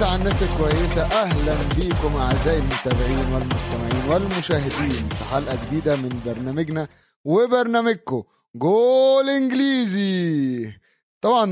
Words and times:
مسا 0.00 0.06
مسا 0.06 0.12
على 0.12 0.22
الناس 0.22 0.42
الكويسة 0.42 1.02
أهلا 1.02 1.54
بيكم 1.76 2.16
أعزائي 2.16 2.58
المتابعين 2.58 3.32
والمستمعين 3.34 4.08
والمشاهدين. 4.10 5.08
في 5.08 5.24
حلقة 5.24 5.66
جديدة 5.66 5.96
من 5.96 6.20
برنامجنا 6.26 6.88
وبرنامجكم 7.24 8.22
جول 8.54 9.28
إنجليزي. 9.28 10.72
طبعا 11.20 11.46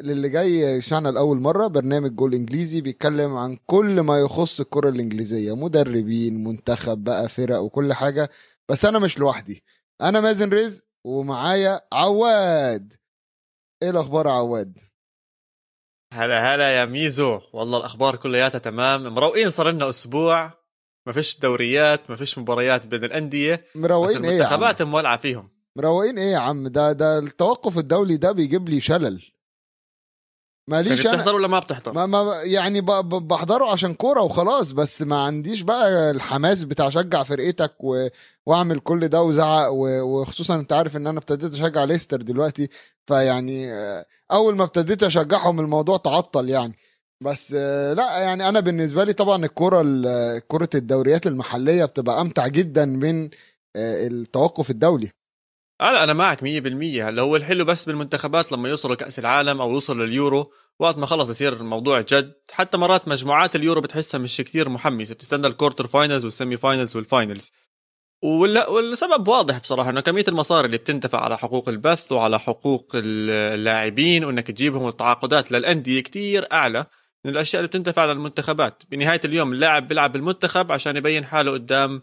للي 0.00 0.28
جاي 0.28 0.60
يسمعنا 0.60 1.08
لأول 1.08 1.40
مرة 1.40 1.66
برنامج 1.66 2.10
جول 2.10 2.34
إنجليزي 2.34 2.80
بيتكلم 2.80 3.36
عن 3.36 3.58
كل 3.66 4.00
ما 4.00 4.18
يخص 4.18 4.60
الكرة 4.60 4.88
الإنجليزية. 4.88 5.56
مدربين 5.56 6.44
منتخب 6.44 7.04
بقى 7.04 7.28
فرق 7.28 7.58
وكل 7.58 7.92
حاجة. 7.92 8.30
بس 8.68 8.84
أنا 8.84 8.98
مش 8.98 9.18
لوحدي. 9.18 9.64
أنا 10.00 10.20
مازن 10.20 10.48
رزق 10.50 10.84
ومعايا 11.04 11.80
عواد. 11.92 12.94
إيه 13.82 13.90
الأخبار 13.90 14.26
يا 14.26 14.32
عواد؟ 14.32 14.78
هلا 16.14 16.54
هلا 16.54 16.70
يا 16.80 16.84
ميزو. 16.84 17.40
والله 17.52 17.78
الأخبار 17.78 18.16
كلياتها 18.16 18.58
تمام. 18.58 19.14
مروقين 19.14 19.50
صار 19.50 19.70
لنا 19.70 19.88
أسبوع. 19.88 20.52
ما 21.06 21.12
فيش 21.12 21.38
دوريات 21.38 22.10
ما 22.10 22.16
فيش 22.16 22.38
مباريات 22.38 22.86
بين 22.86 23.04
الأندية 23.04 23.54
بس 23.54 23.80
مروقين 23.80 24.24
إيه 24.24 24.30
يا 24.38 24.44
عم؟ 24.44 24.54
المنتخبات 24.54 24.82
مولعة 24.82 25.16
فيهم. 25.16 25.48
مروقين 25.76 26.18
إيه 26.18 26.32
يا 26.32 26.38
عم؟ 26.38 26.68
ده 26.68 26.92
ده 26.92 27.18
التوقف 27.18 27.78
الدولي 27.78 28.16
ده 28.16 28.32
بيجيب 28.32 28.68
لي 28.68 28.80
شلل. 28.80 29.22
ماليش 30.68 31.06
أنا. 31.06 31.14
بتحضر 31.16 31.34
ولا 31.34 31.48
ما 31.48 31.58
بتحضر؟ 31.58 31.92
ما 31.92 32.06
ما 32.06 32.42
يعني 32.42 32.80
ب- 32.80 32.90
ب- 32.90 33.28
بحضره 33.28 33.70
عشان 33.72 33.94
كورة 33.94 34.22
وخلاص 34.22 34.70
بس 34.72 35.02
ما 35.02 35.24
عنديش 35.24 35.60
بقى 35.60 36.10
الحماس 36.10 36.64
بتاع 36.64 36.90
شجع 36.90 37.22
فرقتك 37.22 37.74
و... 37.80 38.08
وأعمل 38.46 38.78
كل 38.78 39.08
ده 39.08 39.22
وزعق 39.22 39.68
و... 39.72 40.00
وخصوصا 40.02 40.54
أنت 40.56 40.72
عارف 40.72 40.96
إن 40.96 41.06
أنا 41.06 41.18
ابتديت 41.18 41.52
أشجع 41.54 41.84
ليستر 41.84 42.22
دلوقتي 42.22 42.68
فيعني 43.06 43.72
آه، 43.72 44.04
أول 44.32 44.56
ما 44.56 44.64
ابتديت 44.64 45.02
أشجعهم 45.02 45.60
الموضوع 45.60 45.96
تعطل 45.96 46.48
يعني. 46.48 46.74
بس 47.20 47.54
آه، 47.58 47.92
لا 47.92 48.18
يعني 48.18 48.48
أنا 48.48 48.60
بالنسبة 48.60 49.04
لي 49.04 49.12
طبعا 49.12 49.44
الكورة 49.44 49.82
ال- 49.86 50.42
كرة 50.48 50.68
الدوريات 50.74 51.26
المحلية 51.26 51.84
بتبقى 51.84 52.20
أمتع 52.20 52.46
جدا 52.46 52.84
من 52.84 53.24
آه، 53.76 54.06
التوقف 54.06 54.70
الدولي. 54.70 55.10
لا 55.92 56.04
أنا 56.04 56.12
معك 56.12 56.40
100% 56.40 56.44
هلا 57.02 57.22
هو 57.22 57.36
الحلو 57.36 57.64
بس 57.64 57.84
بالمنتخبات 57.84 58.52
لما 58.52 58.68
يوصلوا 58.68 58.94
كأس 58.94 59.18
العالم 59.18 59.60
أو 59.60 59.70
يوصلوا 59.72 60.06
لليورو 60.06 60.52
وقت 60.78 60.98
ما 60.98 61.06
خلص 61.06 61.30
يصير 61.30 61.52
الموضوع 61.52 62.00
جد. 62.00 62.34
حتى 62.52 62.76
مرات 62.76 63.08
مجموعات 63.08 63.56
اليورو 63.56 63.80
بتحسها 63.80 64.18
مش 64.18 64.36
كثير 64.36 64.68
محمسة 64.68 65.14
بتستنى 65.14 65.46
ال 65.46 65.51
quarter 65.51 65.86
finals 65.86 66.24
وال 66.24 66.35
semi 66.35 66.56
finals 66.56 66.96
وال 66.96 67.10
finals 67.10 67.52
والسبب 68.24 69.28
واضح 69.28 69.58
بصراحة 69.58 69.90
إنه 69.90 70.00
كمية 70.00 70.24
المصاري 70.28 70.66
اللي 70.66 70.78
بتندفع 70.78 71.20
على 71.20 71.38
حقوق 71.38 71.68
البث 71.68 72.12
وعلى 72.12 72.38
حقوق 72.40 72.92
اللاعبين 72.94 74.24
وإنك 74.24 74.46
تجيبهم 74.46 74.82
والتعاقدات 74.82 75.52
للأندية 75.52 76.00
كتير 76.00 76.46
أعلى 76.52 76.86
من 77.24 77.32
الأشياء 77.32 77.60
اللي 77.60 77.68
بتندفع 77.68 78.04
للمنتخبات 78.04 78.82
بنهاية 78.90 79.20
اليوم 79.24 79.52
اللاعب 79.52 79.88
بيلعب 79.88 80.12
بالمنتخب 80.12 80.72
عشان 80.72 80.96
يبين 80.96 81.24
حاله 81.24 81.52
قدام 81.52 82.02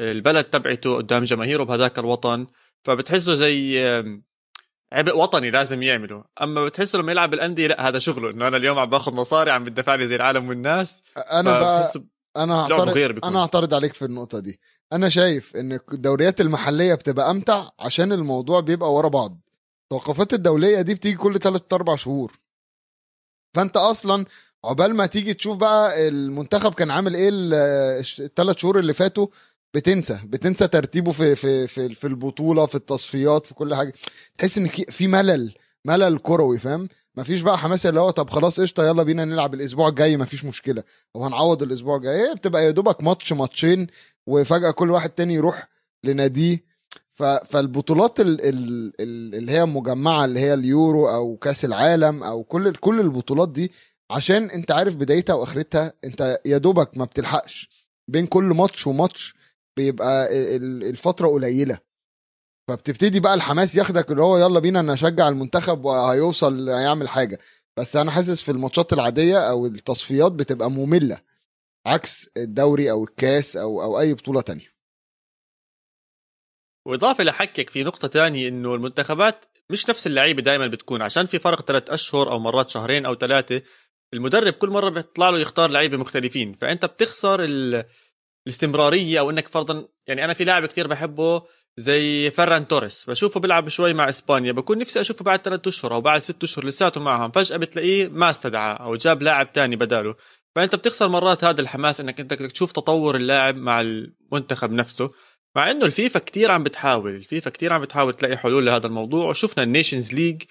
البلد 0.00 0.44
تبعته 0.44 0.96
قدام 0.96 1.24
جماهيره 1.24 1.64
بهذاك 1.64 1.98
الوطن. 1.98 2.46
فبتحسه 2.84 3.34
زي 3.34 3.84
عبء 4.92 5.16
وطني 5.16 5.50
لازم 5.50 5.82
يعمله. 5.82 6.24
أما 6.42 6.64
بتحسه 6.64 6.98
لما 6.98 7.12
يلعب 7.12 7.30
بالأندية 7.30 7.66
لا 7.66 7.88
هذا 7.88 7.98
شغله 7.98 8.30
إنه 8.30 8.48
أنا 8.48 8.56
اليوم 8.56 8.78
عم 8.78 8.90
باخذ 8.90 9.14
مصاري 9.14 9.50
عم 9.50 9.64
بدفع 9.64 9.94
لي 9.94 10.06
زي 10.06 10.16
العالم 10.16 10.48
والناس. 10.48 11.02
أنا 11.16 11.60
بقى 11.60 11.92
أنا 12.36 12.54
هعترض 12.54 12.98
بيكون. 12.98 13.30
أنا 13.30 13.42
هعترض 13.42 13.74
عليك 13.74 13.94
في 13.94 14.04
النقطة 14.04 14.38
دي. 14.38 14.60
أنا 14.92 15.08
شايف 15.08 15.56
إن 15.56 15.78
الدوريات 15.92 16.40
المحلية 16.40 16.94
بتبقى 16.94 17.30
أمتع 17.30 17.68
عشان 17.80 18.12
الموضوع 18.12 18.60
بيبقى 18.60 18.92
ورا 18.92 19.08
بعض. 19.08 19.40
التوقفات 19.82 20.34
الدولية 20.34 20.80
دي 20.80 20.94
بتيجي 20.94 21.16
كل 21.16 21.38
3 21.38 21.74
4 21.74 21.96
شهور. 21.96 22.38
فأنت 23.56 23.76
أصلا 23.76 24.24
عقبال 24.64 24.94
ما 24.94 25.06
تيجي 25.06 25.34
تشوف 25.34 25.56
بقى 25.56 26.08
المنتخب 26.08 26.74
كان 26.74 26.90
عامل 26.90 27.14
إيه 27.14 27.30
الثلاث 28.20 28.58
شهور 28.58 28.78
اللي 28.78 28.94
فاتوا 28.94 29.26
بتنسى 29.74 30.18
بتنسى 30.24 30.68
ترتيبه 30.68 31.12
في 31.12 31.34
في 31.36 31.66
في 31.66 31.94
في 31.94 32.06
البطولة 32.06 32.66
في 32.66 32.74
التصفيات 32.74 33.46
في 33.46 33.54
كل 33.54 33.74
حاجة. 33.74 33.92
تحس 34.38 34.58
إن 34.58 34.68
في 34.68 35.06
ملل 35.06 35.54
ملل 35.84 36.18
كروي 36.18 36.58
فاهم؟ 36.58 36.88
مفيش 37.16 37.40
بقى 37.40 37.58
حماس 37.58 37.86
اللي 37.86 38.00
هو 38.00 38.10
طب 38.10 38.30
خلاص 38.30 38.60
قشطة 38.60 38.86
يلا 38.86 39.02
بينا 39.02 39.24
نلعب 39.24 39.54
الأسبوع 39.54 39.88
الجاي 39.88 40.16
مفيش 40.16 40.44
مشكلة. 40.44 40.82
وهنعوض 41.14 41.62
الأسبوع 41.62 41.96
الجاي؟ 41.96 42.28
هي 42.30 42.34
بتبقى 42.34 42.64
يا 42.64 42.70
دوبك 42.70 43.02
ماتش 43.02 43.32
ماتشين 43.32 43.86
وفجأة 44.26 44.70
كل 44.70 44.90
واحد 44.90 45.10
تاني 45.10 45.34
يروح 45.34 45.68
لناديه. 46.04 46.64
فالبطولات 47.44 48.20
ال... 48.20 48.40
ال... 48.40 48.92
ال- 49.00 49.34
اللي 49.34 49.52
هي 49.52 49.64
مجمعة 49.64 50.24
اللي 50.24 50.40
هي 50.40 50.54
اليورو 50.54 51.08
أو 51.08 51.36
كأس 51.36 51.64
العالم 51.64 52.22
أو 52.22 52.42
كل 52.42 52.72
كل 52.74 53.00
البطولات 53.00 53.48
دي 53.48 53.72
عشان 54.10 54.50
أنت 54.50 54.70
عارف 54.70 54.96
بدايتها 54.96 55.34
وآخرتها 55.34 55.92
أنت 56.04 56.38
يا 56.46 56.58
دوبك 56.58 56.96
ما 56.98 57.04
بتلحقش. 57.04 57.70
بين 58.08 58.26
كل 58.26 58.44
ماتش 58.44 58.86
وماتش 58.86 59.34
بيبقى 59.76 60.28
ال- 60.56 60.84
الفترة 60.84 61.28
قليلة. 61.28 61.78
فبتبتدي 62.68 63.20
بقى 63.20 63.34
الحماس 63.34 63.76
ياخدك 63.76 64.10
اللي 64.10 64.22
هو 64.22 64.38
يلا 64.38 64.60
بينا 64.60 64.82
نشجع 64.82 65.28
المنتخب 65.28 65.84
وهيوصل 65.84 66.68
هيعمل 66.70 67.08
حاجة. 67.08 67.38
بس 67.76 67.96
أنا 67.96 68.10
حاسس 68.10 68.42
في 68.42 68.50
الماتشات 68.52 68.92
العادية 68.92 69.38
أو 69.50 69.66
التصفيات 69.66 70.32
بتبقى 70.32 70.70
مملة. 70.70 71.20
عكس 71.86 72.30
الدوري 72.36 72.90
أو 72.90 73.04
الكاس 73.04 73.56
أو 73.56 73.82
أو 73.82 74.00
أي 74.00 74.14
بطولة 74.14 74.40
تانية. 74.40 74.72
وإضافة 76.86 77.24
لحكك 77.24 77.70
في 77.70 77.84
نقطة 77.84 78.08
تانية 78.08 78.48
إنه 78.48 78.74
المنتخبات 78.74 79.44
مش 79.70 79.88
نفس 79.90 80.06
اللعيبة 80.06 80.42
دائما 80.42 80.66
بتكون. 80.66 81.02
عشان 81.02 81.26
في 81.26 81.38
فرق 81.38 81.62
ثلاث 81.62 81.90
أشهر 81.90 82.30
أو 82.32 82.38
مرات 82.38 82.68
شهرين 82.68 83.06
أو 83.06 83.14
ثلاثة 83.14 83.62
المدرب 84.14 84.52
كل 84.52 84.70
مرة 84.70 84.88
بيطلع 84.88 85.30
له 85.30 85.38
يختار 85.38 85.70
لعيبة 85.70 85.96
مختلفين. 85.96 86.54
فأنت 86.54 86.84
بتخسر. 86.84 87.46
الاستمرارية 88.46 89.20
أو 89.20 89.30
إنك 89.30 89.48
فرضا 89.48 89.88
يعني 90.06 90.24
أنا 90.24 90.34
في 90.34 90.44
لاعب 90.44 90.66
كتير 90.66 90.86
بحبه 90.86 91.42
زي 91.76 92.30
فران 92.30 92.68
توريس 92.68 93.04
بشوفه 93.04 93.40
بيلعب 93.40 93.68
شوي 93.68 93.94
مع 93.94 94.08
إسبانيا 94.08 94.52
بكون 94.52 94.78
نفسي 94.78 95.00
أشوفه 95.00 95.24
بعد 95.24 95.42
ثلاثة 95.42 95.68
أشهر 95.68 95.94
أو 95.94 96.00
بعد 96.00 96.20
ست 96.20 96.42
أشهر 96.44 96.64
لساته 96.64 97.00
معهم 97.00 97.30
فجأة 97.30 97.56
بتلاقيه 97.56 98.08
ما 98.08 98.30
استدعى 98.30 98.76
أو 98.80 98.96
جاب 98.96 99.22
لاعب 99.22 99.52
تاني 99.52 99.76
بداله. 99.76 100.14
فأنت 100.56 100.74
بتخسر 100.74 101.08
مرات 101.08 101.44
هذا 101.44 101.60
الحماس 101.60 102.00
إنك 102.00 102.20
أنت 102.20 102.34
بدك 102.34 102.52
تشوف 102.52 102.72
تطور 102.72 103.16
اللاعب 103.16 103.56
مع 103.56 103.80
المنتخب 103.80 104.72
نفسه 104.72 105.10
مع 105.56 105.70
إنه 105.70 105.86
الفيفا 105.86 106.18
كتير 106.18 106.50
عم 106.50 106.62
بتحاول 106.62 107.14
الفيفا 107.14 107.50
كتير 107.50 107.72
عم 107.72 107.82
بتحاول 107.82 108.14
تلاقي 108.14 108.36
حلول 108.36 108.66
لهذا 108.66 108.86
الموضوع 108.86 109.28
وشفنا 109.28 109.64
ال 109.64 109.70
Nations 109.70 110.14
League 110.14 110.42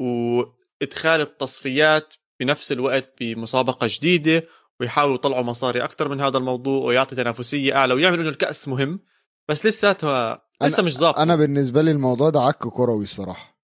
وإدخال 0.00 1.20
التصفيات 1.20 2.14
بنفس 2.40 2.72
الوقت 2.72 3.14
بمسابقة 3.20 3.86
جديدة 3.90 4.42
ويحاولوا 4.80 5.14
يطلعوا 5.14 5.42
مصاري 5.42 5.84
أكثر 5.84 6.08
من 6.08 6.20
هذا 6.20 6.38
الموضوع 6.38 6.84
ويعطي 6.86 7.16
تنافسية 7.16 7.76
أعلى 7.76 7.94
ويعملوا 7.94 8.22
إنه 8.22 8.30
الكأس 8.30 8.68
مهم. 8.68 9.00
بس 9.48 9.66
لساتها 9.66 10.42
لسه 10.62 10.82
مش 10.82 10.96
ظابطه 10.98 11.22
أنا 11.22 11.36
بالنسبة 11.36 11.82
لي 11.82 11.90
الموضوع 11.90 12.30
ده 12.30 12.40
عك 12.40 12.58
كروي 12.58 13.04
الصراحة. 13.04 13.54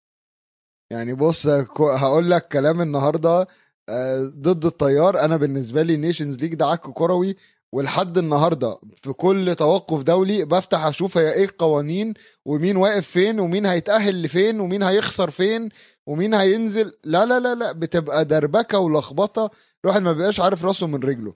يعني 0.92 1.14
بص 1.14 1.46
هقول 1.80 2.30
لك 2.30 2.48
كلام 2.48 2.80
النهارده 2.80 3.46
آه، 3.88 4.32
ضد 4.36 4.64
التيار. 4.64 5.20
أنا 5.20 5.36
بالنسبة 5.36 5.82
لي 5.82 5.96
Nations 5.96 6.38
League 6.38 6.54
ده 6.54 6.66
عك 6.66 6.80
كروي. 6.80 7.36
ولحد 7.72 8.18
النهارده 8.18 8.78
في 8.96 9.12
كل 9.12 9.54
توقف 9.54 10.02
دولي 10.02 10.44
بفتح 10.44 10.84
أشوف 10.86 11.18
هي 11.18 11.32
إيه 11.32 11.44
القوانين 11.44 12.14
ومين 12.44 12.76
واقف 12.76 13.06
فين 13.06 13.40
ومين 13.40 13.66
هيتأهل 13.66 14.22
لفين 14.22 14.60
ومين 14.60 14.82
هيخسر 14.82 15.30
فين 15.30 15.68
ومين 16.06 16.34
هينزل. 16.34 16.92
لا 17.04 17.26
لا 17.26 17.40
لا 17.40 17.54
لا 17.54 17.72
بتبقى 17.72 18.24
دربكة 18.24 18.78
ولخبطة. 18.78 19.50
الواحد 19.84 20.02
ما 20.02 20.12
بيبقاش 20.12 20.40
عارف 20.40 20.64
راسه 20.64 20.86
من 20.86 21.00
رجله. 21.02 21.34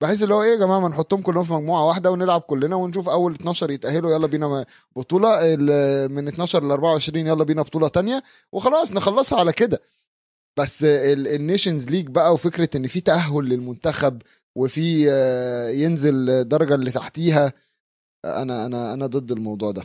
بحيث 0.00 0.22
اللي 0.22 0.34
هو 0.34 0.42
إيه 0.42 0.50
يا 0.50 0.56
جماعة 0.56 0.80
ما 0.80 0.88
نحطهم 0.88 1.22
كلهم 1.22 1.44
في 1.44 1.52
مجموعة 1.52 1.86
واحدة 1.86 2.10
ونلعب 2.10 2.40
كلنا 2.40 2.76
ونشوف 2.76 3.08
أول 3.08 3.32
12 3.34 3.70
يتأهلوا 3.70 4.10
يلا 4.14 4.26
بينا 4.26 4.66
بطولة 4.96 5.56
من 6.06 6.28
12 6.28 6.64
ل 6.64 6.70
24 6.70 7.26
يلا 7.26 7.44
بينا 7.44 7.62
بطولة 7.62 7.88
تانية 7.88 8.22
وخلاص 8.52 8.92
نخلصها 8.92 9.38
على 9.40 9.52
كده. 9.52 9.82
بس 10.58 10.84
ال 10.84 10.97
Nations 10.97 11.90
League 11.90 12.06
بقى 12.08 12.32
وفكرة 12.34 12.68
إن 12.76 12.86
في 12.86 13.00
تأهل 13.00 13.44
للمنتخب 13.44 14.22
وفي 14.56 15.06
آه، 15.10 15.68
ينزل 15.68 16.30
الدرجه 16.30 16.74
اللي 16.74 16.90
تحتيها 16.90 17.52
أنا 18.24 18.66
أنا 18.66 18.94
أنا 18.94 19.06
ضد 19.06 19.32
الموضوع 19.32 19.70
ده. 19.70 19.82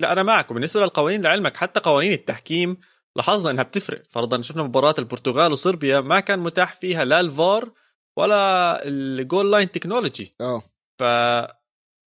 لا 0.00 0.12
أنا 0.12 0.22
معك 0.22 0.50
وبالنسبه 0.50 0.80
للقوانين 0.80 1.22
لعلمك 1.22 1.56
حتى 1.56 1.80
قوانين 1.80 2.12
التحكيم 2.12 2.76
لاحظنا 3.16 3.50
إنها 3.50 3.64
بتفرق. 3.64 4.02
فرضا 4.10 4.42
شفنا 4.42 4.62
مباراة 4.62 4.94
البرتغال 4.98 5.52
وصربيا 5.52 6.00
ما 6.00 6.20
كان 6.20 6.38
متاح 6.38 6.74
فيها 6.74 7.04
لا 7.04 7.20
الفار 7.20 7.70
ولا 8.16 8.80
ال 8.88 9.01
goal 9.01 9.52
line 9.52 9.70
technology. 9.70 10.34
آه. 10.40 10.62
ف 10.98 11.02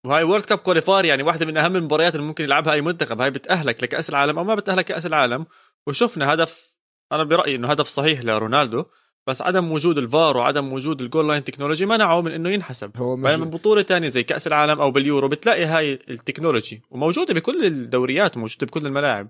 وهاي 0.06 0.22
World 0.22 0.44
Cup 0.44 0.58
qualifier 0.58 1.04
يعني 1.04 1.22
واحدة 1.22 1.46
من 1.46 1.56
أهم 1.56 1.76
المباريات 1.76 2.14
اللي 2.14 2.26
ممكن 2.26 2.44
يلعبها 2.44 2.72
أي 2.72 2.80
منتخب. 2.80 3.20
هاي 3.20 3.30
بتأهلك 3.30 3.82
لكأس 3.82 4.10
العالم 4.10 4.38
أو 4.38 4.44
ما 4.44 4.54
بتأهلك 4.54 4.84
كاس 4.84 5.06
العالم. 5.06 5.46
وشفنا 5.86 6.34
هدف 6.34 6.76
أنا 7.12 7.24
برأيي 7.24 7.56
إنه 7.56 7.68
هدف 7.68 7.88
صحيح 7.88 8.20
لرونالدو 8.20 8.84
بس 9.26 9.42
عدم 9.42 9.72
وجود 9.72 9.98
الفار 9.98 10.36
وعدم 10.36 10.72
وجود 10.72 11.02
ال 11.02 11.07
goal 11.07 11.28
line 11.28 11.44
technology 11.44 11.86
منعه 11.86 12.20
من 12.20 12.32
إنه 12.32 12.50
ينحسب. 12.50 12.96
هو 12.96 13.14
بينما 13.14 13.44
بطولة 13.44 13.82
تانية 13.82 14.08
زي 14.08 14.22
كأس 14.22 14.46
العالم 14.46 14.80
أو 14.80 14.90
باليورو 14.90 15.28
بتلاقي 15.28 15.64
هاي 15.64 15.92
التكنولوجي 15.92 16.82
وموجودة 16.90 17.34
بكل 17.34 17.64
الدوريات 17.64 18.36
وموجودة 18.36 18.66
بكل 18.66 18.86
الملاعب. 18.86 19.28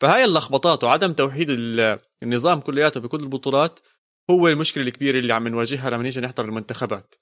فهاي 0.00 0.24
اللخبطات 0.24 0.84
وعدم 0.84 1.12
توحيد 1.12 1.50
ال- 1.50 1.98
النظام 2.22 2.60
كلياته 2.60 3.00
بكل 3.00 3.20
البطولات 3.20 3.80
هو 4.30 4.48
المشكلة 4.48 4.84
الكبيرة 4.84 5.18
اللي 5.18 5.32
عم 5.34 5.48
نواجهها 5.48 5.90
لما 5.90 6.02
نيجي 6.02 6.20
نحضر 6.20 6.44
المنتخبات. 6.44 7.14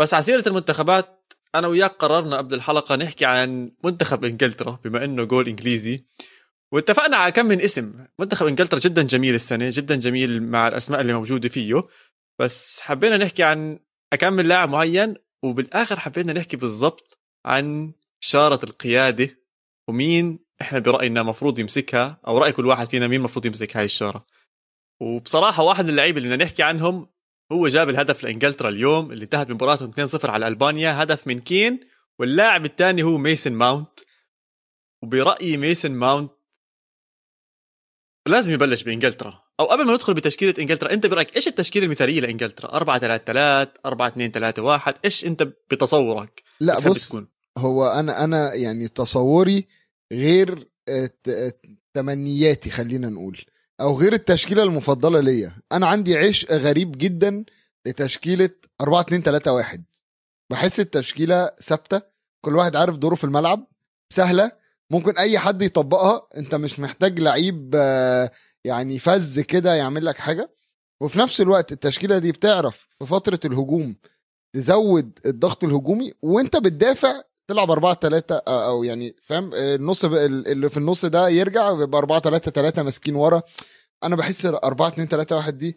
بس 0.00 0.14
على 0.14 0.22
سيرة 0.22 0.48
المنتخبات 0.48 1.32
أنا 1.54 1.66
وياك 1.68 1.90
قررنا 1.90 2.36
قبل 2.36 2.54
الحلقة 2.54 2.96
نحكي 2.96 3.24
عن 3.24 3.70
منتخب 3.84 4.24
إنجلترا 4.24 4.78
بما 4.84 5.04
إنه 5.04 5.24
جول 5.24 5.48
إنجليزي. 5.48 6.04
واتفقنا 6.72 7.16
على 7.16 7.32
كم 7.32 7.46
من 7.46 7.60
اسم. 7.60 8.06
منتخب 8.18 8.46
إنجلترا 8.46 8.78
جدا 8.78 9.02
جميل 9.02 9.34
السنة 9.34 9.70
جدا 9.72 9.94
جميل 9.96 10.42
مع 10.42 10.68
الأسماء 10.68 11.00
اللي 11.00 11.12
موجودة 11.12 11.48
فيه. 11.48 11.82
بس 12.38 12.80
حبينا 12.80 13.16
نحكي 13.16 13.42
عن 13.42 13.78
كم 14.20 14.32
من 14.32 14.46
لاعب 14.48 14.68
معين 14.68 15.14
وبالآخر 15.42 16.00
حبينا 16.00 16.32
نحكي 16.32 16.56
بالضبط 16.56 17.18
عن 17.46 17.92
شارة 18.20 18.64
القيادة 18.64 19.30
ومين 19.88 20.43
إحنا 20.64 20.78
برأينا 20.78 21.22
مفروض 21.22 21.58
يمسكها 21.58 22.20
أو 22.26 22.38
رأي 22.38 22.52
كل 22.52 22.66
واحد 22.66 22.88
فينا 22.88 23.06
مين 23.08 23.20
مفروض 23.20 23.46
يمسك 23.46 23.76
هاي 23.76 23.84
الشاره 23.84 24.26
وبصراحة 25.00 25.62
واحد 25.62 25.84
من 25.84 25.90
اللعيبة 25.90 26.18
اللي 26.18 26.28
بدنا 26.28 26.44
نحكي 26.44 26.62
عنهم 26.62 27.08
هو 27.52 27.68
جاب 27.68 27.88
الهدف 27.88 28.24
لإنجلترا 28.24 28.68
اليوم 28.68 29.12
اللي 29.12 29.24
انتهت 29.24 29.46
بمباراتهم 29.46 29.92
2-0 29.92 30.24
على 30.24 30.48
ألبانيا 30.48 31.02
هدف 31.02 31.26
من 31.26 31.40
كين 31.40 31.80
واللاعب 32.18 32.64
الثاني 32.64 33.02
هو 33.02 33.18
ميسن 33.18 33.52
ماونت. 33.52 34.00
وبرأيي 35.02 35.56
ميسن 35.56 35.92
ماونت 35.92 36.30
لازم 38.28 38.54
يبلش 38.54 38.82
بإنجلترا. 38.82 39.44
أو 39.60 39.64
قبل 39.66 39.84
ما 39.84 39.94
ندخل 39.94 40.14
بتشكيلة 40.14 40.54
إنجلترا 40.58 40.92
أنت 40.92 41.06
برأيك 41.06 41.36
إيش 41.36 41.48
التشكيلة 41.48 41.86
المثالية 41.86 42.20
لإنجلترا؟ 42.20 42.72
4 42.76 42.98
3 42.98 43.24
3 43.24 43.72
4 43.86 44.08
2 44.08 44.30
3 44.30 44.62
1 44.62 44.94
إيش 45.04 45.26
أنت 45.26 45.42
بتصورك؟ 45.42 46.42
لا 46.60 46.80
بص 46.80 47.08
تكون؟ 47.08 47.28
هو 47.58 47.86
أنا 47.86 48.24
أنا 48.24 48.54
يعني 48.54 48.88
تصوري 48.88 49.68
غير 50.12 50.68
تمنياتي 51.94 52.70
خلينا 52.70 53.08
نقول 53.08 53.40
أو 53.80 53.98
غير 53.98 54.12
التشكيلة 54.12 54.62
المفضلة 54.62 55.20
ليا. 55.20 55.52
أنا 55.72 55.86
عندي 55.86 56.18
عشق 56.18 56.52
غريب 56.52 56.92
جدا 56.98 57.44
لتشكيلة 57.86 58.50
4 58.80 59.00
2 59.00 59.22
3 59.22 59.52
1 59.52 59.84
بحس 60.50 60.80
التشكيلة 60.80 61.50
ثابتة 61.62 62.02
كل 62.44 62.56
واحد 62.56 62.76
عارف 62.76 62.96
دوره 62.98 63.14
في 63.14 63.24
الملعب 63.24 63.66
سهلة 64.12 64.52
ممكن 64.90 65.18
أي 65.18 65.38
حد 65.38 65.62
يطبقها. 65.62 66.26
أنت 66.36 66.54
مش 66.54 66.80
محتاج 66.80 67.20
لعيب 67.20 67.70
آه، 67.76 68.30
يعني 68.64 68.98
فز 68.98 69.40
كده 69.40 69.74
يعمل 69.74 70.04
لك 70.04 70.16
حاجة. 70.18 70.54
وفي 71.00 71.18
نفس 71.18 71.40
الوقت 71.40 71.72
التشكيلة 71.72 72.18
دي 72.18 72.32
بتعرف 72.32 72.88
في 72.98 73.06
فترة 73.06 73.40
الهجوم 73.44 73.96
تزود 74.54 75.18
الضغط 75.26 75.64
الهجومي 75.64 76.12
وأنت 76.22 76.56
بتدافع 76.56 77.22
تلعب 77.50 77.70
4 77.70 77.94
3 77.94 78.36
أو 78.48 78.84
يعني 78.84 79.16
فاهم 79.22 79.54
النص 79.54 80.04
اللي 80.04 80.70
في 80.70 80.76
النص 80.76 81.04
ده 81.04 81.28
يرجع 81.28 81.70
ويبقى 81.70 81.98
4 81.98 82.20
3 82.20 82.50
3 82.50 82.82
ماسكين 82.82 83.14
ورا. 83.14 83.42
أنا 84.04 84.16
بحس 84.16 84.46
4 84.46 84.88
2 84.88 85.08
3 85.08 85.36
1 85.36 85.58
دي 85.58 85.76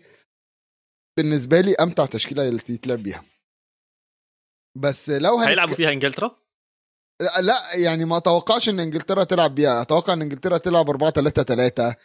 بالنسبة 1.18 1.62
لي 1.62 1.76
أمتع 1.76 2.06
تشكيلة 2.06 2.48
اللي 2.48 2.60
تتلعب 2.60 3.00
بيها. 3.00 3.26
بس 4.78 5.10
لو 5.10 5.38
هيلعبوا 5.38 5.76
فيها 5.76 5.92
إنجلترا؟ 5.92 6.36
لا 7.40 7.76
يعني 7.76 8.06
ما 8.06 8.18
اتوقعش 8.18 8.70
إن 8.70 8.80
إنجلترا 8.80 9.24
تلعب 9.24 9.56
بيها. 9.56 9.82
أتوقع 9.82 10.14
إن 10.14 10.22
إنجلترا 10.22 10.58
تلعب 10.58 10.90
4 10.90 11.10
3 11.10 11.44
3 11.44 11.96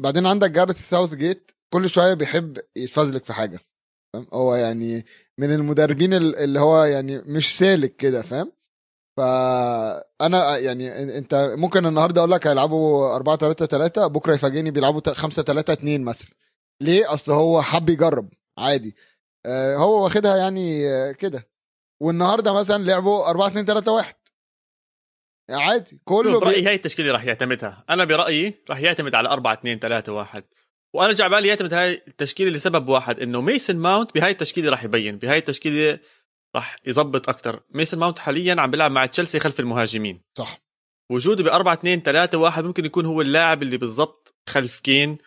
بعدين 0.00 0.26
عندك 0.26 0.50
جارت 0.50 0.76
ساوث 0.76 1.14
جيت 1.14 1.50
كل 1.72 1.88
شوية 1.90 2.14
بيحب 2.14 2.58
يتفزلك 2.76 3.24
في 3.24 3.32
حاجة 3.32 3.58
فاهم؟ 4.12 4.26
هو 4.32 4.54
يعني 4.54 5.04
من 5.38 5.54
المدربين 5.54 6.14
اللي 6.14 6.60
هو 6.60 6.84
يعني 6.84 7.18
مش 7.18 7.58
سالك 7.58 7.96
كده 7.96 8.22
فاهم؟ 8.22 8.52
فأنا 9.16 10.58
يعني 10.58 11.18
أنت 11.18 11.54
ممكن 11.58 11.86
النهارده 11.86 12.20
أقول 12.20 12.30
لك 12.30 12.46
هيلعبوا 12.46 13.16
4 13.16 13.36
3 13.36 13.66
3 13.66 14.06
بكرة 14.06 14.34
يفاجئني 14.34 14.70
بيلعبوا 14.70 15.14
5 15.14 15.42
3 15.42 15.72
2 15.72 16.04
مثلا. 16.04 16.30
ليه؟ 16.80 17.14
أصل 17.14 17.32
هو 17.32 17.62
حب 17.62 17.88
يجرب 17.88 18.28
عادي. 18.58 18.96
آه، 19.46 19.76
هو 19.76 20.04
واخدها 20.04 20.36
يعني 20.36 20.84
كده. 21.14 21.48
والنهاردة 22.00 22.54
مثلا 22.54 22.84
لعبوا 22.84 23.30
4 23.30 23.46
2 23.46 23.64
3 23.64 23.92
1 23.92 24.14
عادي. 25.50 26.00
كله 26.04 26.40
برأيي 26.40 26.66
هاي 26.66 26.74
التشكيلة 26.74 27.12
راح 27.12 27.24
يعتمدها. 27.24 27.84
أنا 27.90 28.04
برأيي 28.04 28.54
راح 28.70 28.80
يعتمد 28.80 29.14
على 29.14 29.28
4 29.28 29.52
2 29.52 29.78
3 29.78 30.12
1 30.12 30.44
وأنا 30.94 31.12
جا 31.12 31.28
بالي 31.28 31.48
يعتمد 31.48 31.74
هاي 31.74 32.02
التشكيلة 32.08 32.50
لسبب 32.50 32.88
واحد 32.88 33.20
إنه 33.20 33.40
ميسن 33.40 33.76
ماونت 33.76 34.14
بهاي 34.14 34.30
التشكيلة 34.30 34.70
راح 34.70 34.84
يبين 34.84 35.18
بهاي 35.18 35.38
التشكيلة 35.38 35.98
راح 36.56 36.76
يظبط 36.86 37.28
أكثر 37.28 37.60
ميسن 37.70 37.98
ماونت 37.98 38.18
حاليا 38.18 38.60
عم 38.60 38.70
بيلعب 38.70 38.90
مع 38.90 39.06
تشيلسي 39.06 39.40
خلف 39.40 39.60
المهاجمين. 39.60 40.22
صح. 40.38 40.62
وجوده 41.12 41.44
ب 41.44 41.46
4 41.46 41.74
2 41.74 42.02
3 42.02 42.38
1 42.38 42.64
ممكن 42.64 42.84
يكون 42.84 43.06
هو 43.06 43.20
اللاعب 43.20 43.62
اللي 43.62 43.76
بالضبط 43.76 44.34
خلف 44.48 44.80
كين. 44.80 45.18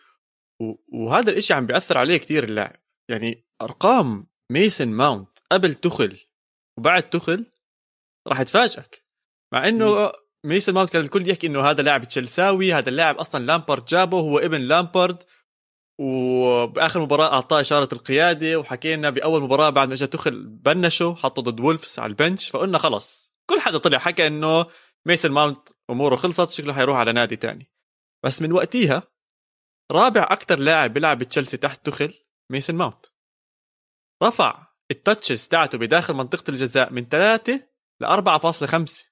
وهذا 0.88 1.30
الإشي 1.30 1.54
عم 1.54 1.66
بيأثر 1.66 1.98
عليه 1.98 2.16
كتير 2.16 2.44
اللاعب. 2.44 2.76
يعني 3.10 3.44
أرقام 3.62 4.26
ميسن 4.52 4.88
ماونت 4.88 5.38
قبل 5.52 5.74
توخل 5.74 6.18
وبعد 6.78 7.10
توخل 7.10 7.46
راح 8.28 8.42
تفاجئك. 8.42 9.02
مع 9.52 9.68
إنه 9.68 10.12
ميسن 10.44 10.74
ماونت 10.74 10.90
كان 10.90 11.02
الكل 11.02 11.30
يحكي 11.30 11.46
إنه 11.46 11.60
هذا 11.60 11.82
لاعب 11.82 12.04
تشيلساوي 12.04 12.74
هذا 12.74 12.88
اللاعب 12.88 13.16
أصلا 13.16 13.44
لامبارد 13.46 13.84
جابه 13.84 14.20
هو 14.20 14.38
ابن 14.38 14.60
لامبارد. 14.60 15.22
وبآخر 15.98 17.00
مباراة 17.00 17.32
أعطاه 17.34 17.60
إشارة 17.60 17.88
القيادة 17.92 18.58
وحكينا 18.58 19.10
بأول 19.10 19.42
مباراة 19.42 19.70
بعد 19.70 19.88
ما 19.88 19.94
اجى 19.94 20.06
توخل 20.06 20.46
بنشه 20.46 21.14
حطه 21.14 21.42
ضد 21.42 21.60
وولفز 21.60 21.98
على 21.98 22.10
البنش 22.10 22.50
فقلنا 22.50 22.78
خلص. 22.78 23.32
كل 23.50 23.60
حدا 23.60 23.78
طلع 23.78 23.98
حكى 23.98 24.26
إنه 24.26 24.66
ميسن 25.06 25.32
ماونت 25.32 25.68
أموره 25.90 26.16
خلصت 26.16 26.50
شكله 26.50 26.72
حيروح 26.72 26.96
على 26.96 27.12
نادي 27.12 27.36
تاني. 27.36 27.70
بس 28.24 28.42
من 28.42 28.52
وقتها 28.52 29.02
رابع 29.92 30.22
أكثر 30.30 30.58
لاعب 30.58 30.92
بيلعب 30.92 31.18
بتشيلسي 31.18 31.56
تحت 31.56 31.86
توخل 31.86 32.14
ميسن 32.52 32.74
ماونت. 32.74 33.06
رفع 34.22 34.66
ال 34.90 34.97
touches 34.97 35.48
تاعته 35.48 35.78
بداخل 35.78 36.14
منطقة 36.14 36.50
الجزاء 36.50 36.92
من 36.92 37.08
3 37.08 37.68
ل 38.00 38.06
4.5 38.06 39.04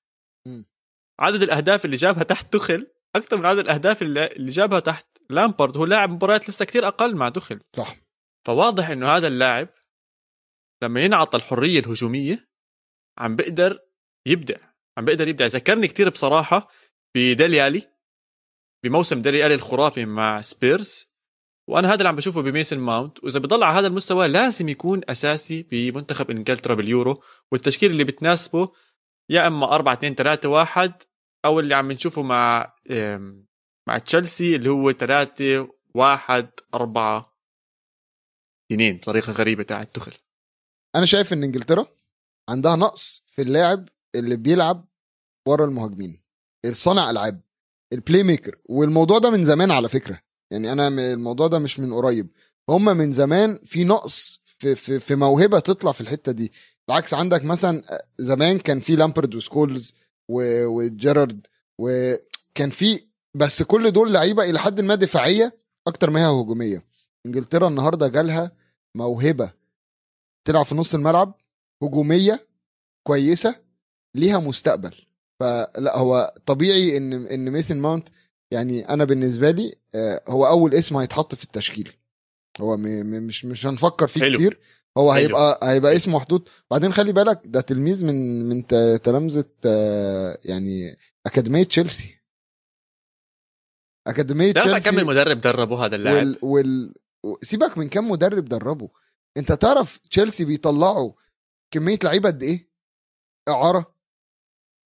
عدد 1.20 1.42
الأهداف 1.42 1.84
اللي 1.84 1.96
جابها 1.96 2.22
تحت 2.22 2.52
توخل 2.52 2.86
أكثر 3.16 3.36
من 3.36 3.46
عدد 3.46 3.58
الأهداف 3.58 4.02
اللي 4.02 4.50
جابها 4.50 4.80
تحت 4.80 5.13
لامبارد 5.30 5.76
هو 5.76 5.84
لاعب 5.84 6.12
مباريات 6.12 6.48
لسه 6.48 6.64
كثير 6.64 6.88
أقل 6.88 7.16
مع 7.16 7.28
توخل. 7.28 7.60
صح. 7.76 7.96
فواضح 8.46 8.90
إنه 8.90 9.08
هذا 9.08 9.28
اللاعب 9.28 9.68
لما 10.82 11.00
ينعطى 11.04 11.36
الحرية 11.36 11.78
الهجومية 11.78 12.48
عم 13.18 13.36
بيقدر 13.36 13.78
يبدع 14.26 14.56
عم 14.98 15.04
بيقدر 15.04 15.28
يبدع. 15.28 15.46
ذكرني 15.46 15.88
كثير 15.88 16.08
بصراحة 16.08 16.68
بديلي 17.16 17.66
ألي 17.66 17.90
بموسم 18.84 19.22
ديلي 19.22 19.46
ألي 19.46 19.54
الخرافي 19.54 20.04
مع 20.04 20.40
سبيرز. 20.40 21.06
وأنا 21.68 21.88
هذا 21.88 21.94
اللي 21.94 22.08
عم 22.08 22.16
بشوفه 22.16 22.42
بميسن 22.42 22.78
ماونت. 22.78 23.24
وإذا 23.24 23.40
بضل 23.40 23.62
على 23.62 23.78
هذا 23.78 23.86
المستوى 23.86 24.28
لازم 24.28 24.68
يكون 24.68 25.00
أساسي 25.08 25.62
بمنتخب 25.62 26.30
إنجلترا 26.30 26.74
باليورو. 26.74 27.22
والتشكيل 27.52 27.90
اللي 27.90 28.04
بتناسبه 28.04 28.72
يا 29.30 29.46
إما 29.46 29.74
4 29.74 29.92
2 29.92 30.14
3 30.14 30.48
1 30.48 31.02
أو 31.44 31.60
اللي 31.60 31.74
عم 31.74 31.92
نشوفه 31.92 32.22
مع 32.22 32.74
مع 33.88 33.98
تشيلسي 33.98 34.56
اللي 34.56 34.70
هو 34.70 34.92
3 34.92 35.68
1 35.94 36.48
4 36.74 37.34
2 38.72 38.96
بطريقه 38.96 39.32
غريبة 39.32 39.62
تاعت 39.62 39.94
توخل 39.94 40.12
أنا 40.96 41.06
شايف 41.06 41.32
إن 41.32 41.42
إنجلترا 41.42 41.86
عندها 42.48 42.76
نقص 42.76 43.22
في 43.26 43.42
اللاعب 43.42 43.88
اللي 44.14 44.36
بيلعب 44.36 44.88
ورا 45.48 45.64
المهاجمين. 45.64 46.22
الصانع 46.64 47.10
ألعاب 47.10 47.40
ال 47.92 48.22
playmaker 48.22 48.58
والموضوع 48.64 49.18
ده 49.18 49.30
من 49.30 49.44
زمان 49.44 49.70
على 49.70 49.88
فكرة. 49.88 50.20
يعني 50.50 50.72
أنا 50.72 50.88
الموضوع 50.88 51.46
ده 51.46 51.58
مش 51.58 51.80
من 51.80 51.92
قريب. 51.94 52.30
هم 52.68 52.84
من 52.84 53.12
زمان 53.12 53.58
في 53.64 53.84
نقص 53.84 54.42
في, 54.44 54.74
في, 54.74 55.00
في 55.00 55.14
موهبة 55.14 55.58
تطلع 55.58 55.92
في 55.92 56.00
الحتة 56.00 56.32
دي. 56.32 56.52
بالعكس 56.88 57.14
عندك 57.14 57.44
مثلا 57.44 57.82
زمان 58.18 58.58
كان 58.58 58.80
في 58.80 58.96
لامبرد 58.96 59.34
وسكولز 59.34 59.94
وجيرارد 60.28 61.46
وكان 61.78 62.70
في 62.70 63.06
بس 63.34 63.62
كل 63.62 63.90
دول 63.90 64.12
لعيبة 64.12 64.44
إلى 64.50 64.58
حد 64.58 64.80
ما 64.80 64.94
دفاعية 64.94 65.58
أكتر 65.86 66.10
ما 66.10 66.20
هي 66.20 66.30
هجومية. 66.40 66.84
إنجلترا 67.26 67.68
النهارده 67.68 68.08
جالها 68.08 68.52
موهبة. 68.94 69.52
تلعب 70.44 70.64
في 70.64 70.74
نص 70.74 70.94
الملعب 70.94 71.34
هجومية 71.82 72.46
كويسة 73.06 73.56
ليها 74.14 74.38
مستقبل. 74.38 74.94
فلا 75.40 75.96
هو 75.98 76.34
طبيعي 76.46 76.96
إن 76.96 77.12
إن 77.12 77.50
ميسن 77.50 77.76
ماونت 77.76 78.08
يعني 78.50 78.88
أنا 78.88 79.04
بالنسبة 79.04 79.50
لي 79.50 79.74
آه، 79.94 80.22
هو 80.28 80.46
أول 80.46 80.74
اسم 80.74 80.96
هيتحط 80.96 81.34
في 81.34 81.44
التشكيل. 81.44 81.92
هو 82.60 82.76
مش 82.76 83.44
مش 83.44 83.66
هنفكر 83.66 84.06
فيه 84.06 84.20
حلو. 84.20 84.38
كتير. 84.38 84.60
هو 84.98 85.12
حلو. 85.14 85.22
هيبقى 85.22 85.58
هيبقى 85.62 85.96
اسم 85.96 86.14
محدود. 86.14 86.48
بعدين 86.70 86.92
خلي 86.92 87.12
بالك 87.12 87.40
ده 87.44 87.60
تلميذ 87.60 88.04
من 88.04 88.48
من 88.48 88.66
تلامذة 89.02 89.44
آه، 89.66 90.38
يعني 90.44 90.96
أكاديمية 91.26 91.64
تشيلسي. 91.64 92.13
أكاديمية 94.06 94.52
تشيلسي 94.52 94.90
كم 94.90 95.06
مدرب 95.06 95.40
دربوا 95.40 95.76
هذا 95.78 95.96
اللاعب؟ 95.96 96.16
وال... 96.26 96.38
وال... 96.42 96.94
سيبك 97.42 97.78
من 97.78 97.88
كم 97.88 98.10
مدرب 98.10 98.44
دربه. 98.44 98.90
أنت 99.36 99.52
تعرف 99.52 99.98
تشيلسي 99.98 100.44
بيطلعوا 100.44 101.12
كمية 101.70 101.98
لعيبة 102.04 102.28
قد 102.28 102.42
إيه؟ 102.42 102.70
إعارة. 103.48 103.94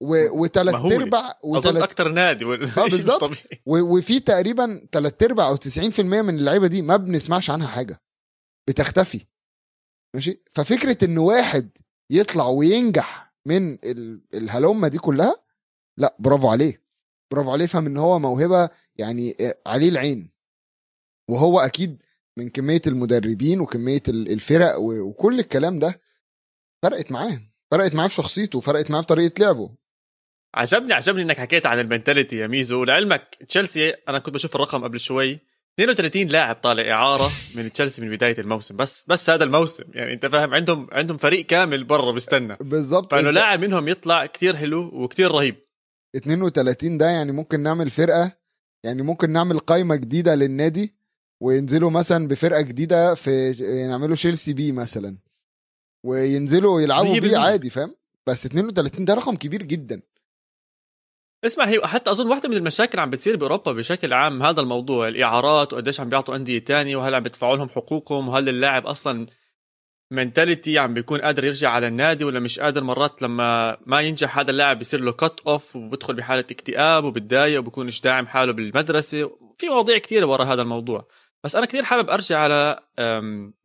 و... 0.03 0.43
وثلاث 0.43 0.75
أرباع 0.75 1.39
وتلت... 1.45 1.67
اظن 1.67 1.83
أكتر 1.83 2.09
نادي 2.09 2.45
و... 2.45 2.53
آه 2.55 2.85
بالظبط. 2.91 3.31
و... 3.67 3.97
وفي 3.99 4.21
تقريبا 4.21 4.89
ثلاث 4.93 5.23
أرباع 5.23 5.49
أو 5.49 5.57
90% 5.57 6.01
من 6.01 6.39
اللعيبة 6.39 6.67
دي 6.67 6.83
ما 6.83 6.97
بنسمعش 6.97 7.51
عنها 7.51 7.67
حاجة. 7.67 8.03
بتختفي. 8.69 9.27
ماشي؟ 10.15 10.43
ففكرة 10.53 11.05
إن 11.05 11.19
واحد 11.19 11.71
يطلع 12.11 12.47
وينجح 12.47 13.35
من 13.47 13.73
ال- 13.85 14.23
الهلومة 14.35 14.89
دي 14.89 14.99
كلها 14.99 15.45
لا 15.99 16.17
برافو 16.19 16.49
عليه. 16.49 16.88
برافو 17.31 17.51
عليه 17.53 17.67
فهم 17.67 17.87
إن 17.87 17.97
هو 17.97 18.19
موهبة 18.19 18.71
يعني 18.97 19.37
آه، 19.41 19.55
عليه 19.67 19.89
العين. 19.89 20.31
وهو 21.31 21.61
أكيد 21.61 22.03
من 22.37 22.49
كمية 22.51 22.83
المدربين 22.87 23.61
وكمية 23.61 24.03
ال- 24.09 24.33
الفرق 24.33 24.75
وكل 24.79 25.41
الكلام 25.41 25.79
ده 25.79 26.01
فرقت 26.83 27.13
معاه 27.13 27.41
فرقت 27.71 27.95
معاه 27.95 28.09
في 28.09 28.15
شخصيته 28.15 28.61
فرقت 28.61 28.91
معاه 28.91 29.01
في 29.01 29.07
طريقة 29.07 29.41
لعبه. 29.45 29.71
عجبني 30.55 30.93
عجبني 30.95 31.23
إنك 31.23 31.39
حكيت 31.39 31.67
عن 31.67 31.79
ال 31.81 31.87
mentality 31.87 32.37
يا 32.37 32.47
ميزو. 32.47 32.81
ولعلمك 32.81 33.37
تشيلسي 33.49 33.91
أنا 33.91 34.19
كنت 34.19 34.35
بشوف 34.35 34.55
الرقم 34.57 34.85
قبل 34.85 35.01
شوي 35.01 35.39
32 35.81 36.27
لاعب 36.29 36.57
طالع 36.57 36.93
إعارة 36.93 37.31
من 37.55 37.73
تشيلسي 37.73 38.03
من 38.03 38.11
بداية 38.11 38.39
الموسم. 38.39 38.77
بس 38.77 39.05
بس 39.09 39.31
هذا 39.31 39.45
الموسم 39.45 39.85
يعني 39.95 40.13
أنت 40.13 40.27
فاهم 40.27 40.55
عندهم 40.55 40.89
عندهم 40.93 41.17
فريق 41.19 41.47
كامل 41.47 41.85
برا 41.85 42.11
بيستنى. 42.13 42.57
بالظبط 42.61 43.11
فإنه 43.13 43.31
لاعب 43.31 43.61
منهم 43.61 43.89
يطلع 43.89 44.27
كتير 44.27 44.57
حلو 44.57 44.91
وكتير 44.95 45.31
رهيب. 45.31 45.57
32 46.17 46.99
ده 46.99 47.07
يعني 47.07 47.33
ممكن 47.33 47.61
نعمل 47.61 47.91
فرقة 47.91 48.33
يعني 48.85 49.03
ممكن 49.03 49.31
نعمل 49.31 49.59
قائمه 49.59 49.97
جديدة 49.97 50.35
للنادي 50.35 50.95
وينزلوا 51.41 51.91
مثلا 51.91 52.29
بفرقة 52.29 52.61
جديدة 52.61 53.15
في 53.15 53.53
نعملوا 53.89 54.15
تشيلسي 54.15 54.53
B 54.53 54.73
مثلا. 54.73 55.19
وينزلوا 56.05 56.81
يلعبوا 56.81 57.19
بيه. 57.19 57.39
عادي 57.39 57.71
فاهم؟ 57.71 57.95
بس 58.27 58.47
32 58.47 59.05
ده 59.05 59.15
رقم 59.15 59.37
كبير 59.37 59.63
جدا. 59.63 60.03
اسمع 61.45 61.65
هي 61.65 61.81
حتى 61.87 62.11
أظن 62.11 62.27
واحدة 62.31 62.49
من 62.49 62.57
المشاكل 62.57 63.01
عم 63.01 63.11
بتصير 63.11 63.37
بأوروبا 63.37 63.73
بشكل 63.73 64.13
عام 64.13 64.43
هذا 64.43 64.61
الموضوع 64.61 65.09
الإعارات 65.09 65.73
وقديش 65.73 66.01
عم 66.01 66.09
بيعطوا 66.09 66.37
أندية 66.37 66.59
تانية 66.59 66.97
وهل 66.97 67.15
عم 67.15 67.23
بيدفعوا 67.23 67.57
لهم 67.57 67.69
حقوقهم 67.69 68.29
وهل 68.29 68.49
اللاعب 68.49 68.87
أصلا 68.87 69.27
mentality 70.11 70.79
عم 70.79 70.95
بيكون 70.95 71.21
قادر 71.21 71.45
يرجع 71.45 71.71
على 71.71 71.89
النادي 71.89 72.25
ولا 72.25 72.41
مش 72.41 72.61
قادر 72.61 72.85
مرات 72.85 73.23
لما 73.23 73.79
ما 73.87 74.01
ينجح 74.01 74.39
هذا 74.39 74.51
اللاعب 74.51 74.79
بيصير 74.79 75.01
له 75.01 75.13
cut 75.13 75.41
off 75.47 75.77
وبدخل 75.77 76.15
بحالة 76.15 76.45
اكتئاب 76.51 77.05
وبتضايق 77.05 77.59
وبكونش 77.61 78.01
داعم 78.01 78.27
حاله 78.27 78.53
بالمدرسة. 78.53 79.39
في 79.59 79.69
مواضيع 79.69 79.99
كثيره 79.99 80.27
ورا 80.27 80.45
هذا 80.45 80.63
الموضوع. 80.63 81.09
بس 81.45 81.57
أنا 81.57 81.67
كثير 81.67 81.85
حابب 81.85 82.11
أرجع 82.11 82.39
على 82.39 82.81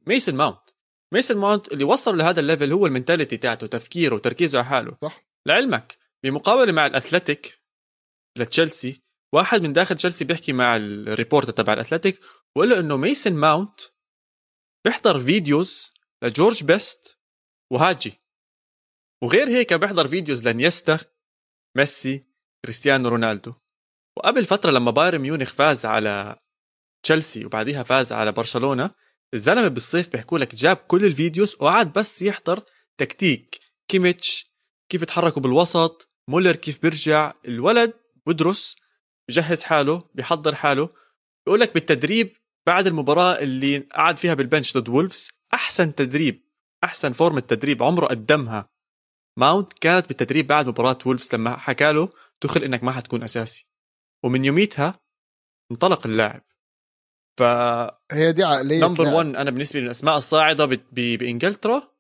ميسن 0.08 0.36
ماونت 0.36 0.60
ميسن 1.14 1.38
ماونت 1.38 1.74
اللي 1.74 1.84
وصل 1.84 2.18
لهذا 2.18 2.40
ال 2.40 2.45
level 2.45 2.72
هو 2.72 2.86
ال 2.86 2.91
mentality 2.91 3.38
تاعته 3.38 3.68
تفكيره 3.68 4.16
وتركيزه 4.16 4.58
على 4.58 4.68
حاله. 4.68 4.98
صح. 5.02 5.26
لعلمك 5.46 5.98
بمقابلة 6.24 6.72
مع 6.72 6.86
الاثلتيك 6.86 7.60
لتشيلسي 8.38 9.02
واحد 9.34 9.62
من 9.62 9.74
داخل 9.74 9.96
تشيلسي 9.96 10.26
بيحكي 10.26 10.54
مع 10.54 10.76
ال 10.76 10.84
reporter 10.84 11.52
تبع 11.52 11.74
الاثلتيك 11.74 12.20
وقال 12.56 12.70
له 12.70 12.80
إنه 12.80 12.98
ميسن 12.98 13.34
ماونت 13.34 13.82
بيحضر 14.86 15.20
videos 15.20 15.93
لجورج 16.24 16.64
بيست 16.64 17.18
وهاجي. 17.72 18.22
وغير 19.24 19.48
هيك 19.48 19.74
بيحضر 19.74 20.08
videos 20.08 20.48
لنيستا 20.48 21.00
ميسي 21.78 22.22
كريستيانو 22.66 23.10
رونالدو. 23.10 23.54
وقبل 24.18 24.46
فترة 24.46 24.72
لما 24.72 24.92
بايرن 24.92 25.22
ميونخ 25.22 25.54
فاز 25.54 25.86
على 25.86 26.40
تشيلسي 27.06 27.46
وبعديها 27.46 27.84
فاز 27.84 28.12
على 28.12 28.32
برشلونة 28.32 28.92
الزلمة 29.34 29.68
بالصيف 29.68 30.10
بيحكوا 30.12 30.40
لك 30.40 30.56
جاب 30.56 30.78
كل 30.78 31.06
ال 31.06 31.13
videos 31.13 31.56
وقعد 31.60 31.94
بس 31.94 32.22
يحضر 32.22 32.64
تكتيك. 32.98 33.60
كيميتش 33.88 34.54
كيف 34.90 35.02
يتحركوا 35.02 35.42
بالوسط 35.42 36.08
مولر 36.30 36.56
كيف 36.56 36.82
بيرجع 36.82 37.34
الولد 37.46 37.94
بدرس 38.26 38.76
بجهز 39.30 39.64
حاله 39.64 40.10
بيحضر 40.14 40.56
حاله. 40.56 40.90
بيقول 41.46 41.60
لك 41.60 41.74
بالتدريب 41.74 42.38
بعد 42.68 42.88
المباراة 42.88 43.40
اللي 43.40 43.78
قعد 43.78 44.18
فيها 44.18 44.34
بالبنش 44.34 44.78
ضد 44.78 44.90
وولفز 44.90 45.30
أحسن 45.54 45.96
تدريب 45.96 46.44
أحسن 46.84 47.14
form 47.14 47.38
التدريب 47.38 47.84
عمره 47.84 48.06
قدمها. 48.06 48.70
ماونت 49.40 49.74
كانت 49.74 50.08
بالتدريب 50.08 50.48
بعد 50.48 50.68
مباراة 50.68 50.98
وولفز 51.06 51.36
لما 51.36 51.58
حكى 51.58 51.92
له 51.92 52.10
تخيل 52.42 52.64
إنك 52.64 52.84
ما 52.84 52.92
حتكون 52.92 53.24
أساسي. 53.24 53.68
ومن 54.24 54.46
يوميتها 54.46 55.00
انطلق 55.72 56.08
اللاعب. 56.08 56.42
ف 57.40 57.44
هي 58.12 58.32
دي 58.32 58.44
عقلية 58.44 58.80
number 58.88 59.04
لاعب. 59.04 59.16
1 59.16 59.36
أنا 59.36 59.52
بالنسبة 59.52 59.80
لي 59.80 59.82
من 59.82 59.86
الأسماء 59.86 60.18
الصاعدة 60.18 60.66
ب- 60.66 60.70
ب- 60.74 61.18
بإنجلترا. 61.18 61.94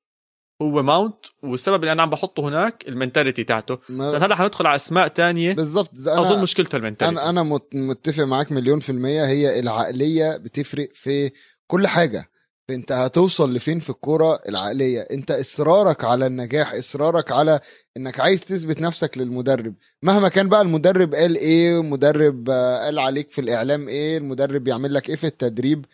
هو 0.62 0.84
ماونت 0.84 1.26
والسبب 1.44 1.76
اللي 1.76 1.92
أنا 1.92 2.02
عم 2.04 2.10
بحطه 2.10 2.48
هناك 2.50 2.88
ال 2.88 2.93
mentality 2.93 3.44
تاعته. 3.44 3.80
ما- 3.90 4.12
لأن 4.12 4.24
هلا 4.24 4.36
حندخل 4.36 4.68
على 4.68 4.76
أسماء 4.76 5.08
تانية. 5.08 5.54
بالظبط 5.54 5.90
ده 5.96 6.22
أظن 6.22 6.42
مشكلته 6.44 6.76
ال 6.76 6.80
mentality. 6.80 7.20
أنا 7.22 7.30
أنا 7.30 7.44
مت- 7.44 7.76
متفق 7.76 8.24
معاك 8.24 8.52
مليون 8.52 8.80
في 8.80 8.92
المية. 8.92 9.26
هي 9.26 9.60
العقلية 9.60 10.38
بتفرق 10.38 10.90
في 10.94 11.32
كل 11.68 11.88
حاجة. 11.88 12.30
انت 12.70 12.92
هتوصل 12.92 13.54
لفين 13.54 13.80
في 13.80 13.90
الكورة 13.90 14.42
العقلية؟ 14.50 15.02
انت 15.02 15.32
اصرارك 15.32 16.04
على 16.04 16.26
النجاح 16.26 16.74
اصرارك 16.74 17.32
على 17.32 17.60
انك 17.98 18.20
عايز 18.20 18.46
تثبت 18.46 18.82
نفسك 18.82 19.18
للمدرب. 19.18 19.76
مهما 20.04 20.30
كان 20.30 20.50
بقى 20.50 20.62
المدرب 20.62 21.14
قال 21.16 21.36
إيه 21.36 21.80
المدرب 21.80 22.50
آه، 22.50 22.86
قال 22.86 23.00
عليك 23.00 23.32
في 23.32 23.42
الإعلام 23.42 23.88
إيه 23.88 24.18
المدرب 24.18 24.68
يعمل 24.68 24.94
لك 24.94 25.10
إيه 25.10 25.16
في 25.16 25.28
التدريب 25.28 25.86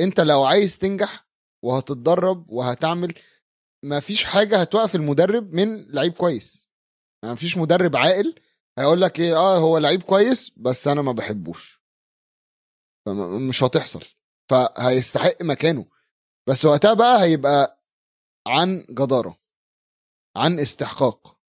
انت 0.00 0.20
لو 0.20 0.44
عايز 0.44 0.78
تنجح 0.78 1.26
وهتتدرب 1.62 2.50
وهتعمل 2.50 3.14
ما 3.84 4.00
فيش 4.00 4.24
حاجة 4.24 4.56
هتوقف 4.60 4.94
المدرب 4.94 5.52
من 5.54 5.86
لعيب 5.90 6.12
كويس. 6.12 6.68
ما 7.24 7.34
فيش 7.34 7.56
مدرب 7.56 7.96
عاقل 7.96 8.34
هيقول 8.78 9.00
لك 9.00 9.20
إيه 9.20 9.36
آه 9.36 9.58
هو 9.58 9.78
لعيب 9.78 10.02
كويس 10.02 10.52
بس 10.56 10.88
أنا 10.88 11.02
ما 11.02 11.12
بحبوش. 11.12 11.82
فمش 13.06 13.62
هتحصل. 13.62 14.00
فهيستحق 14.50 15.42
مكانه. 15.42 15.93
بس 16.48 16.64
وقتها 16.64 16.94
بقى 16.94 17.22
هيبقى 17.22 17.84
عن 18.46 18.86
جدارة 18.90 19.40
عن 20.36 20.58
استحقاق. 20.58 21.40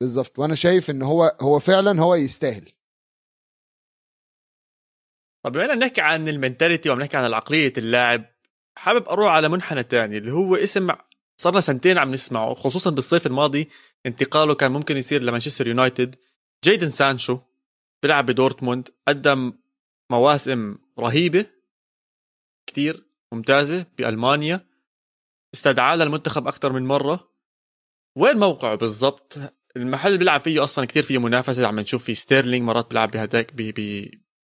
بالظبط. 0.00 0.38
وأنا 0.38 0.54
شايف 0.54 0.90
إن 0.90 1.02
هو 1.02 1.36
هو 1.42 1.58
فعلا 1.58 2.00
هو 2.00 2.14
يستاهل. 2.14 2.72
طب 5.44 5.52
بما 5.52 5.74
نحكي 5.74 6.00
عن 6.00 6.28
المنتاليتي 6.28 6.88
وعم 6.90 7.00
نحكي 7.00 7.16
عن 7.16 7.32
عقليه 7.32 7.72
اللاعب 7.78 8.24
حابب 8.78 9.08
أروح 9.08 9.32
على 9.32 9.48
منحنى 9.48 9.82
تاني 9.82 10.18
اللي 10.18 10.32
هو 10.32 10.56
اسم 10.56 10.90
صرنا 11.40 11.60
سنتين 11.60 11.98
عم 11.98 12.10
نسمعه 12.10 12.54
خصوصا 12.54 12.90
بالصيف 12.90 13.26
الماضي 13.26 13.68
انتقاله 14.06 14.54
كان 14.54 14.72
ممكن 14.72 14.96
يصير 14.96 15.22
لمانشستر 15.22 15.66
يونايتد. 15.66 16.16
جيدن 16.64 16.90
سانشو 16.90 17.38
بيلعب 18.02 18.26
بدورتموند 18.26 18.88
قدم 19.08 19.52
مواسم 20.10 20.78
رهيبة 20.98 21.46
كتير. 22.66 23.05
ممتازة 23.32 23.86
بألمانيا. 23.98 24.66
استدعاه 25.54 25.96
للمنتخب 25.96 26.48
أكثر 26.48 26.72
من 26.72 26.86
مرة. 26.86 27.32
وين 28.16 28.36
موقعه 28.36 28.74
بالضبط؟ 28.74 29.38
المحل 29.76 30.08
اللي 30.08 30.18
بيلعب 30.18 30.40
فيه 30.40 30.64
أصلا 30.64 30.84
كتير 30.84 31.02
فيه 31.02 31.18
منافسة 31.18 31.66
عم 31.66 31.80
نشوف 31.80 32.04
فيه 32.04 32.14
ستيرلينج 32.14 32.62
مرات 32.62 32.88
بيلعب 32.88 33.10
بهداك 33.10 33.52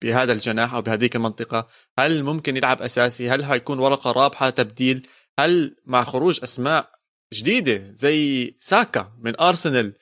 بهذا 0.03 0.33
الجناح 0.33 0.75
أو 0.75 0.83
بهذيك 0.83 1.17
المنطقة. 1.17 1.69
هل 1.99 2.23
ممكن 2.23 2.57
يلعب 2.57 2.83
أساسي؟ 2.83 3.31
هل 3.31 3.43
هيكون 3.43 3.79
ورقة 3.79 4.13
رابحة 4.13 4.51
تبديل؟ 4.51 5.09
هل 5.39 5.77
مع 5.87 6.05
خروج 6.05 6.41
أسماء 6.43 6.91
جديدة 7.35 7.93
زي 7.95 8.55
ساكا 8.61 9.13
من 9.19 9.41
أرسنال؟ 9.41 9.95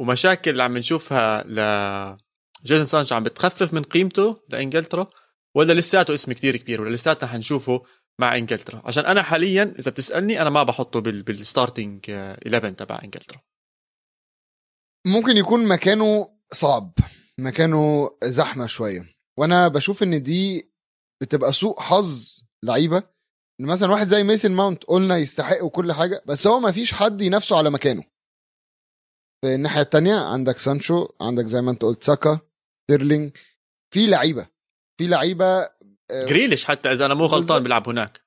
ومشاكل 0.00 0.50
اللي 0.50 0.62
عم 0.62 0.78
نشوفها 0.78 1.42
ل 1.42 2.18
جيدن 2.64 2.84
سانشو 2.84 3.14
عم 3.14 3.22
بتخفف 3.22 3.74
من 3.74 3.82
قيمته 3.82 4.42
لإنجلترا؟ 4.48 5.06
ولا 5.54 5.72
لساته 5.72 6.14
اسم 6.14 6.32
كتير 6.32 6.56
كبير؟ 6.56 6.80
ولا 6.80 6.90
لساتنا 6.90 7.30
حنشوفه 7.30 7.82
مع 8.20 8.36
إنجلترا. 8.36 8.82
عشان 8.84 9.06
أنا 9.06 9.22
حاليا 9.22 9.74
إذا 9.78 9.90
بتسألني 9.90 10.42
أنا 10.42 10.50
ما 10.50 10.62
بحطه 10.62 11.00
بال 11.00 11.22
بال 11.22 11.40
starting 11.40 12.10
11 12.10 12.70
تبع 12.70 13.00
إنجلترا. 13.04 13.40
ممكن 15.06 15.36
يكون 15.36 15.68
مكانه 15.68 16.26
صعب 16.52 16.92
مكانه 17.38 18.10
زحمة 18.24 18.66
شوية. 18.66 19.06
وأنا 19.38 19.68
بشوف 19.68 20.02
إن 20.02 20.22
دي 20.22 20.70
بتبقى 21.22 21.52
سوء 21.52 21.80
حظ 21.80 22.40
لعيبة. 22.64 23.02
إن 23.60 23.66
مثلا 23.66 23.92
واحد 23.92 24.06
زي 24.06 24.22
ميسن 24.22 24.52
ماونت 24.52 24.84
قلنا 24.84 25.16
يستحق 25.16 25.62
وكل 25.64 25.92
حاجة 25.92 26.22
بس 26.26 26.46
هو 26.46 26.60
ما 26.60 26.72
فيش 26.72 26.92
حد 26.92 27.20
ينافسه 27.20 27.56
على 27.58 27.70
مكانه. 27.70 28.04
في 29.44 29.54
الناحية 29.54 29.80
التانية 29.80 30.14
عندك 30.14 30.58
سانشو 30.58 31.08
عندك 31.20 31.46
زي 31.46 31.60
ما 31.60 31.70
أنت 31.70 31.82
قلت 31.82 32.02
ساكا 32.04 32.40
ستيرلينج 32.84 33.36
في 33.94 34.06
لعيبة 34.06 34.46
في 35.00 35.06
لعيبة 35.06 35.44
آه، 35.46 35.73
جريليش 36.12 36.64
حتى 36.64 36.92
إذا 36.92 37.06
أنا 37.06 37.14
مو 37.14 37.24
غلطان. 37.26 37.62
بيلعب 37.62 37.88
هناك. 37.88 38.24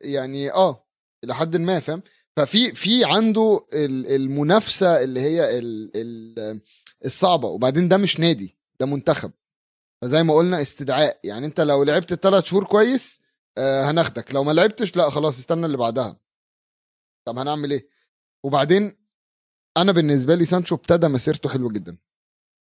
يعني 0.00 0.52
آه 0.52 0.86
إلى 1.24 1.34
حد 1.34 1.56
ما 1.56 1.80
فاهم؟ 1.80 2.02
ففي 2.36 2.74
في 2.74 3.04
عنده 3.04 3.66
ال- 3.72 4.06
المنافسة 4.06 5.04
اللي 5.04 5.20
هي 5.20 5.58
ال 5.58 5.90
ال 5.96 6.60
الصعبة 7.04 7.48
وبعدين 7.48 7.88
ده 7.88 7.96
مش 7.96 8.20
نادي 8.20 8.58
ده 8.80 8.86
منتخب. 8.86 9.32
فزي 10.02 10.22
ما 10.22 10.34
قلنا 10.34 10.62
استدعاء. 10.62 11.20
يعني 11.24 11.46
أنت 11.46 11.60
لو 11.60 11.82
لعبت 11.82 12.14
ثلاث 12.14 12.44
شهور 12.44 12.64
كويس 12.64 13.20
آه 13.58 13.90
هناخدك. 13.90 14.34
لو 14.34 14.44
ما 14.44 14.52
لعبتش 14.52 14.96
لا 14.96 15.10
خلاص 15.10 15.38
استنى 15.38 15.66
اللي 15.66 15.76
بعدها. 15.76 16.20
طب 17.26 17.38
هنعمل 17.38 17.70
إيه؟ 17.70 17.88
وبعدين 18.44 19.06
أنا 19.76 19.92
بالنسبة 19.92 20.34
لي 20.34 20.44
سانشو 20.46 20.74
ابتدى 20.74 21.08
مسيرته 21.08 21.48
حلوة 21.48 21.72
جدا. 21.72 21.98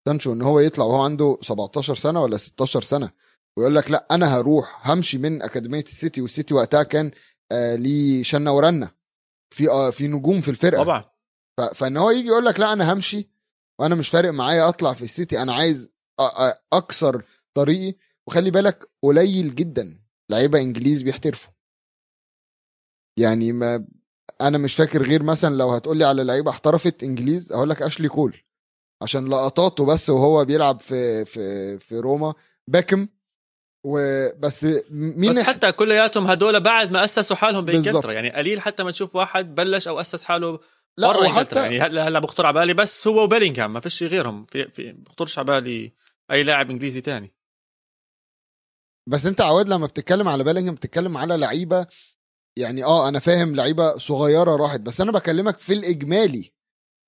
سانشو 0.07 0.33
إن 0.33 0.41
هو 0.41 0.59
يطلع 0.59 0.85
وهو 0.85 1.01
عنده 1.03 1.37
17 1.41 1.95
سنة 1.95 2.23
ولا 2.23 2.37
16 2.37 2.81
سنة. 2.81 3.11
ويقول 3.57 3.75
لك 3.75 3.91
لا 3.91 4.07
أنا 4.11 4.35
هروح 4.37 4.89
همشي 4.89 5.17
من 5.17 5.41
أكاديمية 5.41 5.83
السيتي 5.83 6.21
والسيتي 6.21 6.53
وقتها 6.53 6.83
كان 6.83 7.11
آه 7.51 7.75
ليه 7.75 8.23
شنة 8.23 8.51
ورنة. 8.55 8.91
في 9.49 9.69
آه 9.69 9.89
في 9.89 10.07
نجوم 10.07 10.41
في 10.41 10.51
الفرقة. 10.51 10.83
طبعا. 10.83 11.05
فإن 11.75 11.97
هو 11.97 12.11
يجي 12.11 12.27
يقول 12.27 12.45
لك 12.45 12.59
لا 12.59 12.73
أنا 12.73 12.93
همشي 12.93 13.29
وأنا 13.79 13.95
مش 13.95 14.09
فارق 14.09 14.29
معايا 14.31 14.69
أطلع 14.69 14.93
في 14.93 15.03
السيتي 15.03 15.41
أنا 15.41 15.53
عايز 15.53 15.89
أ- 16.21 16.23
أ- 16.23 16.57
أكسر 16.73 17.23
طريقي. 17.53 17.97
وخلي 18.27 18.51
بالك 18.51 18.89
قليل 19.03 19.55
جدا 19.55 19.99
لعيبة 20.29 20.59
إنجليز 20.61 21.01
بيحترفوا. 21.01 21.53
يعني 23.19 23.51
ما 23.51 23.87
أنا 24.41 24.57
مش 24.57 24.75
فاكر 24.75 25.03
غير 25.03 25.23
مثلا 25.23 25.55
لو 25.55 25.69
هتقولي 25.69 26.03
على 26.05 26.23
لعيبة 26.23 26.51
احترفت 26.51 27.03
إنجليز 27.03 27.51
أقول 27.51 27.69
لك 27.69 27.81
أشلي 27.81 28.09
كول. 28.09 28.37
عشان 29.03 29.27
لقطاته 29.29 29.85
بس 29.85 30.09
وهو 30.09 30.45
بيلعب 30.45 30.79
في 30.79 31.25
في 31.25 31.79
في 31.79 31.99
روما. 31.99 32.33
باكم 32.67 33.07
وبس 33.87 34.67
مين 34.89 35.31
بس 35.31 35.37
حتى 35.39 35.71
كلياتهم 35.71 36.27
هدول 36.27 36.59
بعد 36.59 36.91
ما 36.91 37.03
أسسوا 37.03 37.35
حالهم. 37.35 37.65
بإنجلترا. 37.65 38.11
يعني 38.11 38.31
قليل 38.31 38.61
حتى 38.61 38.83
ما 38.83 38.91
تشوف 38.91 39.15
واحد 39.15 39.55
بلش 39.55 39.87
أو 39.87 40.01
أسس 40.01 40.23
حاله 40.23 40.59
لا 40.97 41.07
برا 41.13 41.27
وحتى 41.27 41.55
يعني 41.55 41.81
هلا 41.81 42.07
هلا 42.07 42.19
بخطر 42.19 42.45
على 42.45 42.59
بالي 42.59 42.73
بس 42.73 43.07
هو 43.07 43.23
وبيلينغهام 43.23 43.73
ما 43.73 43.79
فيش 43.79 44.03
غيرهم. 44.03 44.45
في 44.45 44.67
في 44.71 44.91
بخطرش 44.91 45.39
على 45.39 45.45
بالي 45.47 45.93
أي 46.31 46.43
لاعب 46.43 46.69
إنجليزي 46.69 47.01
تاني. 47.01 47.31
بس 49.09 49.25
أنت 49.25 49.41
عواد 49.41 49.69
لما 49.69 49.87
بتتكلم 49.87 50.27
على 50.27 50.43
بيلينغهام 50.43 50.75
بتتكلم 50.75 51.17
على 51.17 51.37
لعيبة 51.37 51.87
يعني 52.57 52.83
آه 52.83 53.07
أنا 53.07 53.19
فاهم 53.19 53.55
لعيبة 53.55 53.97
صغيرة 53.97 54.55
راحت 54.55 54.79
بس 54.79 55.01
أنا 55.01 55.11
بكلمك 55.11 55.59
في 55.59 55.73
الإجمالي. 55.73 56.51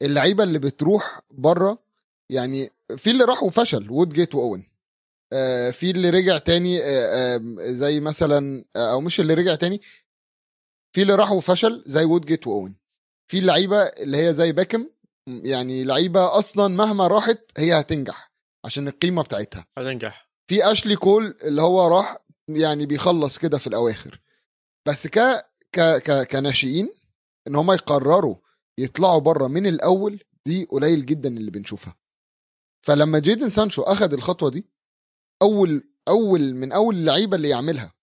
اللعيبة 0.01 0.43
اللي 0.43 0.59
بتروح 0.59 1.19
بره 1.31 1.83
يعني 2.29 2.69
في 2.97 3.11
اللي 3.11 3.23
راح 3.23 3.43
وفشل 3.43 3.91
وود 3.91 4.09
جيت 4.09 4.35
وأوين. 4.35 4.76
في 5.71 5.91
اللي 5.91 6.09
رجع 6.09 6.37
تاني 6.37 6.79
آه 6.83 7.35
آه 7.35 7.41
زي 7.71 7.99
مثلا 7.99 8.65
آه 8.75 8.91
أو 8.91 9.01
مش 9.01 9.19
اللي 9.19 9.33
رجع 9.33 9.55
تاني 9.55 9.81
في 10.95 11.01
اللي 11.01 11.15
راح 11.15 11.31
وفشل 11.31 11.83
زي 11.85 12.03
وودجيت 12.03 12.47
وأوين 12.47 12.77
في 13.31 13.39
لعيبة 13.39 13.81
اللي 13.83 14.17
هي 14.27 14.33
زي 14.33 14.51
بيكهام 14.51 14.87
يعني 15.27 15.83
لعيبة 15.83 16.37
أصلا 16.39 16.67
مهما 16.67 17.07
راحت 17.07 17.39
هي 17.57 17.79
هتنجح 17.79 18.31
عشان 18.65 18.87
القيمة 18.87 19.21
بتاعتها. 19.23 19.67
هتنجح. 19.77 20.29
في 20.49 20.71
اشلي 20.71 20.95
كول 20.95 21.37
اللي 21.43 21.61
هو 21.61 21.87
راح 21.87 22.17
يعني 22.47 22.85
بيخلص 22.85 23.37
كده 23.37 23.57
في 23.57 23.67
الأواخر. 23.67 24.21
بس 24.87 25.07
ك 25.07 25.19
ك 25.71 25.79
ك 25.81 26.27
كناشئين 26.27 26.89
إن 27.47 27.55
هم 27.55 27.71
يقرروا 27.71 28.35
يطلعوا 28.77 29.19
بره 29.19 29.47
من 29.47 29.67
الأول 29.67 30.23
دي 30.45 30.65
قليل 30.65 31.05
جدا 31.05 31.29
اللي 31.29 31.51
بنشوفها. 31.51 31.95
فلما 32.85 33.19
جيدن 33.19 33.49
سانشو 33.49 33.81
اخذ 33.81 34.13
الخطوة 34.13 34.49
دي 34.49 34.69
أول 35.41 35.89
أول 36.07 36.53
من 36.55 36.71
أول 36.71 36.95
اللعيبة 36.95 37.35
اللي 37.37 37.49
يعملها. 37.49 37.93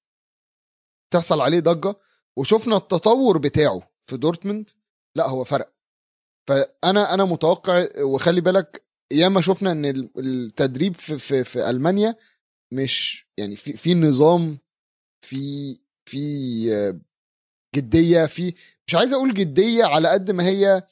تحصل 1.12 1.40
عليه 1.40 1.60
ضجة 1.60 1.94
وشفنا 2.36 2.76
التطور 2.76 3.38
بتاعه 3.38 3.90
في 4.06 4.16
دورتموند. 4.16 4.70
لا 5.16 5.28
هو 5.28 5.44
فرق. 5.44 5.74
فأنا 6.48 7.14
أنا 7.14 7.24
متوقع 7.24 7.88
وخلي 8.02 8.40
بالك 8.40 8.84
ياما 9.12 9.40
شفنا 9.40 9.72
إن 9.72 9.84
ال- 9.84 10.10
التدريب 10.18 10.94
في 10.94 11.18
في, 11.18 11.44
في 11.44 11.70
ألمانيا 11.70 12.16
مش 12.72 13.26
يعني 13.38 13.56
في 13.56 13.72
في 13.72 13.94
نظام 13.94 14.58
في 15.26 15.74
في 16.04 16.94
جدية 17.76 18.26
في 18.26 18.54
مش 18.86 18.94
عايز 18.94 19.12
أقول 19.12 19.34
جدية 19.34 19.84
على 19.84 20.08
قد 20.08 20.30
ما 20.30 20.44
هي 20.44 20.82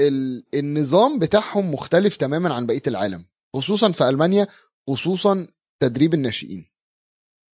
ال 0.00 0.42
النظام 0.54 1.18
بتاعهم 1.18 1.74
مختلف 1.74 2.16
تماما 2.16 2.54
عن 2.54 2.66
بقية 2.66 2.82
العالم. 2.86 3.24
خصوصا 3.56 3.92
في 3.92 4.08
ألمانيا 4.08 4.46
خصوصا 4.90 5.46
تدريب 5.82 6.14
الناشئين. 6.14 6.70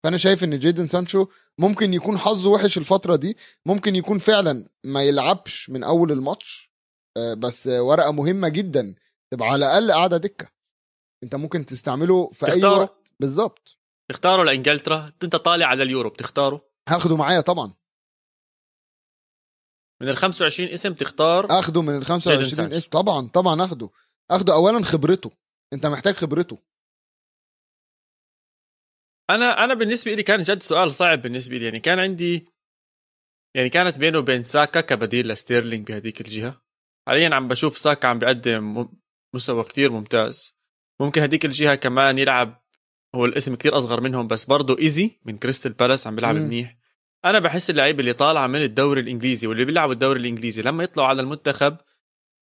فأنا 0.05 0.17
شايف 0.17 0.45
إن 0.45 0.59
جيدن 0.59 0.89
سانشو 0.89 1.27
ممكن 1.59 1.95
يكون 1.95 2.19
حظه 2.19 2.51
وحش 2.51 2.79
الفترة 2.79 3.17
دي 3.17 3.37
ممكن 3.67 3.97
يكون 3.97 4.19
فعلا 4.19 4.69
ما 4.85 5.03
يلعبش 5.03 5.71
من 5.71 5.85
أول 5.85 6.13
الماتش 6.13 6.71
آه، 7.17 7.35
بس 7.35 7.67
ورقة 7.67 8.13
مهمة 8.13 8.49
جدا 8.49 8.95
تبقى 9.33 9.49
على 9.49 9.67
الأقل 9.67 9.93
قاعدة 9.93 10.17
دكة. 10.17 10.49
أنت 11.25 11.35
ممكن 11.35 11.67
تستعمله 11.67 12.31
في 12.31 12.47
أي 12.47 12.53
تختاره. 12.57 12.81
وقت. 12.81 13.13
بالظبط. 13.21 13.79
تختاروا 14.11 14.45
لإنجلترا؟ 14.45 15.13
أنت 15.23 15.37
طالع 15.37 15.67
على 15.67 15.83
اليورو 15.83 16.11
بتختاره 16.11 16.71
هاخده 16.89 17.17
معايا 17.17 17.41
طبعا. 17.41 17.75
من 20.03 20.09
ال 20.09 20.17
25 20.17 20.69
اسم 20.69 20.95
تختار 20.95 21.47
اخده 21.51 21.83
من 21.83 21.97
ال 21.97 22.05
25 22.05 22.51
سانشو. 22.51 22.77
اسم. 22.77 22.89
طبعا 22.91 23.29
طبعا 23.29 23.65
اخده 23.65 23.91
اخده 24.31 24.55
اولا 24.55 24.85
خبرته. 24.85 25.31
أنت 25.73 25.87
محتاج 25.87 26.15
خبرته. 26.15 26.59
أنا 29.35 29.65
أنا 29.65 29.75
بالنسبة 29.75 30.15
لي 30.15 30.23
كان 30.23 30.43
جد 30.43 30.63
سؤال 30.63 30.93
صعب 30.93 31.23
بالنسبة 31.23 31.57
لي 31.57 31.65
يعني 31.65 31.81
كان 31.81 31.99
عندي 31.99 32.47
يعني 33.55 33.69
كانت 33.69 33.99
بينه 33.99 34.19
وبين 34.19 34.45
ساكا 34.45 34.81
كبديل 34.81 35.29
لستيرلينج 35.29 35.87
بهذيك 35.87 36.21
الجهة. 36.21 36.63
حاليا 37.09 37.35
عم 37.35 37.49
بشوف 37.49 37.79
ساكا 37.79 38.09
عم 38.09 38.19
بيقدم 38.19 38.89
مستوى 39.35 39.65
كتير 39.65 39.93
ممتاز. 39.93 40.57
ممكن 41.01 41.23
هذيك 41.23 41.45
الجهة 41.45 41.75
كمان 41.75 42.19
يلعب 42.19 42.63
هو 43.15 43.25
الاسم 43.25 43.55
كتير 43.55 43.79
أصغر 43.79 44.01
منهم 44.01 44.27
بس 44.27 44.45
برضه 44.45 44.79
إيزe 44.79 45.21
من 45.25 45.39
كريستال 45.39 45.73
بالاس 45.73 46.07
عم 46.07 46.17
بيلعب. 46.17 46.35
منيح. 46.35 46.77
أنا 47.25 47.39
بحس 47.39 47.71
اللعيبه 47.71 48.01
اللي 48.01 48.13
طالعه 48.13 48.47
من 48.47 48.63
الدوري 48.63 49.01
الإنجليزي 49.01 49.47
واللي 49.47 49.65
بيلعبوا 49.65 49.93
الدوري 49.93 50.21
الإنجليزي 50.21 50.63
لما 50.63 50.85
يطلعوا 50.85 51.09
على 51.09 51.23
المنتخب 51.23 51.77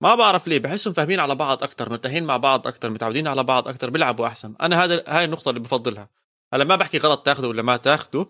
ما 0.00 0.14
بعرف 0.14 0.48
ليه 0.48 0.58
بحسهم 0.58 0.92
فاهمين 0.92 1.20
على 1.20 1.34
بعض 1.34 1.62
أكثر 1.62 1.90
مرتاحين 1.90 2.24
مع 2.24 2.36
بعض 2.36 2.66
أكثر 2.66 2.90
متعودين 2.90 3.26
على 3.26 3.44
بعض 3.44 3.68
أكثر 3.68 3.90
بيلعبوا 3.90 4.26
أحسن. 4.26 4.54
أنا 4.60 4.84
هذا 4.84 5.04
هاي 5.06 5.24
النقطة 5.24 5.48
اللي 5.48 5.60
بفضلها. 5.60 6.08
هلا 6.54 6.64
ما 6.64 6.76
بحكي 6.76 6.98
غلط 6.98 7.26
تاخده 7.26 7.48
ولا 7.48 7.62
ما 7.62 7.76
تاخده. 7.76 8.28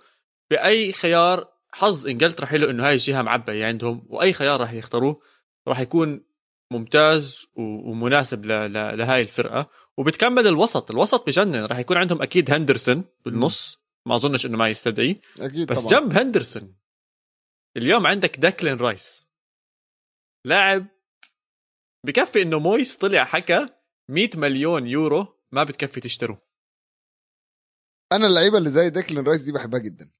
بأي 0.51 0.93
خيار 0.93 1.53
حظ 1.73 2.07
إنجلترا 2.07 2.47
حلو 2.47 2.71
إنه 2.71 2.87
هاي 2.87 2.93
الجهة 2.93 3.23
معبية 3.23 3.67
عندهم 3.67 4.07
وأي 4.09 4.33
خيار 4.33 4.61
راح 4.61 4.73
يختاروه 4.73 5.21
راح 5.69 5.81
يكون 5.81 6.25
ممتاز 6.73 7.47
ومناسب 7.57 8.45
لهاي 8.47 9.23
الفرقة. 9.23 9.67
وبتكمل 9.97 10.47
الوسط 10.47 10.91
الوسط 10.91 11.27
بجنن 11.27 11.65
راح 11.65 11.79
يكون 11.79 11.97
عندهم 11.97 12.23
أكيد 12.23 12.51
هندرسون 12.51 13.05
بالنص. 13.25 13.79
ما 14.07 14.15
أظنش 14.15 14.47
إنه 14.47 14.59
ما 14.59 14.69
يستدعي. 14.69 15.21
أكيد 15.41 15.73
بس 15.73 15.85
طبعا. 15.85 16.01
جنب 16.01 16.13
هندرسون. 16.19 16.75
اليوم 17.77 18.07
عندك 18.07 18.37
داكلين 18.37 18.77
رايس. 18.77 19.29
لاعب 20.45 20.87
بكفي 22.07 22.43
إنه 22.43 22.59
مويس 22.59 22.97
طلع 22.97 23.25
حكى 23.25 23.67
100 24.09 24.31
مليون 24.35 24.87
يورو 24.87 25.27
ما 25.53 25.65
بتكفي 25.65 26.01
تشتروه 26.01 26.48
أنا 28.12 28.27
اللعيبة 28.27 28.59
اللي 28.59 28.71
زي 28.71 28.90
ديكلين 28.90 29.25
رايس 29.25 29.40
دي 29.42 29.53
بحبها 29.53 29.81
جدا. 29.81 30.11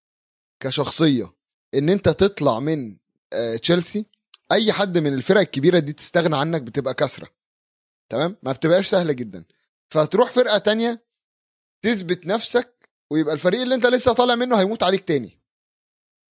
كشخصية 0.61 1.33
إن 1.75 1.89
أنت 1.89 2.09
تطلع 2.09 2.61
من 2.61 2.97
آه، 3.33 3.57
تشيلسي 3.57 4.07
أي 4.53 4.73
حد 4.73 4.99
من 4.99 5.15
الفرق 5.15 5.41
الكبيرة 5.41 5.79
دي 5.79 5.93
تستغنى 5.93 6.37
عنك 6.37 6.63
بتبقى 6.63 6.95
كسرة. 6.95 7.29
تمام؟ 8.09 8.37
ما 8.43 8.53
بتبقاش 8.53 8.89
سهلة 8.89 9.13
جدا. 9.13 9.45
فتروح 9.91 10.31
فرقة 10.31 10.59
تانية 10.59 11.03
تثبت 11.83 12.27
نفسك 12.27 12.89
ويبقى 13.11 13.35
الفريق 13.35 13.61
اللي 13.61 13.75
أنت 13.75 13.87
لسه 13.87 14.13
طالع 14.13 14.35
منه 14.35 14.61
هيموت 14.61 14.83
عليك 14.83 15.09
تاني. 15.09 15.39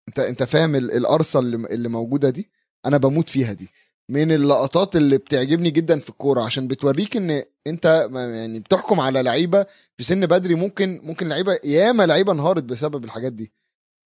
أنت 0.08 0.20
أنت 0.20 0.44
فاهم 0.44 0.76
ال- 0.76 0.92
القرصة 0.92 1.40
اللي 1.40 1.90
موجودة 1.90 2.30
دي؟ 2.30 2.50
أنا 2.86 2.98
بموت 2.98 3.30
فيها 3.30 3.54
دي. 3.54 3.70
من 4.10 4.32
اللقطات 4.32 4.96
اللي 4.96 5.18
بتعجبني 5.18 5.70
جدا 5.70 6.00
في 6.00 6.10
الكورة 6.10 6.44
عشان 6.44 6.68
بتوريك 6.68 7.18
إن 7.18 7.44
أنت 7.68 8.10
يعني 8.14 8.60
بتحكم 8.60 9.00
على 9.00 9.22
لعيبة 9.22 9.66
في 9.98 10.04
سن 10.04 10.26
بدري 10.26 10.56
ممكن 10.56 11.02
ممكن 11.04 11.30
لعيبة 11.30 11.60
ياما 11.64 12.06
لعيبة 12.06 12.32
انهارت 12.32 12.64
بسبب 12.64 13.04
الحاجات 13.06 13.34
دي. 13.34 13.52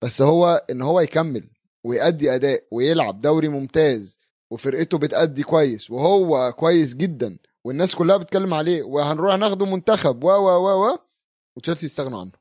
بس 0.04 0.22
هو 0.22 0.66
إن 0.72 0.82
هو 0.82 1.00
يكمل 1.00 1.50
ويأدي 1.84 2.36
أداء 2.36 2.64
ويلعب 2.72 3.22
دوري 3.22 3.48
ممتاز 3.48 4.20
وفرقته 4.52 4.98
بتأدي 4.98 5.44
كويس 5.44 5.92
وهو 5.92 6.52
كويس 6.54 6.94
جدا 6.94 7.38
والناس 7.66 7.96
كلها 7.96 8.18
بتتكلم 8.18 8.54
عليه 8.54 8.84
وهنروح 8.84 9.36
ناخده 9.36 9.66
منتخب 9.66 10.24
و 10.24 10.28
و 10.30 10.50
و 10.50 10.86
و 10.92 10.98
وتشيلسي 11.58 11.86
استغنوا 11.86 12.20
عنه. 12.20 12.32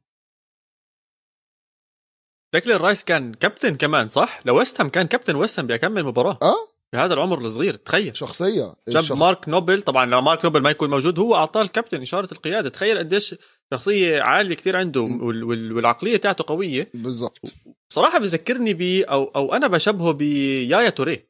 ديكلين 2.55 2.77
رايس 2.77 3.05
كان 3.05 3.35
كابتن 3.35 3.77
كمان 3.77 4.09
صح؟ 4.09 4.43
لوست 4.47 4.81
هام 4.81 4.89
كان 4.89 5.07
كابتن 5.07 5.37
ويست 5.37 5.59
هام 5.59 5.67
بيكمل 5.67 6.05
مباراة. 6.05 6.39
آه. 6.43 6.70
بهذا 6.93 7.15
العمر 7.15 7.39
الصغير 7.39 7.77
تخيل. 7.77 8.17
شخصية. 8.17 8.63
جنب 8.89 8.97
الشخص- 8.99 9.13
مارك 9.19 9.49
نوبل 9.49 9.83
طبعا 9.83 10.07
لو 10.07 10.21
مارك 10.21 10.45
نوبل 10.45 10.61
ما 10.63 10.71
يكون 10.71 10.91
موجود 10.91 11.19
هو 11.19 11.35
أعطاه 11.35 11.63
الكابتن 11.63 12.03
إشارة 12.03 12.29
القيادة. 12.33 12.69
تخيل 12.69 12.99
قديش 12.99 13.35
شخصية 13.75 14.23
عالية 14.23 14.55
كثير 14.55 14.77
عنده 14.77 15.07
م. 15.07 15.23
وال- 15.23 15.45
وال- 15.45 15.73
والعقلية 15.73 16.17
تاعته 16.17 16.45
قوية. 16.47 16.89
بالظبط 16.95 17.53
صراحة 17.89 18.19
بذكرني 18.19 18.75
ب 18.75 18.83
أو 19.11 19.25
أو 19.25 19.55
أنا 19.55 19.67
بشبهه 19.67 20.11
بيايا 20.13 20.91
توريه 20.91 21.27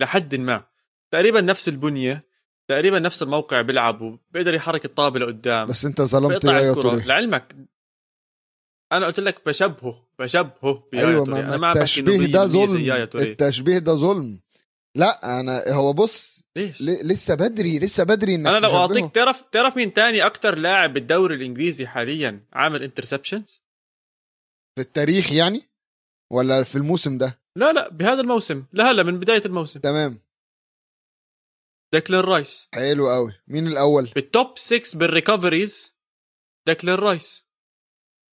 لحد 0.00 0.34
ما. 0.34 0.64
تقريبا 1.12 1.40
نفس 1.40 1.68
البنية 1.68 2.20
تقريبا 2.68 2.98
نفس 2.98 3.22
الموقع 3.22 3.60
بيلعبوا 3.60 4.16
بيقدر 4.30 4.54
يحرك 4.54 4.84
الطابه 4.84 5.18
لقدام 5.20 5.68
بس 5.68 5.84
أنت 5.84 6.02
ظلمت 6.02 6.30
بيقطع 6.30 6.60
يا 6.60 6.70
الكرة. 6.70 6.82
توري. 6.82 7.02
لعلمك 7.04 7.56
أنا 8.92 9.06
قلت 9.06 9.20
لك 9.20 9.40
بشبهه 9.46 10.06
بشبهه 10.18 10.82
بيايا 10.92 11.08
أيوه 11.08 11.24
توريه 11.24 11.42
ما 11.42 11.48
أنا 11.48 11.56
ما 11.56 11.72
بحكي 11.72 12.00
إنه 12.00 12.10
التشبيه 12.12 12.26
ده 12.32 12.44
100% 12.44 12.46
زي 12.48 12.66
ظلم. 12.66 12.80
يايا 12.80 13.08
التشبيه 13.14 13.78
ده 13.78 13.94
ظلم. 13.94 14.40
لا 14.96 15.40
أنا 15.40 15.72
هو 15.72 15.92
بص 15.92 16.42
ليش؟ 16.56 16.82
لسه 16.82 17.34
بدري 17.34 17.78
لسه 17.78 18.04
بدري 18.04 18.34
إنك 18.34 18.46
أنا 18.46 18.58
لو. 18.58 18.76
أعطيك 18.76 19.14
تعرف 19.14 19.40
تعرف 19.40 19.76
مين 19.76 19.92
تاني 19.92 20.26
أكتر 20.26 20.58
لاعب 20.58 20.92
بالدوري 20.92 21.34
الإنجليزي 21.34 21.86
حاليا 21.86 22.46
عامل 22.52 22.82
انترسبشنز 22.82 23.62
في 24.76 24.80
التاريخ 24.82 25.32
يعني؟ 25.32 25.62
ولا 26.32 26.62
في 26.62 26.76
الموسم 26.76 27.18
ده؟ 27.18 27.40
لا 27.56 27.72
لا 27.72 27.88
بهذا 27.88 28.20
الموسم 28.20 28.64
لهلا 28.72 29.02
من 29.02 29.18
بداية 29.18 29.42
الموسم. 29.44 29.80
تمام. 29.80 30.18
ديكلين 31.94 32.20
رايس. 32.20 32.68
حلو 32.74 33.10
قوي 33.10 33.32
مين 33.48 33.66
الأول؟ 33.66 34.10
بال 34.14 34.32
top 34.32 34.58
6 34.58 34.98
بال 34.98 35.14
recoveries 35.14 35.92
ديكلين 36.66 36.94
رايس. 36.94 37.44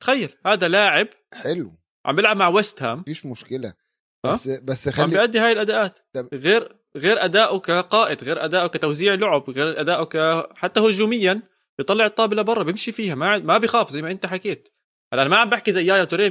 تخيل 0.01 0.37
هذا 0.45 0.67
لاعب 0.67 1.07
حلو. 1.33 1.71
عم 2.05 2.15
بيلعب 2.15 2.37
مع 2.37 2.47
ويست 2.47 2.83
هام 2.83 2.99
مفيش 2.99 3.25
مشكلة؟ 3.25 3.73
بس 4.33 4.47
بس 4.49 4.87
عم 4.87 4.93
خلي 4.93 5.07
بيأدي 5.07 5.39
هاي 5.39 5.51
الأداءات. 5.51 5.99
تم- 6.13 6.27
غير 6.33 6.75
غير 6.97 7.25
أداؤه 7.25 7.59
كقائد 7.59 8.23
غير 8.23 8.45
أداؤه 8.45 8.67
كتوزيع 8.67 9.13
لعب 9.13 9.49
غير 9.49 9.79
أداؤه 9.81 10.05
ك 10.05 10.47
حتى 10.57 10.79
هجوميا 10.79 11.41
بيطلع 11.77 12.05
الطابه 12.05 12.35
لبرا 12.35 12.63
بيمشي 12.63 12.91
فيها. 12.91 13.15
ما 13.15 13.37
ما 13.37 13.57
بيخاف 13.57 13.89
زي 13.91 14.01
ما 14.01 14.11
أنت 14.11 14.25
حكيت. 14.25 14.69
هلأ 15.13 15.21
أنا 15.21 15.29
ما 15.29 15.37
عم 15.37 15.49
بحكي 15.49 15.71
زي 15.71 15.85
يايا 15.85 16.03
توريه 16.03 16.29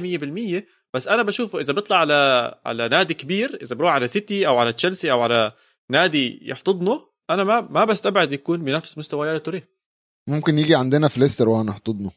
100% 0.61 0.63
بس 0.93 1.07
أنا 1.07 1.23
بشوفه 1.23 1.59
إذا 1.59 1.73
بيطلع 1.73 1.97
على 1.97 2.55
على 2.65 2.87
نادي 2.87 3.13
كبير 3.13 3.59
إذا 3.61 3.75
بروح 3.75 3.91
على 3.91 4.07
سيتي 4.07 4.47
أو 4.47 4.57
على 4.57 4.73
تشيلسي 4.73 5.11
أو 5.11 5.21
على 5.21 5.51
نادي 5.91 6.39
يحتضنه 6.49 7.07
أنا 7.29 7.43
ما 7.43 7.61
ما 7.61 7.85
بستبعد 7.85 8.31
يكون 8.31 8.63
بنفس 8.63 8.97
مستوى 8.97 9.27
يايا 9.27 9.37
توريه. 9.37 9.69
ممكن 10.29 10.59
يجي 10.59 10.75
عندنا 10.75 11.07
في 11.07 11.19
ليستر 11.19 11.49
وهنحتضنه 11.49 12.11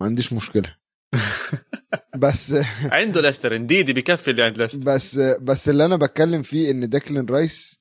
ما 0.00 0.06
عنديش 0.06 0.32
مشكلة. 0.32 0.76
بس 2.16 2.54
عنده 2.82 3.20
ليستر 3.20 3.56
انديدي 3.56 3.92
بكفي 3.92 4.30
اللي 4.30 4.42
عند 4.42 4.58
ليستر 4.58 4.78
بس 4.78 5.18
بس 5.18 5.68
اللي 5.68 5.84
أنا 5.84 5.96
بتكلم 5.96 6.42
فيه 6.42 6.70
إن 6.70 6.88
داكلين 6.88 7.26
رايس 7.26 7.80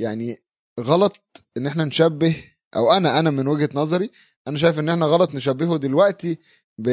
يعني 0.00 0.38
غلط 0.80 1.44
إن 1.56 1.66
إحنا 1.66 1.84
نشبه 1.84 2.36
أو 2.76 2.92
أنا 2.92 3.18
أنا 3.18 3.30
من 3.30 3.46
وجهة 3.48 3.70
نظري 3.74 4.10
أنا 4.48 4.58
شايف 4.58 4.78
إن 4.78 4.88
إحنا 4.88 5.06
غلط 5.06 5.34
نشبهه 5.34 5.76
دلوقتي 5.76 6.38
ب 6.78 6.88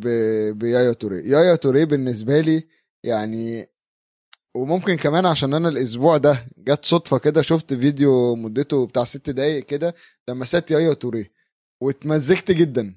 ب 0.00 0.06
بيايا 0.58 0.92
توري 0.92 1.28
يايا 1.30 1.54
توري 1.56 1.84
بالنسبة 1.84 2.40
لي 2.40 2.68
يعني 3.04 3.68
وممكن 4.56 4.96
كمان 4.96 5.26
عشان 5.26 5.54
أنا 5.54 5.68
الأسبوع 5.68 6.16
ده 6.16 6.46
جت 6.58 6.84
صدفة 6.84 7.18
كده 7.18 7.42
شفت 7.42 7.74
فيديو 7.74 8.36
مدته 8.36 8.86
بتاع 8.86 9.04
ست 9.04 9.30
دقايق 9.30 9.64
كده 9.64 9.94
لما 10.28 10.44
سات 10.44 10.70
يايا 10.70 10.94
توري 10.94 11.30
واتمزجت 11.82 12.50
جدا. 12.50 12.94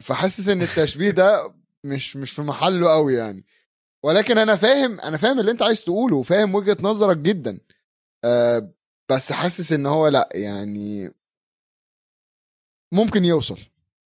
فحاسس 0.00 0.48
إن 0.48 0.62
التشبيه 0.62 1.10
ده 1.10 1.54
مش 1.84 2.16
مش 2.16 2.30
في 2.30 2.42
محله 2.42 2.90
قوي 2.92 3.14
يعني. 3.14 3.44
ولكن 4.04 4.38
أنا 4.38 4.56
فاهم 4.56 5.00
أنا 5.00 5.16
فاهم 5.16 5.40
اللي 5.40 5.50
أنت 5.50 5.62
عايز 5.62 5.84
تقوله 5.84 6.16
وفاهم 6.16 6.54
وجهة 6.54 6.76
نظرك 6.80 7.16
جدا. 7.16 7.58
أه 8.24 8.72
بس 9.10 9.32
حاسس 9.32 9.72
إن 9.72 9.86
هو 9.86 10.08
لأ 10.08 10.28
يعني 10.34 11.14
ممكن 12.92 13.24
يوصل. 13.24 13.58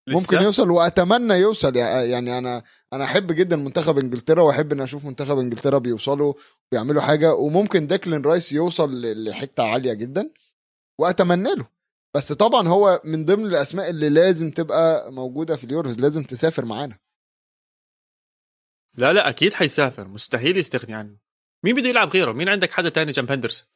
ممكن 0.08 0.36
لسه؟ 0.36 0.42
يوصل 0.44 0.70
وأتمنى 0.70 1.34
يوصل. 1.34 1.76
يع- 1.76 2.02
يعني 2.02 2.38
أنا 2.38 2.62
أنا 2.92 3.04
أحب 3.04 3.32
جدا 3.32 3.56
منتخب 3.56 3.98
إنجلترا 3.98 4.42
وأحب 4.42 4.72
إن 4.72 4.80
أشوف 4.80 5.04
منتخب 5.04 5.38
إنجلترا 5.38 5.78
بيوصلوا 5.78 6.34
بيعملوا 6.72 7.02
حاجة. 7.02 7.34
وممكن 7.34 7.86
داكلين 7.86 8.22
رايس 8.22 8.52
يوصل 8.52 9.00
لحتة 9.24 9.62
عالية 9.62 9.92
جدا 9.92 10.30
وأتمنى 11.00 11.54
له. 11.54 11.66
بس 12.16 12.32
طبعا 12.32 12.68
هو 12.68 13.00
من 13.04 13.24
ضمن 13.24 13.46
الأسماء 13.46 13.90
اللي 13.90 14.08
لازم 14.08 14.50
تبقى 14.50 15.12
موجودة 15.12 15.56
في 15.56 15.64
اليوروز 15.64 15.98
لازم 15.98 16.22
تسافر 16.22 16.64
معانا. 16.64 16.98
لا 18.94 19.12
لا 19.12 19.28
أكيد 19.28 19.54
حيسافر. 19.54 20.08
مستحيل 20.08 20.56
يستغني 20.56 20.94
عنه. 20.94 21.18
مين 21.64 21.76
بده 21.76 21.88
يلعب 21.88 22.08
غيره؟ 22.08 22.32
مين 22.32 22.48
عندك 22.48 22.72
حدا 22.72 22.88
تاني؟ 22.88 23.12
جنب 23.12 23.32
هندرسون. 23.32 23.68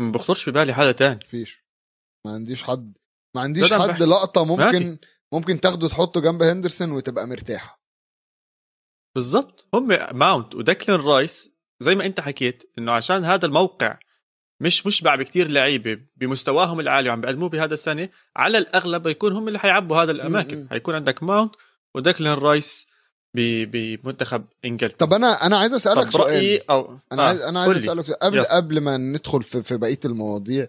ما 0.00 0.12
بخطرش 0.12 0.48
ببالي 0.48 0.74
حدا 0.74 0.92
تاني. 0.92 1.20
مفيش. 1.24 1.64
ما 2.26 2.32
عنديش 2.32 2.62
حد 2.62 2.98
ما 3.36 3.42
عنديش 3.42 3.72
حد 3.72 3.88
بحكي. 3.88 4.04
لقطة 4.04 4.44
ممكن 4.44 4.98
ممكن 5.32 5.60
تاخده 5.60 5.88
تحطه 5.88 6.20
جنب 6.20 6.42
هندرسون 6.42 6.92
وتبقى 6.92 7.26
مرتاح 7.26 7.80
بالضبط. 9.14 9.68
هم 9.74 9.88
ماونت 10.18 10.54
ودكلين 10.54 11.00
رايس 11.00 11.50
زي 11.80 11.94
ما 11.94 12.06
أنت 12.06 12.20
حكيت 12.20 12.72
إنه 12.78 12.92
عشان 12.92 13.24
هذا 13.24 13.46
الموقع 13.46 13.98
مش 14.62 14.86
مشبع 14.86 15.14
بكتير 15.14 15.48
لعيبة 15.48 16.06
بمستواهم 16.16 16.80
العالي 16.80 17.08
وعم 17.08 17.20
بيقدموه 17.20 17.48
بهذا 17.48 17.74
السنة 17.74 18.08
على 18.36 18.58
الأغلب 18.58 19.06
يكون 19.06 19.32
هم 19.32 19.48
اللي 19.48 19.58
حيعبوا 19.58 19.96
هذا 19.96 20.12
الأماكن. 20.12 20.58
م-م. 20.58 20.68
حيكون 20.68 20.94
عندك 20.94 21.22
ماونت 21.22 21.54
ودكلين 21.96 22.32
رايس 22.32 22.86
بمنتخب 23.34 24.44
إنجلترا 24.64 25.06
طب 25.06 25.12
أنا 25.12 25.46
أنا 25.46 25.58
عايز 25.58 25.74
أسألك 25.74 26.10
سؤال 26.10 26.26
رأيي 26.26 26.58
أو 26.58 26.98
أنا 27.12 27.22
آه، 27.22 27.26
عايز 27.26 27.40
أنا 27.40 27.60
عايز. 27.60 27.76
أسألك 27.76 28.04
سؤال. 28.04 28.18
قبل 28.18 28.36
يلا. 28.38 28.56
قبل 28.56 28.80
ما 28.80 28.96
ندخل 28.96 29.42
في, 29.42 29.62
في 29.62 29.76
بقية 29.76 30.00
المواضيع 30.04 30.66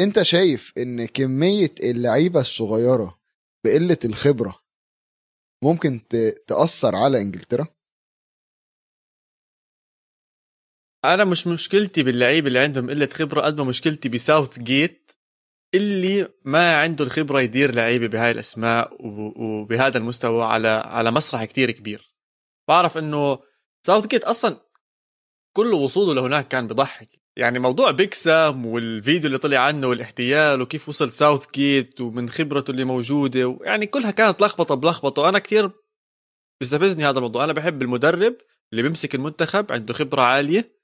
أنت 0.00 0.22
شايف 0.22 0.72
إن 0.78 1.06
كمية 1.06 1.74
اللعيبة 1.82 2.40
الصغيرة 2.40 3.20
بقلة 3.64 3.98
الخبرة 4.04 4.60
ممكن 5.64 6.00
تأثر 6.46 6.96
على 6.96 7.22
إنجلترا 7.22 7.66
أنا 11.04 11.24
مش 11.24 11.46
مشكلتي 11.46 12.02
باللعيبه 12.02 12.48
اللي 12.48 12.58
عندهم 12.58 12.90
قلة 12.90 13.06
خبرة 13.12 13.40
قد 13.40 13.58
ما 13.60 13.64
مشكلتي 13.64 14.08
بساوث 14.08 14.58
جيت 14.58 14.99
اللي 15.74 16.28
ما 16.44 16.76
عنده 16.76 17.04
الخبرة 17.04 17.40
يدير 17.40 17.74
لعيبة 17.74 18.06
بهاي 18.06 18.30
الأسماء 18.30 18.96
وبهذا 19.40 19.98
المستوى 19.98 20.44
على 20.44 20.68
على 20.68 21.10
مسرح 21.10 21.44
كتير 21.44 21.70
كبير. 21.70 22.14
بعرف 22.68 22.98
إنه 22.98 23.38
ساوث 23.86 24.06
جيت 24.06 24.24
أصلا 24.24 24.60
كل 25.56 25.74
وصوله 25.74 26.14
لهناك 26.14 26.48
كان 26.48 26.66
بضحك. 26.66 27.20
يعني 27.36 27.58
موضوع 27.58 27.90
بيج 27.90 28.14
سام 28.14 28.66
والفيديو 28.66 29.26
اللي 29.26 29.38
طلع 29.38 29.58
عنه 29.58 29.86
والاحتيال 29.86 30.60
وكيف 30.60 30.88
وصل 30.88 31.10
ساوث 31.10 31.50
جيت 31.54 32.00
ومن 32.00 32.30
خبرته 32.30 32.70
اللي 32.70 32.84
موجودة 32.84 33.58
يعني 33.62 33.86
كلها 33.86 34.10
كانت 34.10 34.42
لخبطة 34.42 34.74
بلخبطة 34.74 35.22
وأنا 35.22 35.38
كتير 35.38 35.70
بيستفزني 36.60 37.04
هذا 37.04 37.18
الموضوع. 37.18 37.44
أنا 37.44 37.52
بحب 37.52 37.82
المدرب 37.82 38.36
اللي 38.72 38.82
بيمسك 38.82 39.14
المنتخب 39.14 39.72
عنده 39.72 39.94
خبرة 39.94 40.22
عالية 40.22 40.80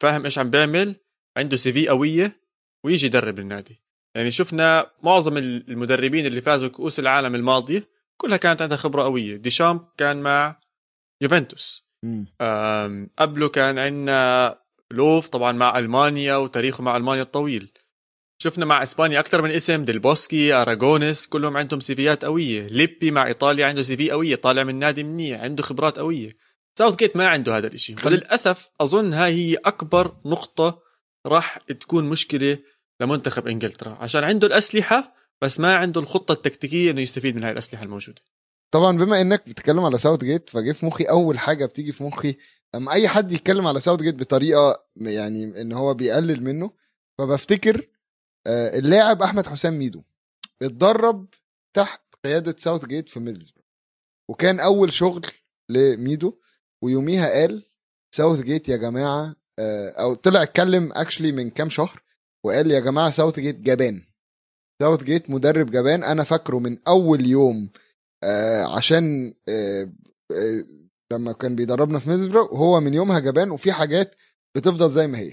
فاهم 0.00 0.24
إيش 0.24 0.38
عم 0.38 0.50
بيعمل 0.50 0.96
عنده 1.36 1.56
CV 1.56 1.88
قوية 1.88 2.40
ويجي 2.84 3.06
يدرب 3.06 3.38
النادي. 3.38 3.80
يعني 4.14 4.30
شفنا 4.30 4.90
معظم 5.02 5.36
المدربين 5.38 6.26
اللي 6.26 6.40
فازوا 6.40 6.68
كؤوس 6.68 6.98
العالم 7.00 7.34
الماضيه 7.34 7.88
كلها 8.16 8.36
كانت 8.36 8.62
عندها 8.62 8.76
خبرة 8.76 9.02
قوية. 9.02 9.36
ديشامب 9.36 9.80
كان 9.98 10.22
مع 10.22 10.60
يوفنتوس. 11.20 11.86
قبله 13.18 13.48
كان 13.48 13.78
عندنا 13.78 14.58
لوف 14.90 15.28
طبعا 15.28 15.52
مع 15.52 15.78
ألمانيا 15.78 16.36
وتاريخه 16.36 16.82
مع 16.82 16.96
ألمانيا 16.96 17.22
الطويل. 17.22 17.72
شفنا 18.42 18.64
مع 18.64 18.82
إسبانيا 18.82 19.20
أكثر 19.20 19.42
من 19.42 19.50
اسم 19.50 19.84
ديل 19.84 19.98
بوسكي 19.98 20.52
أراغونيس 20.52 21.26
كلهم 21.26 21.56
عندهم 21.56 21.80
CV 21.80 22.02
يات 22.02 22.24
قوية. 22.24 22.66
ليبي 22.66 23.10
مع 23.10 23.26
إيطاليا 23.26 23.66
عنده 23.66 23.82
CV 23.82 24.10
قوية 24.10 24.36
طالع 24.36 24.64
من 24.64 24.74
نادي 24.78 25.04
منيح 25.04 25.40
عنده 25.40 25.62
خبرات 25.62 25.98
قوية. 25.98 26.32
ساوث 26.78 26.96
جيت 26.96 27.16
ما 27.16 27.26
عنده 27.28 27.56
هذا 27.56 27.66
الإشي. 27.66 27.96
خل- 27.96 28.12
وللاسف 28.12 28.68
أظن 28.80 29.14
هاي 29.14 29.34
هي 29.34 29.54
أكبر 29.54 30.16
نقطة 30.24 30.82
راح 31.26 31.56
تكون 31.58 32.04
مشكلة 32.04 32.58
لمنتخب 33.02 33.46
إنجلترا 33.46 33.90
عشان 34.00 34.24
عنده 34.24 34.46
الأسلحة 34.46 35.14
بس 35.42 35.60
ما 35.60 35.74
عنده 35.74 36.00
الخطة 36.00 36.32
التكتيكية 36.32 36.90
إنه 36.90 37.00
يستفيد 37.00 37.36
من 37.36 37.44
هاي 37.44 37.52
الأسلحة 37.52 37.84
الموجودة. 37.84 38.22
طبعا 38.70 38.96
بما 38.96 39.20
إنك 39.20 39.48
بتتكلم 39.48 39.80
على 39.80 39.98
ساوث 39.98 40.24
جيت 40.24 40.50
فجه 40.50 40.72
في 40.72 40.86
مخي 40.86 41.04
أول 41.04 41.38
حاجة 41.38 41.66
بتيجي 41.66 41.92
في 41.92 42.04
مخي 42.04 42.36
لما 42.74 42.92
أي 42.92 43.08
حد 43.08 43.32
يتكلم 43.32 43.66
على 43.66 43.80
ساوث 43.80 44.00
جيت 44.00 44.14
بطريقة 44.14 44.84
يعني 44.96 45.60
إن 45.60 45.72
هو 45.72 45.94
بيقلل 45.94 46.42
منه 46.44 46.70
فبفتكر 47.18 47.88
آه، 48.46 48.78
اللاعب 48.78 49.22
أحمد 49.22 49.46
حسام 49.46 49.78
ميدو 49.78 50.02
اتدرب 50.62 51.26
تحت 51.74 52.02
قيادة 52.24 52.54
ساوث 52.58 52.84
جيت 52.84 53.08
في 53.08 53.20
ميدلسبرو 53.20 53.64
وكان 54.28 54.60
أول 54.60 54.92
شغل 54.92 55.26
لميدو 55.68 56.38
ويوميها 56.82 57.30
قال 57.30 57.64
ساوث 58.14 58.40
جيت 58.40 58.68
يا 58.68 58.76
جماعة 58.76 59.36
آه، 59.58 59.90
أو 59.90 60.14
طلع 60.14 60.42
اتكلم 60.42 60.92
actually 60.92 61.32
من 61.32 61.50
كام 61.50 61.70
شهر 61.70 62.02
وقال 62.44 62.70
يا 62.70 62.80
جماعة 62.80 63.10
ساوث 63.10 63.40
جيت 63.40 63.56
جبان. 63.60 64.02
ساوث 64.82 65.02
جيت 65.02 65.30
مدرب 65.30 65.70
جبان. 65.70 66.04
أنا 66.04 66.24
فاكره 66.24 66.58
من 66.58 66.78
أول 66.88 67.26
يوم 67.26 67.70
آه، 68.24 68.76
عشان 68.76 69.34
آه، 69.48 69.92
آه، 70.30 70.64
لما 71.12 71.32
كان 71.32 71.56
بيدربنا 71.56 71.98
في 71.98 72.10
ميدلسبرو 72.10 72.46
هو 72.46 72.80
من 72.80 72.94
يومها 72.94 73.18
جبان 73.18 73.50
وفي 73.50 73.72
حاجات 73.72 74.14
بتفضل 74.56 74.90
زي 74.90 75.06
ما 75.06 75.18
هي. 75.18 75.32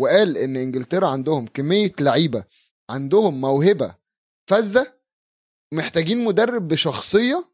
وقال 0.00 0.36
إن 0.38 0.56
إنجلترا 0.56 1.08
عندهم 1.08 1.46
كمية 1.46 1.92
لعيبة 2.00 2.44
عندهم 2.90 3.40
موهبة 3.40 3.96
فذة 4.50 4.96
محتاجين 5.74 6.24
مدرب 6.24 6.68
بشخصية 6.68 7.44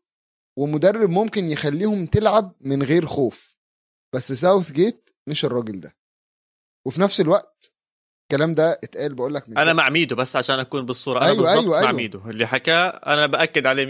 ومدرب 0.59 1.11
ممكن 1.11 1.51
يخليهم 1.51 2.07
تلعب 2.07 2.55
من 2.61 2.83
غير 2.83 3.07
خوف. 3.07 3.57
بس 4.15 4.33
ساوث 4.33 4.73
جيت 4.73 5.11
مش 5.29 5.45
الراجل 5.45 5.81
ده. 5.81 5.97
وفي 6.87 7.01
نفس 7.01 7.21
الوقت 7.21 7.72
الكلام 8.33 8.55
ده 8.55 8.73
اتقال 8.73 9.15
بقول 9.15 9.35
لك 9.35 9.45
أنا 9.49 9.73
مع 9.73 9.89
ميدو 9.89 10.17
بس 10.17 10.37
عشان 10.37 10.59
أكون 10.59 10.87
بالصورة. 10.87 11.19
أنا 11.19 11.27
أيوة، 11.27 11.37
بالضبط 11.37 11.59
أيوة، 11.59 11.71
مع 11.71 11.81
أيوة. 11.81 11.93
ميدو. 11.93 12.31
اللي 12.31 12.47
حكاه 12.47 12.87
أنا 12.89 13.27
بأكد 13.27 13.67
عليه 13.67 13.85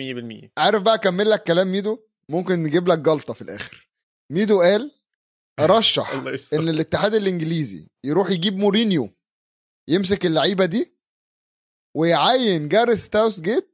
100% 0.46 0.50
عارف 0.58 0.82
بقى 0.82 0.94
أكمل 0.94 1.30
لك 1.30 1.42
كلام 1.42 1.72
ميدو؟ 1.72 1.98
ممكن 2.28 2.62
نجيب 2.62 2.88
لك 2.88 2.98
جلطة 2.98 3.32
في 3.34 3.42
الآخر. 3.42 3.88
ميدو 4.30 4.60
قال 4.60 4.90
رشح 5.60 6.12
إن 6.54 6.68
الاتحاد 6.68 7.14
الإنجليزي 7.14 7.88
يروح 8.04 8.30
يجيب 8.30 8.56
مورينيو 8.56 9.08
يمسك 9.88 10.26
اللعيبة 10.26 10.64
دي 10.64 10.96
ويعين 11.96 12.68
جاريث 12.68 13.08
ساوث 13.08 13.40
جيت 13.40 13.68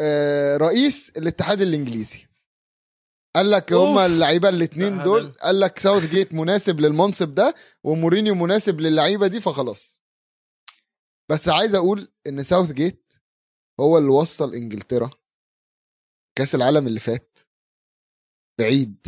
آه، 0.00 0.56
رئيس 0.56 1.12
الاتحاد 1.16 1.60
الإنجليزي. 1.60 2.27
قال 3.36 3.50
لك. 3.50 3.72
هما 3.72 4.06
اللعيبة 4.06 4.48
الاثنين 4.48 4.96
لا، 4.98 5.04
دول. 5.04 5.32
قال 5.32 5.60
لك 5.60 5.78
ساوث 5.78 6.10
جيت 6.10 6.34
مناسب 6.34 6.80
للمنصب 6.80 7.34
ده 7.34 7.54
ومورينيو 7.84 8.34
مناسب 8.34 8.80
للعيبة 8.80 9.26
دي 9.26 9.40
فخلاص. 9.40 10.02
بس 11.30 11.48
عايز 11.48 11.74
أقول 11.74 12.12
إن 12.26 12.42
ساوث 12.42 12.72
جيت 12.72 13.12
هو 13.80 13.98
اللي 13.98 14.10
وصل 14.10 14.54
إنجلترا 14.54 15.10
كأس 16.38 16.54
العالم 16.54 16.86
اللي 16.86 17.00
فات. 17.00 17.38
بعيد. 18.60 19.06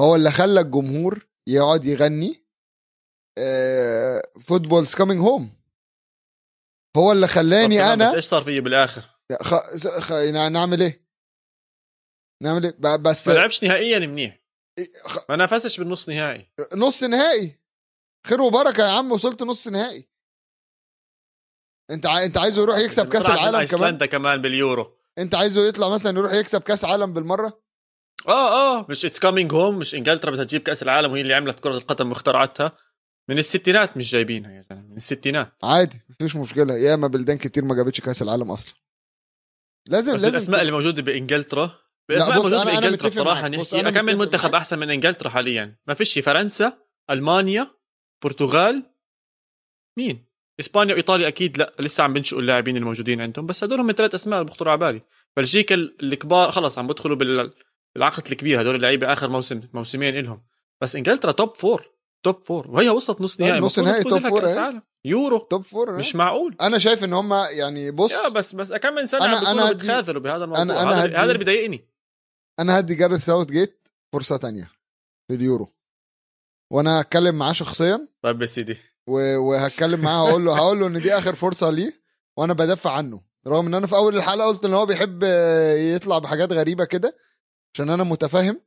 هو 0.00 0.16
اللي 0.16 0.30
خلى 0.30 0.60
الجمهور 0.60 1.26
يقعد 1.48 1.84
يغني 1.84 2.44
football's 4.40 4.94
coming 4.94 5.20
home 5.20 5.56
هو 6.96 7.12
اللي 7.12 7.28
خلاني 7.28 7.82
أنا 7.92 8.08
بس 8.08 8.14
إيش 8.14 8.24
صار 8.24 8.42
فيه 8.42 8.60
بالآخر؟ 8.60 9.04
خ... 9.42 9.54
خ... 10.00 10.12
نعمل 10.50 10.82
إيه؟ 10.82 11.03
نعمل 12.42 12.64
إيه؟ 12.64 12.96
بس 12.96 13.28
ما 13.28 13.32
لعبش 13.32 13.64
نهائيا 13.64 13.98
منيح. 13.98 14.40
خ... 15.04 15.18
ما 15.28 15.36
نافسش 15.36 15.78
بالنص 15.78 16.08
نهائي. 16.08 16.52
نص 16.74 17.02
نهائي. 17.02 17.60
خير 18.26 18.40
وبركة 18.40 18.86
يا 18.86 18.92
عم 18.92 19.12
وصلت 19.12 19.42
نص 19.42 19.68
نهائي. 19.68 20.08
انت 21.90 22.06
ع... 22.06 22.24
انت 22.24 22.36
عايزه 22.36 22.62
يروح 22.62 22.78
يكسب 22.78 23.08
كأس 23.08 23.26
العالم 23.26 23.64
كمان؟ 23.64 23.98
كمان 23.98 24.42
باليورو. 24.42 24.96
انت 25.18 25.34
عايزه 25.34 25.66
يطلع 25.66 25.88
مثلا 25.88 26.18
يروح 26.18 26.32
يكسب 26.32 26.62
كأس 26.62 26.84
عالم 26.84 27.12
بالمرة؟ 27.12 27.64
آه 28.28 28.78
آه 28.78 28.86
مش 28.90 29.04
it's 29.04 29.18
coming 29.18 29.52
home 29.52 29.78
مش 29.78 29.94
إنجلترا 29.94 30.30
بدها 30.30 30.44
تجيب 30.44 30.62
كأس 30.62 30.82
العالم 30.82 31.12
وهي 31.12 31.20
اللي 31.20 31.34
عملت 31.34 31.60
كرة 31.60 31.76
القدم 31.76 32.08
واخترعتها. 32.08 32.72
من 33.28 33.38
الستينات 33.38 33.96
مش 33.96 34.10
جايبينها 34.10 34.52
يا 34.52 34.62
زلمة 34.62 34.82
من 34.82 34.96
الستينات. 34.96 35.52
عادي 35.62 36.00
مفيش 36.08 36.36
مشكلة. 36.36 36.74
ياما 36.74 37.06
بلدان 37.06 37.38
كتير 37.38 37.64
ما 37.64 37.74
جابتش 37.74 38.00
كأس 38.00 38.22
العالم 38.22 38.50
أصلا. 38.50 38.74
لازم 39.88 40.14
بس 40.14 40.22
لازم 40.22 40.36
الأسماء 40.36 40.60
اللي 40.60 40.72
موجودة 40.72 41.02
بإنجلترا 41.02 41.83
باسماء 42.08 42.46
أنا 42.62 42.64
بانجلترا 42.64 43.08
بصراحه 43.08 43.48
نحكي 43.48 43.90
كم 43.90 44.04
من 44.04 44.16
منتخب 44.18 44.44
معك. 44.44 44.54
أحسن 44.54 44.78
من 44.78 44.90
إنجلترا 44.90 45.28
حاليا. 45.28 45.76
ما 45.86 45.94
فيش 45.94 46.18
فرنسا 46.18 46.78
ألمانيا 47.10 47.70
برتغال. 48.24 48.82
مين؟ 49.98 50.26
إسبانيا 50.60 50.94
وإيطاليا 50.94 51.28
أكيد 51.28 51.58
لا 51.58 51.72
لسه 51.80 52.04
عم 52.04 52.12
بنشئوا 52.12 52.40
اللاعبين 52.40 52.76
الموجودين 52.76 53.20
عندهم 53.20 53.46
بس 53.46 53.64
هدول 53.64 53.80
هم 53.80 53.90
الثلاث 53.90 54.14
أسماء 54.14 54.40
اللي 54.40 54.50
بخطروا 54.50 54.72
على 54.72 54.78
بالي. 54.80 55.00
بلجيكا 55.36 55.74
الكبار 55.74 56.50
خلص 56.52 56.78
عم 56.78 56.86
بدخلوا 56.86 57.16
بال- 57.16 57.52
بالعقد 57.94 58.26
الكبير 58.30 58.60
هدول 58.60 58.74
اللعيبة 58.74 59.12
آخر 59.12 59.28
موسم 59.28 59.60
موسمين 59.74 60.14
لهم 60.24 60.42
بس 60.82 60.96
إنجلترا 60.96 61.32
top 61.32 61.56
four 61.56 61.90
top 62.24 62.44
four 62.44 62.70
وهي 62.70 62.88
وصلت 62.88 63.20
نص 63.20 63.36
طيب، 63.36 63.46
نهائي 63.46 63.60
نص 63.60 63.78
نهائي 63.78 64.02
top 64.02 64.18
four. 64.28 64.48
عالم. 64.48 64.82
يورو. 65.04 65.38
top 65.38 65.62
four 65.62 65.98
مش 65.98 66.16
معقول. 66.16 66.56
أنا 66.60 66.78
شايف 66.78 67.04
إن 67.04 67.12
هم 67.12 67.32
يعني 67.32 67.90
بص 67.90 68.12
يا 68.12 68.28
بس 68.28 68.54
بس 68.54 68.72
كم 68.72 68.94
من 68.94 69.06
سنة 69.06 69.40
أنا- 69.68 69.72
بتخاذلوا 69.72 70.22
بهذا 70.22 70.44
الموضوع. 70.44 70.64
أنا- 70.64 70.70
أنا 70.78 70.90
هذا, 70.92 71.04
هدي- 71.04 71.16
هذا 71.16 71.32
اللي 71.32 71.38
بضايقني 71.44 71.88
أنا 72.60 72.78
هدي 72.78 72.94
جاريث 72.94 73.24
ساوث 73.24 73.46
جيت 73.48 73.88
فرصة 74.12 74.36
تانية 74.36 74.70
في 75.28 75.34
اليورو. 75.34 75.68
وأنا 76.72 77.00
هتكلم 77.00 77.34
معاه 77.38 77.52
شخصيا. 77.52 78.08
طيب 78.22 78.42
يا 78.42 78.46
سيدي. 78.46 78.76
وهتكلم 79.06 80.00
معاه 80.00 80.28
هقول 80.28 80.44
له 80.44 80.56
هقول 80.56 80.80
له 80.80 80.86
إن 80.86 81.00
دي 81.00 81.14
آخر 81.14 81.34
فرصة 81.34 81.70
ليه 81.70 82.02
وأنا 82.36 82.52
بدافع 82.52 82.90
عنه. 82.90 83.24
رغم 83.46 83.66
إن 83.66 83.74
أنا 83.74 83.86
في 83.86 83.96
أول 83.96 84.16
الحلقة 84.16 84.46
قلت 84.46 84.64
إن 84.64 84.74
هو 84.74 84.86
بيحب 84.86 85.22
يطلع 85.78 86.18
بحاجات 86.18 86.52
غريبة 86.52 86.84
كده 86.84 87.16
عشان 87.74 87.90
أنا 87.90 88.04
متفاهم 88.04 88.60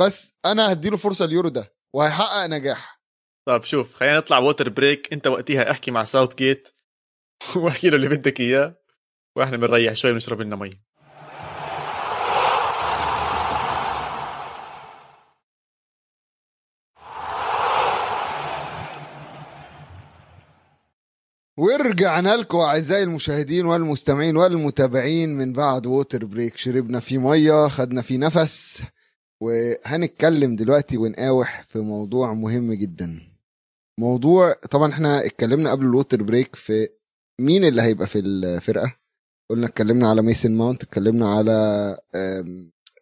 بس 0.00 0.32
أنا 0.44 0.72
هديله 0.72 0.96
فرصة 0.96 1.24
اليورو 1.24 1.48
ده 1.48 1.74
وهيحقق 1.94 2.46
نجاح. 2.46 3.02
طيب 3.48 3.62
شوف 3.62 3.94
خلينا 3.94 4.18
نطلع 4.18 4.38
water 4.38 4.68
break 4.68 5.12
أنت 5.12 5.26
وقتها 5.26 5.70
احكي 5.70 5.90
مع 5.90 6.04
ساوث 6.04 6.34
جيت 6.34 6.68
واحكي 7.56 7.90
له 7.90 7.96
اللي 7.96 8.08
بدك 8.08 8.40
إياه 8.40 8.76
وإحنا 9.36 9.56
بنريح 9.56 9.92
شوي 9.92 10.12
بنشرب 10.12 10.40
لنا 10.40 10.56
مي. 10.56 10.70
ورجعنا 21.62 22.36
لكم 22.36 22.58
أعزائي 22.58 23.02
المشاهدين 23.02 23.66
والمستمعين 23.66 24.36
والمتابعين 24.36 25.28
من 25.38 25.52
بعد 25.52 25.86
water 25.86 26.24
break 26.24 26.56
شربنا 26.56 27.00
فيه 27.00 27.18
مية 27.18 27.68
خدنا 27.68 28.02
فيه 28.02 28.18
نفس 28.18 28.82
وهنتكلم 29.40 30.56
دلوقتي 30.56 30.96
ونقاوح 30.96 31.62
في 31.62 31.78
موضوع 31.78 32.32
مهم 32.34 32.72
جدا. 32.72 33.20
موضوع 34.00 34.52
طبعا 34.52 34.92
إحنا 34.92 35.26
اتكلمنا 35.26 35.70
قبل 35.70 35.84
ال 35.86 35.92
water 35.92 36.22
break 36.22 36.56
في 36.56 36.88
مين 37.40 37.64
اللي 37.64 37.82
هيبقى 37.82 38.06
في 38.06 38.18
الفرقة؟ 38.18 38.96
قلنا 39.50 39.66
اتكلمنا 39.66 40.10
على 40.10 40.22
ميسون 40.22 40.56
ماونت 40.56 40.82
اتكلمنا 40.82 41.34
على 41.34 41.98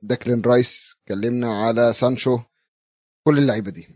داكلين 0.02 0.40
رايس 0.40 0.96
اتكلمنا 1.02 1.54
على 1.62 1.92
سانشو 1.92 2.38
كل 3.26 3.38
اللعيبة 3.38 3.70
دي. 3.70 3.88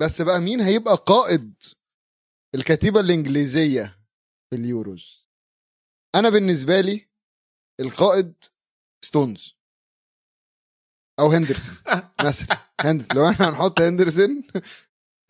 بس 0.00 0.22
بقى 0.22 0.40
مين 0.40 0.60
هيبقى 0.60 0.96
قائد 1.06 1.54
الكتيبة 2.54 3.00
الإنجليزية 3.00 3.98
في 4.50 4.56
اليوروز. 4.56 5.28
أنا 6.14 6.28
بالنسبة 6.30 6.80
لي 6.80 7.08
القائد 7.80 8.44
ستونز. 9.04 9.54
أو 11.20 11.28
هندرسون 11.32 11.74
مثلا. 12.26 12.58
هندرسون 12.80 13.16
لو 13.16 13.30
إحنا 13.30 13.48
هنحط 13.48 13.80
هندرسون 13.80 14.42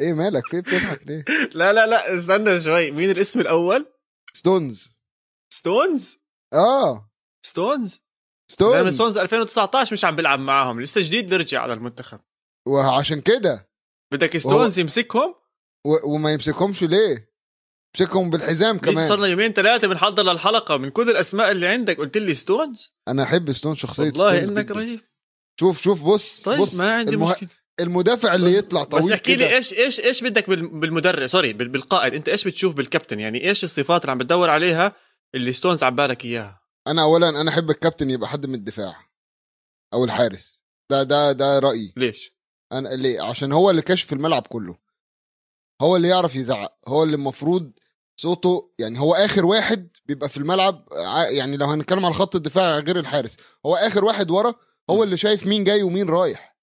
إيه 0.00 0.12
مالك؟ 0.12 0.46
في 0.46 0.60
بتضحك 0.60 1.06
ليه؟ 1.06 1.24
لا 1.54 1.72
لا 1.72 1.86
لا 1.86 2.16
استنى 2.18 2.60
شوي. 2.60 2.90
مين 2.90 3.10
الاسم 3.10 3.40
الأول؟ 3.40 3.92
ستونز. 4.34 4.96
ستونز؟ 5.52 6.18
آه. 6.54 7.10
ستونز؟ 7.46 8.00
ستونز. 8.52 8.74
لأن 8.74 8.90
ستونز 8.90 9.18
2019 9.18 9.92
مش 9.92 10.04
عم 10.04 10.16
بيلعب 10.16 10.38
معاهم 10.40 10.80
لسه 10.80 11.00
جديد 11.04 11.30
بيرجع 11.30 11.62
على 11.62 11.72
المنتخب. 11.72 12.20
وعشان 12.68 13.20
كده. 13.20 13.70
بدك 14.12 14.36
ستونز 14.36 14.78
يمسكهم؟ 14.78 15.34
و... 15.86 16.14
وما 16.14 16.32
يمسكهمش 16.32 16.82
ليه؟ 16.82 17.28
يمسكهم 18.00 18.30
بالحزام 18.30 18.78
كمان. 18.78 19.08
صرنا 19.08 19.26
يومين 19.26 19.52
ثلاثة 19.52 19.88
بنحضر 19.88 20.22
للحلقة 20.22 20.76
من 20.76 20.90
كل 20.90 21.10
الأسماء 21.10 21.50
اللي 21.50 21.66
عندك؟ 21.68 21.98
قلت 21.98 22.16
لي 22.16 22.34
ستونز 22.34 22.92
أنا 23.08 23.22
أحب 23.22 23.52
ستون 23.52 23.76
شخصية 23.76 24.02
والله 24.04 24.36
ستونز 24.44 24.48
إنك. 24.58 24.70
رهيب. 24.70 25.00
شوف 25.60 25.82
شوف 25.82 26.02
بص 26.04 26.42
طيب 26.42 26.60
بص 26.60 26.74
ما 26.74 26.92
عندي 26.92 27.12
المه... 27.12 27.30
مشكلة. 27.30 27.48
المدافع 27.80 28.34
اللي 28.34 28.54
يطلع 28.54 28.84
طويل 28.84 29.04
بس 29.04 29.10
احكي 29.12 29.36
لي. 29.36 29.56
إيش 29.56 29.72
إيش 29.74 30.00
إيش 30.00 30.22
بدك 30.24 30.50
بال- 30.50 30.68
بالمدرب 30.80 31.26
sorry 31.26 31.52
بال- 31.52 31.68
بالقائد. 31.68 32.14
أنت 32.14 32.28
إيش 32.28 32.44
بتشوف 32.44 32.74
بالكابتن؟ 32.74 33.20
يعني 33.20 33.48
إيش 33.48 33.64
الصفات 33.64 34.00
اللي 34.02 34.10
عم 34.12 34.18
بتدور 34.18 34.50
عليها 34.50 34.92
اللي 35.34 35.52
ستونز 35.52 35.82
عم 35.84 35.96
بالك 35.96 36.24
إياها؟ 36.24 36.60
أنا 36.86 37.02
اولا 37.02 37.28
أنا 37.28 37.50
أحب 37.50 37.70
الكابتن 37.70 38.10
يبقى 38.10 38.28
حد 38.28 38.46
من 38.46 38.54
الدفاع 38.54 38.96
أو 39.94 40.04
الحارس. 40.04 40.62
ده 40.90 41.02
ده 41.02 41.32
ده 41.32 41.58
رأيي. 41.58 41.92
ليش؟ 41.96 42.30
أنا 42.72 42.88
ليه؟ 42.88 43.22
عشان 43.22 43.52
هو 43.52 43.70
اللي 43.70 43.82
كاشف 43.82 44.12
الملعب 44.12 44.46
كله. 44.46 44.78
هو 45.82 45.96
اللي 45.96 46.08
يعرف 46.08 46.36
يزعق 46.36 46.78
هو 46.88 47.02
اللي 47.02 47.14
المفروض 47.14 47.72
صوته 48.20 48.70
يعني 48.78 49.00
هو 49.00 49.14
آخر 49.14 49.46
واحد 49.46 49.88
بيبقى 50.06 50.28
في 50.28 50.36
الملعب 50.36 50.88
يعني 51.30 51.56
لو 51.56 51.66
هنتكلم 51.66 52.04
على 52.04 52.14
خط 52.14 52.36
الدفاع 52.36 52.78
غير 52.78 52.98
الحارس 52.98 53.36
هو 53.66 53.76
آخر 53.76 54.04
واحد 54.04 54.30
ورا 54.30 54.54
هو 54.90 55.02
اللي 55.02 55.16
شايف 55.16 55.46
مين 55.46 55.64
جاي 55.64 55.82
ومين 55.82 56.08
رايح. 56.08 56.58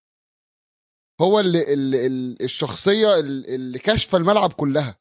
هو 1.21 1.39
اللي, 1.39 1.73
اللي, 1.73 2.05
اللي 2.05 2.37
الشخصية 2.41 3.19
اللي 3.19 3.79
كاشفة 3.79 4.17
الملعب 4.17 4.53
كلها. 4.53 4.97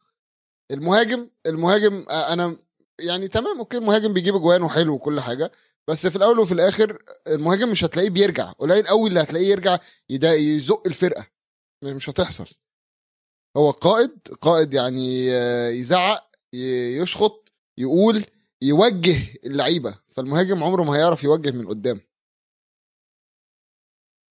المهاجم 0.71 1.31
المهاجم 1.47 2.05
أنا 2.11 2.57
يعني 3.01 3.29
تمام 3.29 3.59
أوكي 3.59 3.77
المهاجم 3.77 4.13
بيجيب 4.13 4.35
أجوان 4.35 4.63
وحلو 4.63 4.95
وكل 4.95 5.21
حاجة 5.21 5.53
بس 5.89 6.07
في 6.07 6.17
الأول 6.17 6.39
وفي 6.39 6.53
الآخر 6.55 6.99
المهاجم 7.29 7.71
مش 7.71 7.85
هتلاقيه 7.85 8.11
بيرجع 8.11 8.53
قليل 8.53 8.87
قوي 8.87 9.09
اللي 9.09 9.21
هتلاقيه 9.23 9.49
يرجع 9.49 9.79
يزق 10.11 10.83
الفرقة 10.87 11.27
مش 11.83 12.11
هتحصل. 12.11 12.47
هو 13.57 13.71
قائد 13.71 14.11
قائد 14.41 14.75
يعني 14.75 15.33
آه، 15.33 15.69
يزعق 15.69 16.31
يشخط 17.03 17.53
يقول 17.79 18.25
يوجه 18.63 19.17
اللعيبة 19.47 19.95
فالمهاجم 20.17 20.65
عمره 20.65 20.83
ما 20.83 20.97
هيعرف 20.97 21.25
يوجه 21.25 21.51
من 21.51 21.69
قدام. 21.69 22.01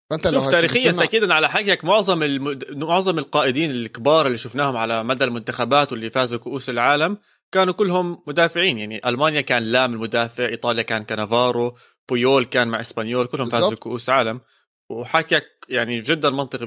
فأنت 0.09 0.29
شوف 0.29 0.47
تاريخيا 0.47 0.91
تاكيدا 0.91 1.33
على 1.33 1.49
حكيك 1.49 1.85
معظم 1.85 2.23
المد... 2.23 2.77
معظم 2.77 3.19
القائدين 3.19 3.71
الكبار 3.71 4.27
اللي 4.27 4.37
شفناهم 4.37 4.77
على 4.77 5.03
مدى 5.03 5.23
المنتخبات 5.23 5.91
واللي 5.91 6.09
فازوا 6.09 6.39
كؤوس 6.39 6.69
العالم 6.69 7.17
كانوا 7.51 7.73
كلهم 7.73 8.23
مدافعين. 8.27 8.77
يعني 8.77 9.01
ألمانيا 9.09 9.41
كان 9.41 9.63
لام 9.63 9.93
المدافع 9.93 10.45
إيطاليا 10.45 10.83
كان 10.83 11.03
كانافارو 11.03 11.77
بويول 12.09 12.45
كان 12.45 12.67
مع 12.67 12.81
إسبانيول 12.81 13.27
كلهم 13.27 13.49
فازوا 13.49 13.69
بالضبط. 13.69 13.83
كؤوس 13.83 14.09
عالم. 14.09 14.41
وحكيك 14.89 15.45
يعني 15.69 16.01
جدا 16.01 16.29
منطقي 16.29 16.65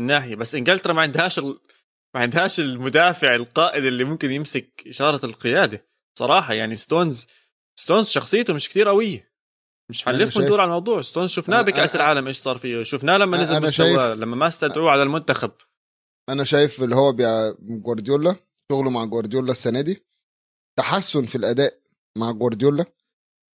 بهذه 0.00 0.18
الناحية. 0.18 0.36
بس 0.36 0.54
إنجلترا 0.54 0.92
ما 0.92 1.02
عندهاش 1.02 1.38
ال... 1.38 1.60
ما 2.14 2.20
عندهاش 2.20 2.60
المدافع 2.60 3.34
القائد 3.34 3.84
اللي 3.84 4.04
ممكن 4.04 4.30
يمسك 4.30 4.82
شارة 4.86 5.26
القيادة. 5.26 5.86
صراحة 6.18 6.54
يعني 6.54 6.76
ستونز 6.76 7.26
ستونز 7.80 8.08
شخصيته 8.08 8.52
مش 8.54 8.68
كتير 8.68 8.88
قوية. 8.88 9.30
مش 9.90 10.04
حنلف 10.04 10.36
وندور 10.36 10.60
على 10.60 10.68
الموضوع. 10.68 11.02
ستونز 11.02 11.30
شفناه 11.30 11.62
بكأس 11.62 11.96
العالم 11.96 12.26
إيش 12.26 12.36
صار 12.36 12.58
فيه. 12.58 12.82
شفناه 12.82 13.16
لما 13.16 13.42
نزل 13.42 13.62
مستواه 13.62 13.70
شايف- 13.70 14.20
لما 14.20 14.36
ما 14.36 14.46
استدعوه 14.48 14.90
على 14.90 15.02
المنتخب. 15.02 15.52
أنا 16.28 16.44
شايف 16.44 16.82
اللي 16.82 16.96
هو 16.96 17.12
بيع 17.12 17.54
جوارديولا 17.60 18.36
شغله 18.72 18.90
مع 18.90 19.04
جوارديولا 19.04 19.52
السنة 19.52 19.80
دي. 19.80 20.06
تحسن 20.78 21.26
في 21.26 21.34
الأداء 21.36 21.80
مع 22.18 22.30
جوارديولا. 22.30 22.84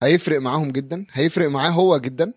هيفرق 0.04 0.40
معاهم 0.42 0.72
جدا. 0.72 1.06
هيفرق 1.12 1.48
معاه 1.50 1.70
هو 1.70 1.98
جدا. 1.98 2.34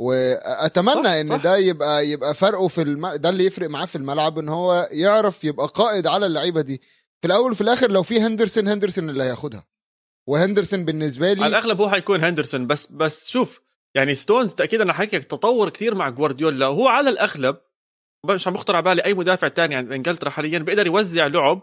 وأتمنى 0.00 1.04
صح، 1.04 1.10
إن 1.10 1.26
صح. 1.28 1.36
ده 1.36 1.56
يبقى 1.56 2.06
يبقى 2.08 2.34
فرقه 2.34 2.68
في 2.68 2.82
الم... 2.82 3.08
ده 3.14 3.28
اللي 3.28 3.44
يفرق 3.44 3.70
معاه 3.70 3.86
في 3.86 3.96
الملعب 3.96 4.38
إن 4.38 4.48
هو 4.48 4.88
يعرف 4.90 5.44
يبقى 5.44 5.66
قائد 5.66 6.06
على 6.06 6.26
اللعيبة 6.26 6.60
دي. 6.60 6.80
في 7.20 7.26
الأول 7.26 7.50
وفي 7.52 7.60
الآخر 7.60 7.90
لو 7.90 8.02
في 8.02 8.20
هندرسون 8.20 8.68
هندرسون 8.68 9.10
اللي 9.10 9.22
هياخدها. 9.24 9.66
وهندرسون 10.28 10.84
بالنسبة 10.84 11.26
على 11.26 11.34
لي 11.40 11.46
الأغلب 11.46 11.80
هو 11.80 11.90
حيكون 11.90 12.24
هندرسون 12.24 12.66
بس 12.66 12.86
بس 12.86 13.28
شوف 13.30 13.60
يعني 13.94 14.14
ستونز 14.14 14.54
تأكيد 14.54 14.80
أنا 14.80 14.92
حكيك 14.92 15.24
تطور 15.24 15.68
كثير 15.68 15.94
مع 15.94 16.08
جوارديولا 16.08 16.66
وهو 16.66 16.88
على 16.88 17.10
الأغلب 17.10 17.56
مش 18.26 18.48
عم 18.48 18.52
بخطر 18.54 18.76
على 18.76 18.82
بالي 18.84 19.04
أي 19.04 19.14
مدافع 19.14 19.48
تاني 19.48 19.74
عند 19.74 19.92
إنجلترا 19.92 20.30
حاليا 20.30 20.58
بيقدر 20.58 20.86
يوزع 20.86 21.26
لعب 21.26 21.62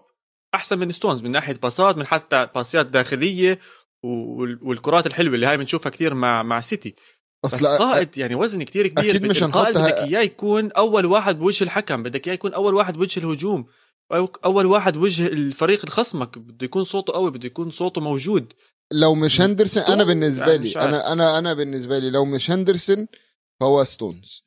أحسن 0.56 0.80
من 0.80 0.92
ستونز 0.92 1.22
من 1.22 1.32
ناحية 1.32 1.54
باسات 1.54 1.98
من 1.98 2.06
حتى 2.08 2.48
باسيات 2.56 2.86
داخلية 2.86 3.60
وال- 4.04 4.60
والكرات 4.64 5.08
الحلوة 5.08 5.36
اللي 5.36 5.46
هاي 5.46 5.58
بنشوفها 5.58 5.90
كثير 5.90 6.14
مع 6.14 6.44
مع 6.44 6.62
سيتي 6.62 6.96
بس 7.46 7.66
قائد 7.66 8.18
يعني 8.18 8.36
وزن 8.36 8.64
كتير 8.64 8.88
كبير 8.88 9.10
أكيد 9.16 9.26
مش 9.26 9.44
القائد 9.44 9.78
بدك 9.78 9.94
إياه 9.94 10.20
يكون 10.22 10.72
أول 10.72 11.06
واحد 11.06 11.40
بوجه 11.40 11.64
الحكم 11.64 12.04
بدك 12.04 12.28
إياه 12.28 12.34
يكون 12.34 12.54
أول 12.54 12.74
واحد 12.74 12.94
بوجه 12.98 13.20
الهجوم 13.20 13.66
أول 14.46 14.66
واحد 14.66 14.98
بوجه 14.98 15.28
الفريق 15.28 15.82
الخصمك 15.84 16.38
بده 16.38 16.66
يكون 16.66 16.84
صوته 16.84 17.14
قوي 17.14 17.32
بده 17.32 17.46
يكون 17.48 17.70
صوته 17.72 18.02
موجود. 18.02 18.54
لو 18.94 19.16
مش 19.16 19.42
هندرسون 19.42 19.84
أنا 19.84 20.04
بالنسبة 20.04 20.52
يعني 20.52 20.58
لي. 20.70 20.76
أنا 20.76 21.12
أنا 21.14 21.38
أنا 21.38 21.54
بالنسبة 21.54 22.00
لي 22.00 22.10
لو 22.10 22.26
مش 22.26 22.52
هندرسون 22.52 23.08
فهو 23.62 23.84
ستونز. 23.84 24.44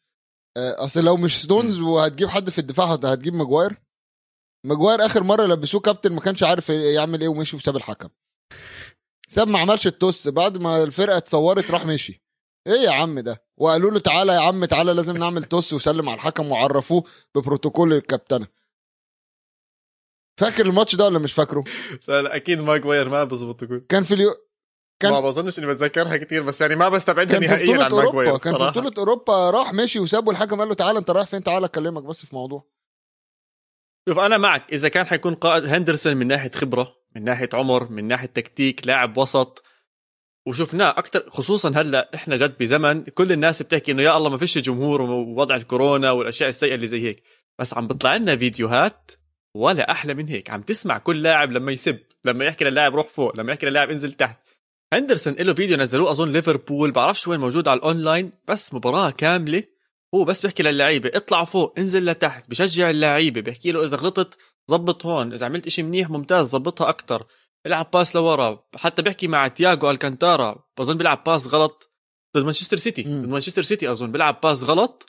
آه، 0.56 0.84
أصل 0.84 1.04
لو 1.04 1.16
مش 1.16 1.42
ستونز 1.42 1.80
وهتجيب 1.80 2.28
حد 2.28 2.50
في 2.50 2.58
الدفاع 2.58 2.86
هت- 2.92 3.04
هتجيب 3.04 3.34
ماجواير؟ 3.34 3.76
ماجواير 4.66 5.06
آخر 5.06 5.22
مرة 5.22 5.46
لبسوه 5.46 5.80
كابتن 5.80 6.12
ما 6.12 6.20
كانش 6.20 6.42
عارف 6.42 6.68
يعمل 6.68 7.20
إيه 7.20 7.28
ومشي 7.28 7.56
وساب 7.56 7.76
الحكم. 7.76 8.08
ساب 9.28 9.48
ما 9.48 9.58
عملش 9.58 9.86
ال 9.86 9.95
toss 9.95 10.28
بعد 10.28 10.56
ما 10.58 10.82
الفرقة 10.82 11.16
اتصورت 11.16 11.70
راح 11.70 11.86
مشي. 11.86 12.22
إيه 12.66 12.72
يا 12.80 12.90
عم 12.90 13.20
ده؟ 13.20 13.44
وقالوا 13.56 13.90
له 13.90 13.98
تعالى 13.98 14.32
يا 14.32 14.40
عم 14.40 14.64
تعالى 14.64 14.92
لازم 14.92 15.16
نعمل 15.16 15.44
toss 15.44 15.72
وسلم 15.72 16.08
على 16.08 16.16
الحكم 16.16 16.50
وعرفوه 16.52 17.04
ببروتوكول 17.34 17.92
الكابتنة. 17.92 18.46
فاكر 20.40 20.66
الماتش 20.66 20.94
ده 20.96 21.04
ولا 21.04 21.18
مش 21.18 21.32
فاكره؟ 21.32 21.64
لا 22.08 22.36
أكيد 22.36 22.58
ماجواير 22.60 23.08
ما 23.08 23.24
بزبط 23.24 23.62
يكون 23.62 23.80
كان 23.80 24.02
في 24.02 24.14
اليو... 24.14 24.30
كان- 25.02 25.12
ما 25.12 25.20
بظنش 25.20 25.58
إني 25.58 25.66
بتذكرها 25.66 26.16
كثير 26.16 26.42
بس 26.42 26.60
يعني 26.60 26.76
ما 26.76 26.88
بستبعدها 26.88 27.38
نهائيا 27.38 27.84
عن 27.84 27.90
أوروبا 27.90 28.04
ماجواير 28.06 28.38
كان 28.38 28.52
في. 28.56 28.64
بطولة 28.64 28.92
أوروبا 28.98 29.50
راح 29.50 29.72
مشي 29.72 30.00
وسابه 30.00 30.30
الحكم 30.32 30.58
قال 30.58 30.68
له 30.68 30.74
تعالى 30.74 30.98
أنت 30.98 31.10
رايح 31.10 31.26
فين؟ 31.26 31.42
تعالى 31.42 31.66
أكلمك 31.66 32.02
بس 32.02 32.26
في 32.26 32.34
موضوع. 32.36 32.70
شوف 34.08 34.18
أنا 34.18 34.38
معك 34.38 34.72
إذا 34.72 34.88
كان 34.88 35.06
حيكون 35.06 35.34
قائد 35.34 35.64
هندرسون 35.64 36.16
من 36.16 36.26
ناحية 36.26 36.50
خبرة 36.50 36.96
من 37.16 37.24
ناحية 37.24 37.48
عمر 37.52 37.88
من 37.90 38.08
ناحية 38.08 38.26
تكتيك 38.26 38.86
لاعب 38.86 39.16
وسط 39.18 39.64
وشفناه 40.46 40.90
أكثر 40.90 41.30
خصوصا 41.30 41.72
هلأ 41.76 42.10
إحنا 42.14 42.36
جد 42.36 42.58
بزمن 42.60 43.04
كل 43.04 43.32
الناس 43.32 43.62
بتحكي 43.62 43.92
إنه 43.92 44.02
يا 44.02 44.16
الله 44.16 44.30
ما 44.30 44.38
فيش 44.38 44.58
جمهور 44.58 45.02
ووضع 45.02 45.56
الكورونا 45.56 46.10
والأشياء 46.10 46.48
السيئة 46.48 46.74
اللي 46.74 46.88
زي 46.88 47.02
هيك. 47.02 47.22
بس 47.58 47.74
عم 47.74 47.88
بيطلع 47.88 48.16
لنا 48.16 48.36
فيديوهات 48.36 49.10
ولا 49.54 49.90
أحلى 49.90 50.14
من 50.14 50.28
هيك. 50.28 50.50
عم 50.50 50.62
تسمع 50.62 50.98
كل 50.98 51.22
لاعب 51.22 51.52
لما 51.52 51.72
يسب 51.72 51.98
لما 52.24 52.44
يحكي 52.44 52.64
للاعب 52.64 52.94
روح 52.94 53.08
فوق 53.08 53.36
لما 53.36 53.52
يحكي 53.52 53.66
للاعب 53.66 53.90
انزل 53.90 54.12
تحت. 54.12 54.38
هندرسون 54.92 55.34
له 55.34 55.54
فيديو 55.54 55.76
نزلوه 55.76 56.10
أظن 56.10 56.32
ليفربول 56.32 56.90
بعرفش 56.90 57.28
وين 57.28 57.40
موجود 57.40 57.68
على 57.68 57.78
الأونلاين 57.78 58.32
بس 58.48 58.74
مباراة 58.74 59.10
كاملة. 59.10 59.62
هو 60.14 60.24
بس 60.24 60.42
بيحكي 60.42 60.62
للعيبة 60.62 61.10
اطلع 61.14 61.44
فوق 61.44 61.74
انزل 61.78 62.04
لتحت 62.04 62.50
بشجع 62.50 62.90
اللعيبة 62.90 63.40
بيحكي 63.40 63.72
له 63.72 63.84
إذا 63.84 63.96
غلطت 63.96 64.38
زبط 64.70 65.06
هون 65.06 65.32
إذا 65.32 65.46
عملت 65.46 65.66
إشي 65.66 65.82
منيح 65.82 66.10
ممتاز 66.10 66.46
زبطها 66.46 66.88
أكتر. 66.88 67.26
العب 67.66 67.90
pass 67.90 68.16
لورا. 68.16 68.64
حتى 68.76 69.02
بيحكي 69.02 69.28
مع 69.28 69.48
تياجو 69.48 69.90
ألكانتارا. 69.90 70.64
بظن 70.78 70.96
بيلعب 70.96 71.24
pass 71.24 71.46
غلط 71.46 71.90
ضد 72.36 72.44
مانشستر 72.44 72.76
سيتي. 72.76 73.02
ضد 73.02 73.28
مانشستر 73.28 73.62
سيتي 73.62 73.90
أظن 73.90 74.12
بيلعب 74.12 74.40
pass 74.42 74.64
غلط. 74.64 75.06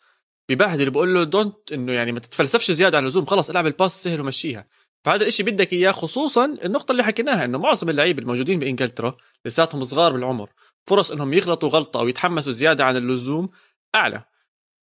ببهدل 0.49 0.89
بقول 0.89 1.13
له 1.13 1.23
don't 1.23 1.71
إنه 1.71 1.93
يعني 1.93 2.11
ما 2.11 2.19
تتفلسفش 2.19 2.71
زيادة 2.71 2.97
عن 2.97 3.03
اللزوم. 3.03 3.25
خلص 3.25 3.49
العب 3.49 3.67
ال 3.67 3.74
pass 3.74 4.03
سهل 4.03 4.21
ومشيها. 4.21 4.65
فهذا 5.05 5.21
الإشي 5.23 5.43
بدك 5.43 5.73
إياه 5.73 5.91
خصوصا 5.91 6.45
النقطة 6.45 6.91
اللي 6.91 7.03
حكيناها 7.03 7.45
إنه 7.45 7.57
معظم 7.57 7.89
اللعيبة 7.89 8.21
الموجودين 8.21 8.59
بإنجلترا 8.59 9.17
لساتهم 9.45 9.83
صغار 9.83 10.13
بالعمر 10.13 10.49
فرص 10.87 11.11
إنهم 11.11 11.33
يغلطوا 11.33 11.69
غلطة 11.69 11.99
أو 11.99 12.07
يتحمسوا 12.07 12.51
زيادة 12.51 12.85
عن 12.85 12.97
اللزوم 12.97 13.49
أعلى. 13.95 14.23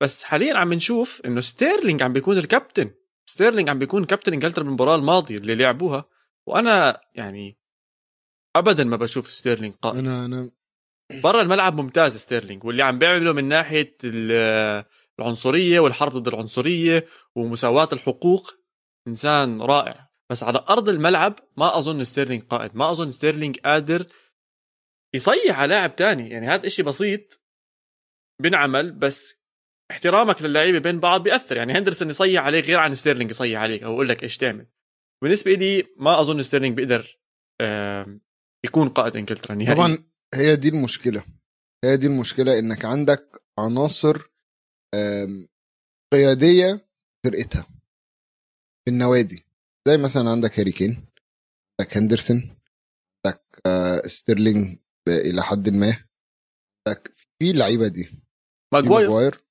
بس 0.00 0.24
حاليا 0.24 0.54
عم 0.54 0.72
نشوف 0.72 1.22
إنه 1.26 1.40
ستيرلينج 1.40 2.02
عم 2.02 2.12
بيكون 2.12 2.38
الكابتن. 2.38 2.90
ستيرلينج 3.26 3.68
عم 3.68 3.78
بيكون 3.78 4.04
كابتن 4.04 4.32
إنجلترا 4.32 4.64
بالمباراة 4.64 4.96
الماضية 4.96 5.36
اللي 5.36 5.54
لعبوها. 5.54 6.04
وأنا 6.48 7.00
يعني 7.14 7.58
ابدا 8.56 8.84
ما 8.84 8.96
بشوف 8.96 9.30
ستيرلينج 9.30 9.74
قائد 9.74 9.98
أنا 9.98 10.24
أنا 10.24 10.50
برا 11.22 11.42
الملعب 11.42 11.80
ممتاز 11.80 12.16
ستيرلينج 12.16 12.64
واللي 12.64 12.82
عم 12.82 12.98
بيعمله 12.98 13.32
من 13.32 13.44
ناحية 13.44 13.96
ال- 14.04 14.84
العنصرية 15.18 15.80
والحرب 15.80 16.12
ضد 16.12 16.28
العنصرية 16.28 17.06
ومساواة 17.36 17.88
الحقوق 17.92 18.54
إنسان 19.08 19.62
رائع. 19.62 20.08
بس 20.30 20.42
على 20.42 20.64
أرض 20.68 20.88
الملعب 20.88 21.34
ما 21.56 21.78
أظن 21.78 22.04
ستيرلينج 22.04 22.42
قائد 22.42 22.76
ما 22.76 22.90
أظن 22.90 23.10
ستيرلينج 23.10 23.58
قادر 23.58 24.06
يصيح 25.14 25.58
على 25.60 25.74
لاعب 25.74 25.96
تاني. 25.96 26.30
يعني 26.30 26.46
هذا 26.46 26.66
إشي 26.66 26.82
بسيط 26.82 27.42
بنعمل 28.42 28.92
بس 28.92 29.36
احترامك 29.90 30.42
للعيبة 30.42 30.78
بين 30.78 31.00
بعض 31.00 31.22
بيأثر. 31.22 31.56
يعني 31.56 31.72
هندرسون 31.72 32.10
يصيح 32.10 32.42
عليك 32.42 32.64
غير 32.64 32.78
عن 32.78 32.94
ستيرلينج 32.94 33.30
يصيح 33.30 33.60
عليك 33.60 33.82
أو 33.82 33.92
يقول 33.92 34.08
لك 34.08 34.22
إيش 34.22 34.36
تعمل. 34.36 34.66
بالنسبة 35.22 35.52
لي 35.52 35.86
ما 35.96 36.20
أظن 36.20 36.42
ستيرلينج 36.42 36.76
بيقدر 36.76 37.18
يكون 38.64 38.88
قائد 38.88 39.16
إنجلترا 39.16 39.54
نهائيا. 39.56 39.74
طبعا 39.74 40.04
هي 40.34 40.56
دي 40.56 40.68
المشكلة. 40.68 41.24
هي 41.84 41.96
دي 41.96 42.06
المشكلة 42.06 42.58
إنك 42.58 42.84
عندك 42.84 43.42
عناصر 43.58 44.30
قيادية 46.12 46.88
فرقتها 47.26 47.62
في 48.84 48.88
النوادي. 48.88 49.44
زي 49.88 49.96
مثلا 49.96 50.30
عندك 50.30 50.58
هاري 50.60 50.72
كين 50.72 51.06
عندك 51.80 51.96
هندرسون 51.96 52.58
عندك 53.26 53.42
آه، 53.66 54.06
ستيرلينج 54.06 54.78
إلى 55.08 55.42
حد 55.42 55.68
ما. 55.68 56.04
عندك 56.88 57.12
في 57.14 57.50
اللعيبه 57.50 57.88
دي. 57.88 58.10
ماجواير. 58.74 59.44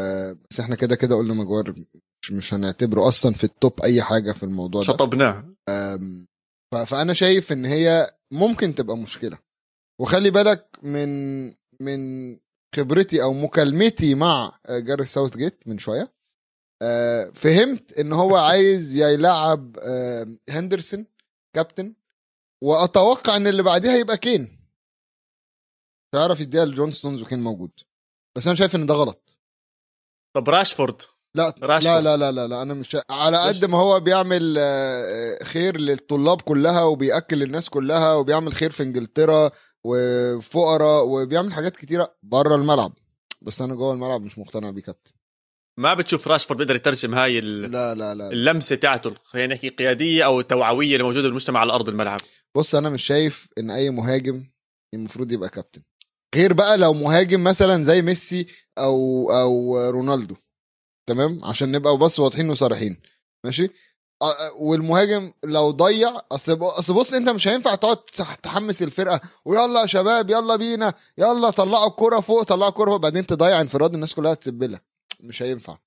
آه، 0.00 0.38
بس 0.50 0.60
إحنا 0.60 0.76
كده 0.76 0.96
كده 0.96 1.14
قلنا 1.16 1.34
ماجواير 1.34 1.74
مش, 2.22 2.32
مش 2.32 2.54
هنعتبره 2.54 3.08
أصلا 3.08 3.34
في 3.34 3.44
ال 3.44 3.53
top 3.53 3.80
أي 3.80 4.02
حاجة 4.02 4.32
في 4.32 4.42
الموضوع 4.42 4.80
ده. 4.80 4.86
شطبناه. 4.86 5.54
فأنا 6.86 7.12
شايف 7.12 7.52
إن 7.52 7.64
هي 7.64 8.10
ممكن 8.32 8.74
تبقى 8.74 8.96
مشكلة. 8.96 9.38
وخلي 10.00 10.30
بالك 10.30 10.78
من 10.82 11.46
من 11.80 12.32
خبرتي 12.76 13.22
أو 13.22 13.32
مكالمتي 13.32 14.14
مع 14.14 14.58
آه، 14.66 14.78
جاريث 14.78 15.12
ساوث 15.12 15.36
جيت 15.36 15.68
من 15.68 15.78
شوية. 15.78 16.12
آه، 16.82 17.30
فهمت 17.34 17.92
إن 17.92 18.12
هو 18.12 18.36
عايز 18.50 18.96
يلعب 18.96 19.76
هندرسون 20.50 21.06
كابتن. 21.54 21.94
وأتوقع 22.62 23.36
إن 23.36 23.46
اللي 23.46 23.62
بعديها 23.62 23.96
يبقى 23.96 24.16
كين. 24.18 24.58
هيعرف 26.14 26.40
يديها 26.40 26.64
لجون 26.64 26.92
ستونز 26.92 27.22
وكين 27.22 27.42
موجود. 27.42 27.70
بس 28.36 28.46
أنا 28.46 28.56
شايف 28.56 28.74
إن 28.76 28.86
ده 28.86 28.94
غلط. 28.94 29.38
طب 30.36 30.48
راشفورد. 30.48 31.02
لا. 31.34 31.54
لا 31.60 32.00
لا 32.00 32.16
لا 32.16 32.32
لا, 32.32 32.46
لا 32.46 32.62
أنا 32.62 32.74
مش 32.74 32.96
على 33.10 33.38
قد 33.38 33.64
ما 33.64 33.78
هو 33.78 34.00
بيعمل 34.00 34.56
آه، 34.58 35.44
خير 35.44 35.80
للطلاب 35.80 36.40
كلها 36.40 36.82
وبيأكل 36.82 37.42
الناس 37.42 37.68
كلها 37.68 38.12
وبيعمل 38.14 38.52
خير 38.54 38.70
في 38.70 38.82
إنجلترا 38.82 39.50
وفقراء 39.84 41.06
وبيعمل 41.06 41.52
حاجات 41.52 41.76
كتيرة 41.76 42.14
بره 42.22 42.54
الملعب. 42.54 42.92
بس 43.42 43.60
أنا 43.62 43.74
جوه 43.74 43.92
الملعب 43.94 44.20
مش 44.20 44.38
مقتنع 44.38 44.70
بيه 44.70 44.82
كابتن. 44.82 45.12
ما 45.78 45.94
بتشوف 45.94 46.28
راشفورد 46.28 46.58
بيقدر 46.58 46.76
يترجم 46.76 47.14
هاي 47.14 47.38
ال- 47.38 47.62
لا 47.72 47.94
لا 47.94 48.14
لا 48.14 48.30
اللمسة 48.30 48.76
تاعته 48.76 49.14
خلينا 49.24 49.54
نحكي 49.54 49.68
قيادية 49.68 50.24
أو 50.24 50.40
التوعويه 50.40 50.92
اللي 50.92 51.02
موجوده 51.04 51.22
بالمجتمع 51.28 51.60
على 51.60 51.72
أرض 51.72 51.88
الملعب. 51.88 52.20
بص 52.56 52.74
أنا 52.74 52.90
مش 52.90 53.02
شايف 53.06 53.48
إن 53.58 53.70
أي 53.70 53.90
مهاجم 53.90 54.44
المفروض 54.94 55.32
يبقى 55.32 55.48
كابتن. 55.48 55.82
غير 56.34 56.52
بقى 56.52 56.78
لو 56.78 56.92
مهاجم 56.92 57.44
مثلا 57.44 57.84
زي 57.84 58.02
ميسي 58.02 58.46
أو 58.78 59.30
أو 59.30 59.78
رونالدو. 59.90 60.34
تمام؟ 61.08 61.44
عشان 61.44 61.70
نبقى 61.70 61.96
بس 61.98 62.18
واضحين 62.20 62.50
وصريحين. 62.50 63.00
ماشي؟ 63.44 63.70
والمهاجم 64.56 65.32
لو 65.44 65.70
ضيع 65.70 66.20
أصل 66.32 66.58
أصل 66.62 66.94
بص 66.94 67.12
أنت 67.12 67.28
مش 67.28 67.48
هينفع 67.48 67.74
تقعد 67.74 67.96
تح- 67.96 68.34
تحمس 68.34 68.82
الفرقة 68.82 69.20
ويلا 69.44 69.80
يا 69.80 69.86
شباب 69.86 70.30
يلا 70.30 70.56
بينا 70.56 70.94
يلا 71.18 71.50
طلعوا 71.50 71.86
الكوره 71.90 72.20
فوق 72.20 72.42
طلعوا 72.42 72.68
الكوره 72.70 72.90
فوق 72.90 73.00
بعدين 73.00 73.26
تضيع 73.26 73.60
انفراد 73.60 73.94
الناس 73.94 74.14
كلها 74.14 74.34
تسب 74.34 74.62
لك 74.62 74.82
مش 75.20 75.42
هينفع. 75.42 75.78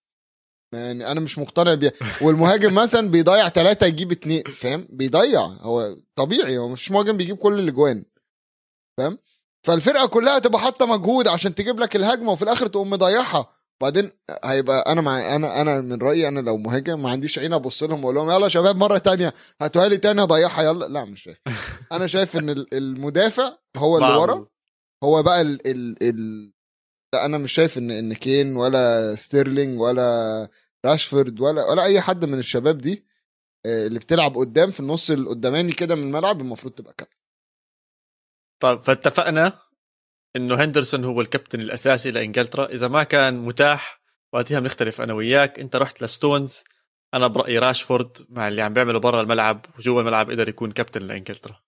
يعني 0.74 1.12
أنا 1.12 1.20
مش 1.20 1.40
مقتنع 1.40 1.74
بيها. 1.74 1.92
والمهاجم 2.22 2.74
مثلا 2.84 3.10
بيضيع 3.10 3.50
ثلاثة 3.50 3.86
يجيب 3.86 4.12
اتنين 4.12 4.44
فاهم؟ 4.44 4.88
بيضيع. 4.90 5.46
هو 5.46 5.96
طبيعي 6.16 6.58
هو 6.58 6.68
مش 6.68 6.92
مهاجم 6.92 7.18
بيجيب 7.18 7.38
كل 7.38 7.60
الأجوان 7.60 8.06
فاهم؟ 8.98 9.18
فالفرقة 9.64 10.06
كلها 10.08 10.40
تبقى 10.40 10.60
حاطة 10.60 10.86
مجهود 10.86 11.28
عشان 11.28 11.56
تجيب 11.56 11.80
لك 11.80 11.96
الهجمة 11.96 12.32
وفي 12.32 12.42
الآخر 12.44 12.68
تقوم 12.68 12.90
مضيعها. 12.90 13.55
بعدين 13.82 14.12
هيبقى 14.46 14.92
أنا 14.92 15.02
مع 15.02 15.36
أنا 15.36 15.62
أنا 15.62 15.82
من 15.82 16.02
رأيي 16.02 16.28
أنا 16.28 16.40
لو 16.40 16.58
مهاجم 16.58 17.02
ما 17.04 17.10
عنديش 17.10 17.40
عين 17.40 17.54
أبص 17.54 17.84
لهم 17.84 18.00
وأقول 18.04 18.16
لهم 18.16 18.30
يلا 18.32 18.44
يا 18.44 18.50
شباب 18.50 18.76
مرة 18.76 18.98
تانية 18.98 19.34
هاتوها 19.62 19.88
لي 19.90 19.98
تاني 19.98 20.22
أضيعها 20.22 20.64
يلا. 20.64 20.86
لا 20.86 21.06
مش 21.06 21.24
شايف. 21.24 21.38
أنا 21.92 22.08
شايف 22.08 22.38
إن 22.38 22.50
ال- 22.50 22.74
المدافع 22.74 23.58
هو 23.78 23.98
اللي 23.98 24.08
ورا. 24.18 24.48
هو 25.04 25.24
بقى 25.24 25.42
ال 25.42 25.68
ال 25.68 26.04
ال 26.04 26.52
لا 27.14 27.26
أنا 27.26 27.38
مش 27.38 27.52
شايف 27.54 27.78
ان 27.78 27.92
إن 27.92 28.14
كين 28.14 28.56
ولا 28.56 29.16
ستيرلينج 29.16 29.80
ولا 29.80 30.50
راشفورد 30.86 31.40
ولا 31.40 31.66
ولا 31.66 31.84
أي 31.84 32.02
حد 32.02 32.26
من 32.26 32.40
الشباب 32.40 32.78
دي 32.78 33.06
آه، 33.66 33.88
اللي 33.88 34.00
بتلعب 34.00 34.36
قدام 34.38 34.72
في 34.72 34.80
النص 34.80 35.12
القداماني 35.12 35.72
كده 35.72 35.96
من 35.96 36.04
الملعب 36.04 36.42
المفروض 36.42 36.74
تبقى 36.74 36.94
كابتن. 36.98 37.22
طيب 38.64 38.82
فاتفقنا؟ 38.82 39.60
إنه 40.36 40.56
هندرسون 40.56 41.04
هو 41.04 41.22
الكابتن 41.22 41.60
الأساسي 41.60 42.12
لإنجلترا. 42.12 42.66
إذا 42.66 42.88
ما 42.88 43.04
كان 43.04 43.38
متاح 43.38 44.02
وقتها 44.34 44.60
بنختلف 44.60 45.02
أنا 45.02 45.14
وياك. 45.14 45.60
أنت 45.60 45.76
رحت 45.76 46.04
لستونز. 46.04 46.64
أنا 47.14 47.28
برأيي 47.28 47.60
راشفورد 47.60 48.26
مع 48.30 48.48
اللي 48.48 48.62
عم 48.62 48.74
بيعمله 48.74 49.00
برا 49.00 49.22
الملعب 49.22 49.66
وجوا 49.80 50.02
الملعب 50.02 50.32
قدر 50.32 50.50
يكون 50.50 50.72
كابتن 50.72 51.02
لإنجلترا. 51.02 51.60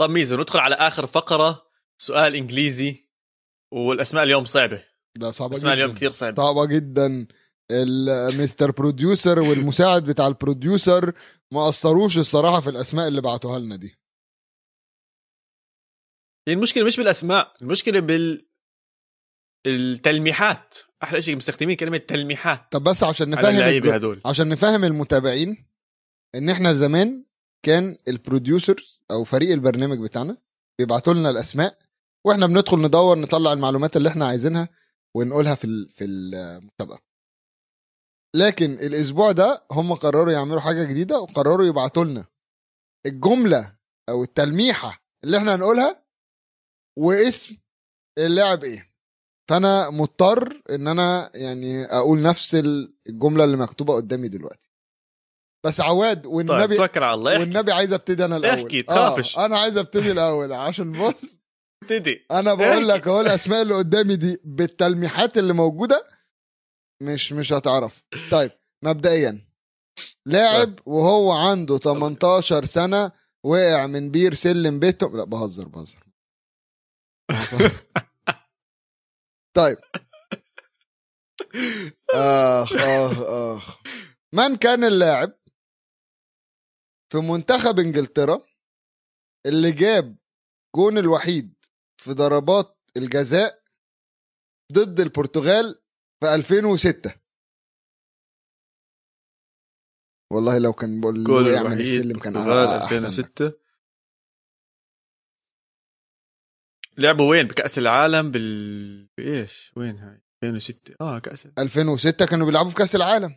طب 0.00 0.10
ميزو 0.10 0.36
ندخل 0.36 0.58
على 0.58 0.74
آخر 0.74 1.06
فقرة. 1.06 1.66
سؤال 1.98 2.34
إنجليزي 2.34 3.08
والأسماء 3.72 4.22
اليوم 4.24 4.44
صعبة. 4.44 4.84
ده 5.18 5.30
صعبة 5.30 5.56
أسماء 5.56 5.74
اليوم 5.74 5.94
كثير 5.94 6.10
صعبة. 6.10 6.36
صعبة 6.36 6.66
جدا. 6.66 7.26
ال 7.70 7.84
mister 7.84 8.70
producer 8.78 9.40
والمساعد 9.40 10.04
بتاع 10.04 10.26
البروديوسر 10.26 11.12
ما 11.52 11.68
أثروش 11.68 12.18
الصراحة 12.18 12.60
في 12.60 12.70
الأسماء 12.70 13.08
اللي 13.08 13.20
بعتوها 13.20 13.58
لنا 13.58 13.76
دي. 13.76 14.05
المشكلة 16.48 16.84
مش 16.84 16.96
بالأسماء 16.96 17.54
المشكلة 17.62 18.00
بال 18.00 18.46
التلميحات. 19.66 20.74
أحلى 21.02 21.22
شيء 21.22 21.36
مستخدمين 21.36 21.76
كلمة 21.76 21.96
تلميحات 21.98 22.72
طب 22.72 22.84
بس 22.84 23.02
عشان 23.02 23.30
نفهم 23.30 23.54
اللعيبة 23.54 23.94
هدول 23.94 24.20
عشان 24.24 24.48
نفهم 24.48 24.84
المتابعين 24.84 25.66
إن 26.34 26.50
إحنا 26.50 26.74
زمان 26.74 27.24
كان 27.64 27.98
البروديوسرز 28.08 29.02
أو 29.10 29.24
فريق 29.24 29.52
البرنامج 29.52 29.98
بتاعنا 29.98 30.36
بيبعتوا 30.78 31.14
لنا 31.14 31.30
الأسماء 31.30 31.78
وإحنا 32.26 32.46
بندخل 32.46 32.78
ندور 32.78 33.18
نطلع 33.18 33.52
المعلومات 33.52 33.96
اللي 33.96 34.08
إحنا 34.08 34.26
عايزينها 34.26 34.68
ونقولها 35.16 35.54
في 35.54 35.64
ال- 35.64 35.90
في 35.90 36.04
المسابقه 36.04 37.02
لكن 38.36 38.72
الأسبوع 38.72 39.32
ده 39.32 39.66
هم 39.70 39.94
قرروا 39.94 40.32
يعملوا 40.32 40.60
حاجة 40.60 40.84
جديدة 40.84 41.18
وقرروا 41.18 41.66
يبعتوا 41.66 42.04
لنا 42.04 42.24
الجملة 43.06 43.76
أو 44.08 44.22
التلميحة 44.22 45.04
اللي 45.24 45.36
إحنا 45.38 45.54
هنقولها 45.54 46.05
واسم 46.98 47.56
اللاعب 48.18 48.64
إيه. 48.64 48.92
فانا 49.50 49.90
مضطر 49.90 50.62
ان 50.70 50.88
أنا 50.88 51.30
يعني 51.34 51.84
أقول 51.84 52.22
نفس 52.22 52.54
الجملة 53.08 53.44
اللي 53.44 53.56
مكتوبة 53.56 53.94
قدامي 53.94 54.28
دلوقتي. 54.28 54.70
بس 55.66 55.80
عواد 55.80 56.22
طيب 56.22 56.32
والنبي 56.32 56.76
توكل 56.76 57.02
على 57.02 57.14
الله. 57.14 57.40
والنبي 57.40 57.72
عايز 57.72 57.92
ابتدي 57.92 58.24
أنا 58.24 58.36
الأول. 58.36 58.58
احكي، 58.60 58.82
تخافش. 58.82 59.38
آه 59.38 59.46
أنا 59.46 59.58
عايز 59.58 59.76
ابتدي 59.76 60.12
الأول 60.12 60.52
عشان 60.52 60.92
بص. 60.92 61.38
ابتدي. 61.82 62.26
أنا 62.30 62.54
بقول. 62.54 62.88
لك 62.88 63.08
أهو 63.08 63.20
الأسماء 63.20 63.62
اللي 63.62 63.74
قدامي 63.74 64.16
دي 64.16 64.40
بالتلميحات 64.44 65.38
اللي 65.38 65.52
موجودة 65.52 66.06
مش 67.02 67.32
مش 67.32 67.52
هتعرف. 67.52 68.04
طيب 68.30 68.50
مبدئيا. 68.84 69.46
لاعب 70.26 70.78
وهو 70.86 71.32
عنده 71.32 71.78
18 71.78 72.64
سنة 72.64 73.12
وقع 73.44 73.86
من 73.86 74.10
بير 74.10 74.34
سلم 74.34 74.78
بيته. 74.78 75.16
لا 75.16 75.24
بهزر 75.24 75.68
بهزر. 75.68 76.05
طيب. 79.56 79.76
آخ 82.14 82.72
آخ 82.72 83.18
آخ. 83.20 83.78
من 84.34 84.56
كان 84.56 84.84
اللاعب 84.84 85.32
في 87.12 87.18
منتخب 87.18 87.78
إنجلترا 87.78 88.40
اللي 89.46 89.72
جاب 89.72 90.16
جون 90.76 90.98
الوحيد 90.98 91.54
في 92.02 92.12
ضربات 92.12 92.76
الجزاء 92.96 93.62
ضد 94.72 95.00
البرتغال 95.00 95.82
في 96.20 96.34
2006 96.34 97.14
والله 100.32 100.58
لو 100.58 100.72
كان 100.72 101.00
بقول 101.00 101.16
الوحيد 101.48 101.80
السلم 101.80 102.18
كان 102.18 102.32
برتغال 102.32 102.68
أحسن. 102.68 102.96
لك. 102.96 103.02
2006 103.02 103.65
لعبوا 106.98 107.30
وين؟ 107.30 107.46
بكأس 107.46 107.78
العالم 107.78 108.30
بال 108.30 109.08
بإيش؟ 109.18 109.72
وين 109.76 109.98
هاي؟ 109.98 110.22
2006 110.44 110.94
آه 111.00 111.18
كأس 111.18 111.48
2006 111.58 112.26
كانوا 112.26 112.46
بيلعبوا 112.46 112.70
في 112.70 112.76
كأس 112.76 112.94
العالم. 112.96 113.34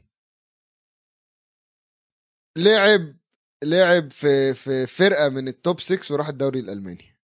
لعب 2.58 3.16
لعب 3.64 4.12
في 4.12 4.54
في 4.54 4.88
فرقة 4.88 5.30
من 5.30 5.48
ال 5.48 5.56
top 5.56 5.80
6 5.80 6.14
وراح 6.14 6.28
الدوري 6.28 6.60
الألماني. 6.60 7.16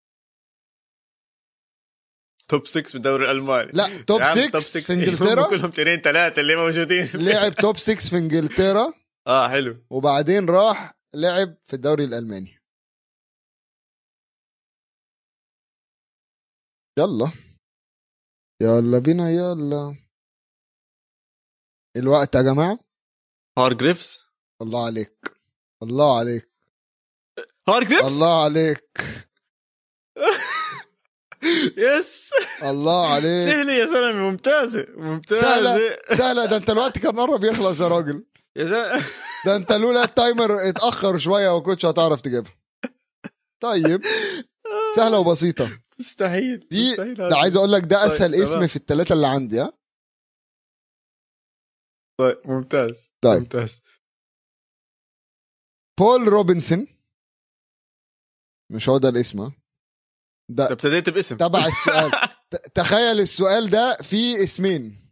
top 2.48 2.68
6 2.68 2.94
بالدوري 2.94 3.26
الألماني. 3.26 3.72
لا 3.74 4.02
top 4.02 4.22
يا 4.22 4.26
عم 4.26 4.36
6 4.36 4.50
top 4.50 4.62
في 4.62 4.68
6 4.80 4.92
إنجلترا. 4.94 5.50
كلهم 5.50 5.72
تنين 5.72 6.02
ثلاثة 6.02 6.42
اللي 6.42 6.56
موجودين. 6.56 7.08
لعب 7.30 7.52
top 7.54 7.78
6 7.78 7.96
في 8.10 8.18
إنجلترا. 8.18 8.94
آه 9.28 9.50
حلو. 9.50 9.86
وبعدين 9.90 10.46
راح 10.50 10.94
لعب 11.16 11.56
في 11.68 11.74
الدوري 11.74 12.04
الألماني. 12.04 12.65
يلا. 16.98 17.32
يلا 18.62 19.00
بينا 19.00 19.30
يلا. 19.30 19.96
الوقت 21.98 22.36
يا 22.36 22.42
جماعة. 22.42 22.80
هارجريفز 23.58 24.20
الله 24.62 24.86
عليك. 24.86 25.38
الله 25.84 26.20
عليك. 26.20 26.52
هارجريفز 27.70 28.14
الله 28.14 28.44
عليك. 28.44 29.02
yes. 31.78 32.30
الله 32.64 33.14
عليك. 33.14 33.50
سهلة 33.50 33.74
يا 33.74 33.86
زلمه 33.86 34.30
ممتازة 34.30 34.86
ممتازة. 34.96 35.42
سهلة. 35.42 35.98
سهلة. 36.18 36.46
ده 36.46 36.58
انت 36.58 36.70
الوقت 36.70 36.98
كان 36.98 37.20
قرب 37.20 37.44
يخلص 37.44 37.82
يا 37.82 37.88
راجل؟ 37.88 38.26
يا 38.56 38.66
زلمه 38.66 39.06
ده 39.46 39.56
انت 39.56 39.72
لولا 39.72 40.04
ال 40.04 40.15
timer 40.15 40.70
اتأخر 40.70 41.18
شوية 41.18 41.50
ما 41.50 41.60
كنتش 41.60 41.86
هتعرف 41.86 42.22
تجيبها. 42.22 42.54
طيب. 43.60 44.02
سهلة 44.96 45.20
وبسيطة. 45.20 45.82
مستحيل 46.00 46.68
دي 46.72 46.92
مستحيل 46.92 47.14
ده. 47.14 47.38
عايز 47.38 47.56
أقول 47.56 47.72
لك 47.72 47.82
ده 47.84 47.98
طيب، 48.02 48.12
أسهل 48.12 48.32
تمام. 48.32 48.44
اسم 48.44 48.68
في 48.68 48.76
الثلاثه 48.76 49.14
اللي 49.16 49.28
عندي 49.28 49.62
ها؟ 49.62 49.72
طيب 52.20 52.38
ممتاز 52.46 53.10
طيب. 53.24 53.40
ممتاز. 53.42 53.82
بول 56.00 56.28
روبنسون. 56.28 56.88
مش 58.72 58.90
هو 58.90 58.98
ده 58.98 59.10
الاسم 59.10 59.52
ده 60.52 60.72
ابتديت 60.72 61.10
باسم. 61.10 61.38
تبع 61.38 61.60
السؤال. 61.66 62.12
تخيل 62.76 63.20
السؤال 63.20 63.70
ده 63.70 63.98
فيه 64.04 64.44
اسمين. 64.44 65.06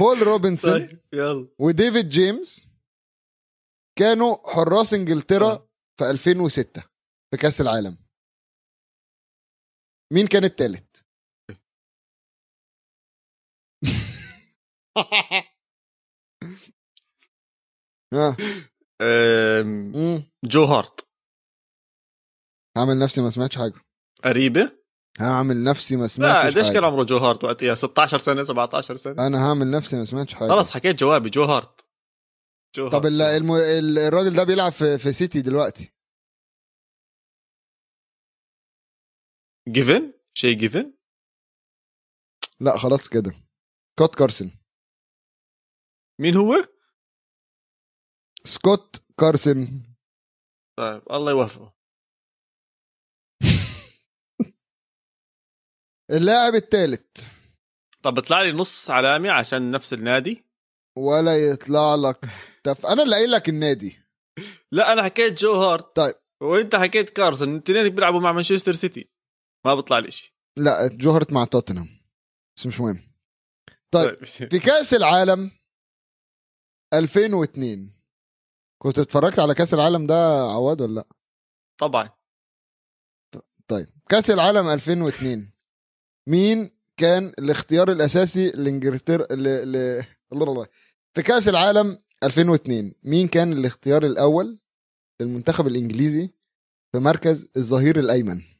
بول 0.00 0.18
روبنسون 0.22 0.86
طيب 0.86 1.00
يلا. 1.12 1.48
وديفيد 1.58 2.08
جيمس 2.08 2.66
كانوا 3.98 4.36
حراس 4.54 4.94
إنجلترا 4.94 5.52
آه. 5.52 5.68
في 5.98 6.10
2006 6.10 6.91
في 7.32 7.38
كأس 7.38 7.60
العالم. 7.60 7.98
مين 10.12 10.26
كان 10.26 10.44
أم، 19.02 19.92
مم. 19.94 20.22
جو 20.44 20.64
هارت. 20.64 21.06
هعمل 22.76 22.98
نفسي 22.98 23.20
ما 23.20 23.30
سمعتش 23.30 23.58
حاجة. 23.58 23.74
قريبه 24.24 24.72
هعمل 25.20 25.64
نفسي 25.64 25.96
ما 25.96 26.02
لا 26.02 26.08
سمعتش 26.08 26.54
قديش 26.54 26.66
كان 26.66 26.74
حاجة 26.76 26.86
عمره 26.86 27.04
جو 27.04 27.16
هارت 27.18 27.44
وقتها 27.44 27.74
16 27.74 28.18
سنة 28.18 28.42
17 28.42 28.96
سنة؟ 28.96 29.26
أنا 29.26 29.48
هعمل 29.48 29.70
نفسي 29.70 29.96
ما 29.96 30.04
سمعتش 30.04 30.34
حاجة. 30.34 30.48
خلص 30.50 30.70
حكيت 30.70 31.00
جوابي 31.00 31.30
جو 31.30 31.44
هارت. 31.44 31.80
جو 32.76 32.88
طب 32.88 33.06
هارت. 33.06 33.42
الم... 33.42 33.52
الراجل 33.98 34.34
ده 34.34 34.44
بيلعب 34.44 34.72
في, 34.72 34.98
في 34.98 35.12
سيتي 35.12 35.42
دلوقتي. 35.42 35.92
جيفن 39.68 40.12
شيء 40.34 40.58
جيفن 40.58 40.92
لا 42.60 42.78
خلاص 42.78 43.08
كده. 43.08 43.32
سكوت 44.00 44.14
كارسون 44.18 44.52
مين 46.20 46.36
هو؟ 46.36 46.54
سكوت 48.44 49.02
كارسون 49.20 49.82
طيب 50.78 51.02
الله 51.10 51.30
يوفقه. 51.30 51.74
اللاعب 56.16 56.54
الثالث 56.54 57.26
طب 58.02 58.14
بيطلع 58.14 58.42
لي 58.42 58.52
نص 58.52 58.90
علامه 58.90 59.30
عشان 59.30 59.70
نفس 59.70 59.92
النادي. 59.92 60.44
ولا 60.98 61.50
يطلع 61.50 61.94
لك. 61.94 62.30
تف... 62.64 62.86
أنا 62.86 63.02
اللي 63.02 63.16
قايل 63.16 63.30
لك 63.30 63.48
النادي. 63.48 63.98
لا 64.72 64.92
أنا 64.92 65.02
حكيت 65.02 65.38
جو 65.38 65.52
هارت. 65.52 65.96
طيب. 65.96 66.14
وأنت 66.42 66.76
حكيت 66.76 67.10
كارسون. 67.10 67.54
الاثنين 67.54 67.88
بيلعبوا 67.88 68.20
مع 68.20 68.32
مانشستر 68.32 68.72
سيتي. 68.72 69.11
ما 69.66 69.74
بيطلع 69.74 69.98
لي 69.98 70.10
شيء 70.10 70.30
لا 70.58 70.88
جو 70.88 71.06
هارت 71.06 71.32
مع 71.32 71.44
توتنهام. 71.44 71.88
بس 72.56 72.66
مش 72.66 72.80
مهم. 72.80 73.12
طيب 73.90 74.24
في 74.50 74.58
كأس 74.58 74.94
العالم 74.94 75.50
2002 76.94 77.94
كنت 78.82 78.98
اتفرجت 78.98 79.38
على 79.38 79.54
كأس 79.54 79.74
العالم 79.74 80.06
ده 80.06 80.42
عواد 80.42 80.80
ولا 80.80 80.94
لأ؟ 80.94 81.06
طبعا. 81.80 82.10
طيب 83.68 83.88
كأس 84.08 84.30
العالم 84.30 84.68
2002 84.68 85.52
مين 86.28 86.70
كان 86.96 87.26
الاختيار 87.38 87.92
الأساسي 87.92 88.50
لانجلترا 88.50 89.34
ل... 89.34 89.72
ل... 89.72 89.76
الله 90.32 90.44
الله 90.52 90.66
في 91.16 91.22
كأس 91.22 91.48
العالم 91.48 91.98
2002 92.24 92.94
مين 93.04 93.28
كان 93.28 93.52
الاختيار 93.52 94.06
الأول 94.06 94.58
للمنتخب 95.20 95.66
الإنجليزي 95.66 96.30
في 96.92 96.98
مركز 96.98 97.50
الظهير 97.56 97.98
الأيمن؟ 97.98 98.51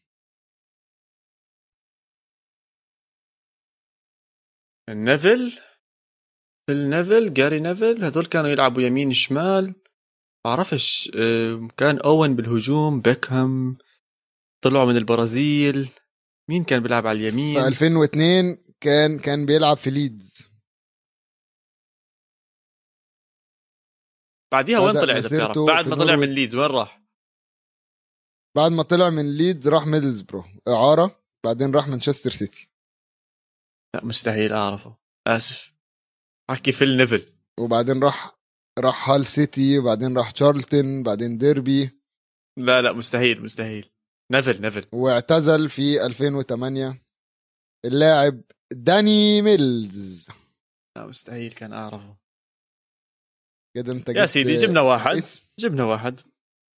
نيفل 4.95 5.53
فيل 6.67 6.91
نيفل 6.91 7.33
جاري 7.33 7.61
نيفل 7.61 8.05
هدول 8.05 8.27
كانوا 8.27 8.51
يلعبوا 8.51 8.83
يمين 8.83 9.13
شمال. 9.13 9.75
بعرفش 10.45 11.11
آه، 11.17 11.69
كان 11.77 11.99
أوين 11.99 12.37
بالهجوم 12.37 13.01
بيكهام 13.01 13.79
طلعوا 14.65 14.85
من 14.85 14.97
البرازيل. 14.97 15.89
مين 16.51 16.65
كان 16.65 16.83
بيلعب 16.83 17.07
على 17.07 17.19
اليمين؟ 17.19 17.61
في 17.61 17.69
2002 17.69 18.59
كان 18.81 19.19
كان 19.19 19.47
بيلعب 19.47 19.77
في 19.77 19.91
ليدز. 19.91 20.51
بعديها 24.53 24.79
وين 24.79 24.93
طلع 24.93 25.17
إذا 25.17 25.29
بتعرف؟ 25.29 25.59
بعد 25.59 25.89
ما 25.89 25.97
طلع. 25.97 26.17
من 26.17 26.35
ليدز 26.35 26.57
وين 26.57 26.71
راح؟ 26.71 27.03
بعد 28.57 28.73
ما 28.73 28.83
طلع 28.83 29.11
من 29.11 29.37
ليدز 29.37 29.69
راح 29.69 29.87
ميدلزبرو 29.87 30.45
اعاره 30.69 31.23
بعدين 31.45 31.75
راح 31.75 31.89
مانشستر 31.89 32.31
سيتي. 32.31 32.72
لا 33.95 34.05
مستحيل 34.05 34.53
أعرفه. 34.53 34.97
آسف. 35.29 35.75
احكي 36.51 36.73
فيل 36.73 36.97
نيفل 36.97 37.33
وبعدين 37.61 38.03
راح 38.03 38.39
راح 38.79 39.11
هال 39.11 39.27
سيتي 39.27 39.79
وبعدين 39.79 40.19
راح 40.19 40.31
تشارلتون 40.31 41.03
بعدين 41.03 41.39
ديربي. 41.39 41.91
لا 42.59 42.83
لا 42.83 42.93
مستحيل 42.93 43.43
مستحيل. 43.43 43.91
نيفل 44.33 44.63
نيفل. 44.63 44.87
واعتزل 44.93 45.69
في 45.69 46.07
2008 46.07 47.03
اللاعب 47.85 48.43
داني 48.73 49.43
ميلز. 49.43 50.29
لا 50.97 51.07
مستحيل 51.07 51.53
كان 51.53 51.73
أعرفه. 51.73 52.17
كده 53.77 53.93
انت 53.93 54.09
يا 54.09 54.27
سيدي 54.27 54.57
جبنا 54.57 54.81
واحد. 54.81 55.17
اسم 55.17 55.43
جبنا 55.59 55.85
واحد. 55.85 56.21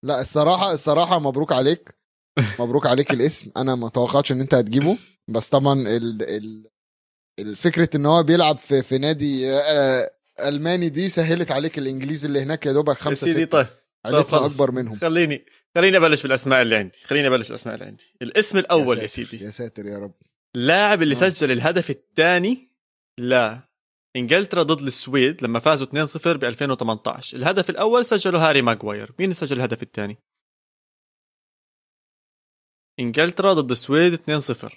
لا 0.05 0.21
الصراحة 0.21 0.73
الصراحة 0.73 1.19
مبروك 1.19 1.51
عليك. 1.51 1.97
مبروك 2.59 2.85
عليك 2.85 3.11
الاسم. 3.11 3.51
أنا 3.57 3.75
ما 3.75 3.89
توقعتش 3.89 4.31
إن 4.31 4.41
أنت 4.41 4.53
هتجيبه. 4.53 4.97
بس 5.29 5.49
طبعا 5.49 5.73
ال 5.73 6.21
ال 6.23 6.74
الفكرة 7.39 7.89
إن 7.95 8.05
هو 8.05 8.23
بيلعب 8.23 8.57
في 8.57 8.81
في 8.83 8.97
نادي 8.97 9.51
آه، 9.51 10.11
ألماني 10.39 10.89
دي 10.89 11.09
سهلت 11.09 11.51
عليك 11.51 11.77
الانجليزي 11.77 12.27
اللي 12.27 12.41
هناك 12.41 12.65
يا 12.65 12.71
دوبك 12.73 12.97
يا 12.97 13.01
خمسه 13.01 13.27
سيدي 13.27 13.45
طيب 13.45 13.67
عيلتنا 14.05 14.39
خلص. 14.39 14.53
أكبر 14.53 14.71
منهم. 14.71 14.95
خليني 14.99 15.45
خليني 15.75 15.97
أبلش 15.97 16.23
بالأسماء 16.23 16.61
اللي 16.61 16.75
عندي 16.75 16.97
خليني 17.05 17.27
أبلش 17.27 17.47
بالأسماء 17.47 17.75
اللي 17.75 17.85
عندي. 17.85 18.03
الاسم 18.21 18.57
الأول 18.57 18.99
يا, 18.99 19.07
ساتر، 19.07 19.29
سيدي. 19.29 19.45
يا 19.45 19.49
ساتر 19.49 19.85
يا 19.85 19.97
رب. 19.97 20.13
اللاعب 20.55 21.01
اللي 21.01 21.15
آه. 21.15 21.29
سجل 21.29 21.51
الهدف 21.51 21.89
الثاني 21.89 22.71
لإنجلترا 23.17 24.63
ضد 24.63 24.81
السويد 24.85 25.43
لما 25.43 25.59
فازوا 25.59 25.87
2-0 25.87 26.27
ب 26.37 26.43
2018 26.43 27.37
الهدف 27.37 27.69
الأول 27.69 28.05
سجله 28.05 28.49
هاري 28.49 28.61
ماغواير. 28.61 29.11
مين 29.19 29.33
سجل 29.33 29.57
الهدف 29.57 29.83
الثاني؟ 29.83 30.17
إنجلترا 32.99 33.53
ضد 33.53 33.71
السويد 33.71 34.13
2-0 34.13 34.73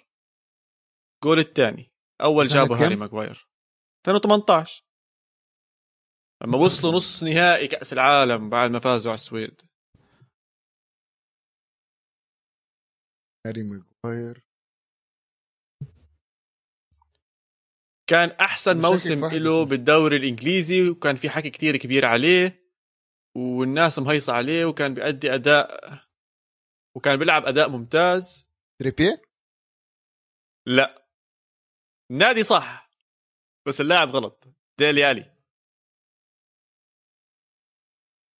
الجول 1.22 1.38
الثاني. 1.38 1.90
أول 2.20 2.44
جابه 2.44 2.84
هاري 2.84 2.94
كم؟ 2.94 3.00
ماغواير 3.00 3.48
2018 4.08 4.84
لما 6.42 6.58
وصلوا 6.58 6.92
نص 6.92 7.22
نهائي 7.22 7.66
كأس 7.68 7.92
العالم 7.92 8.50
بعد 8.50 8.70
ما 8.70 8.78
فازوا 8.78 9.12
على 9.12 9.18
السويد. 9.18 9.62
هاري 13.46 13.62
ماجواير 13.62 14.44
كان 18.10 18.28
أحسن 18.30 18.82
موسم 18.82 19.26
له. 19.26 19.64
بالدوري 19.64 20.16
الإنجليزي 20.16 20.88
وكان 20.88 21.16
في 21.16 21.30
حكي 21.30 21.50
كتير 21.50 21.76
كبير 21.76 22.04
عليه 22.04 22.68
والناس 23.36 23.98
مهيصة 23.98 24.32
عليه 24.32 24.64
وكان 24.64 24.94
بيأدي 24.94 25.34
أداء 25.34 25.98
وكان 26.96 27.18
بيلعب 27.18 27.46
أداء 27.46 27.68
ممتاز. 27.68 28.48
تريبيه؟ 28.80 29.22
لا. 30.66 30.97
النادي 32.10 32.42
صح 32.42 32.92
بس 33.68 33.80
اللاعب 33.80 34.08
غلط. 34.10 34.44
ديلي 34.78 35.10
ألي. 35.10 35.32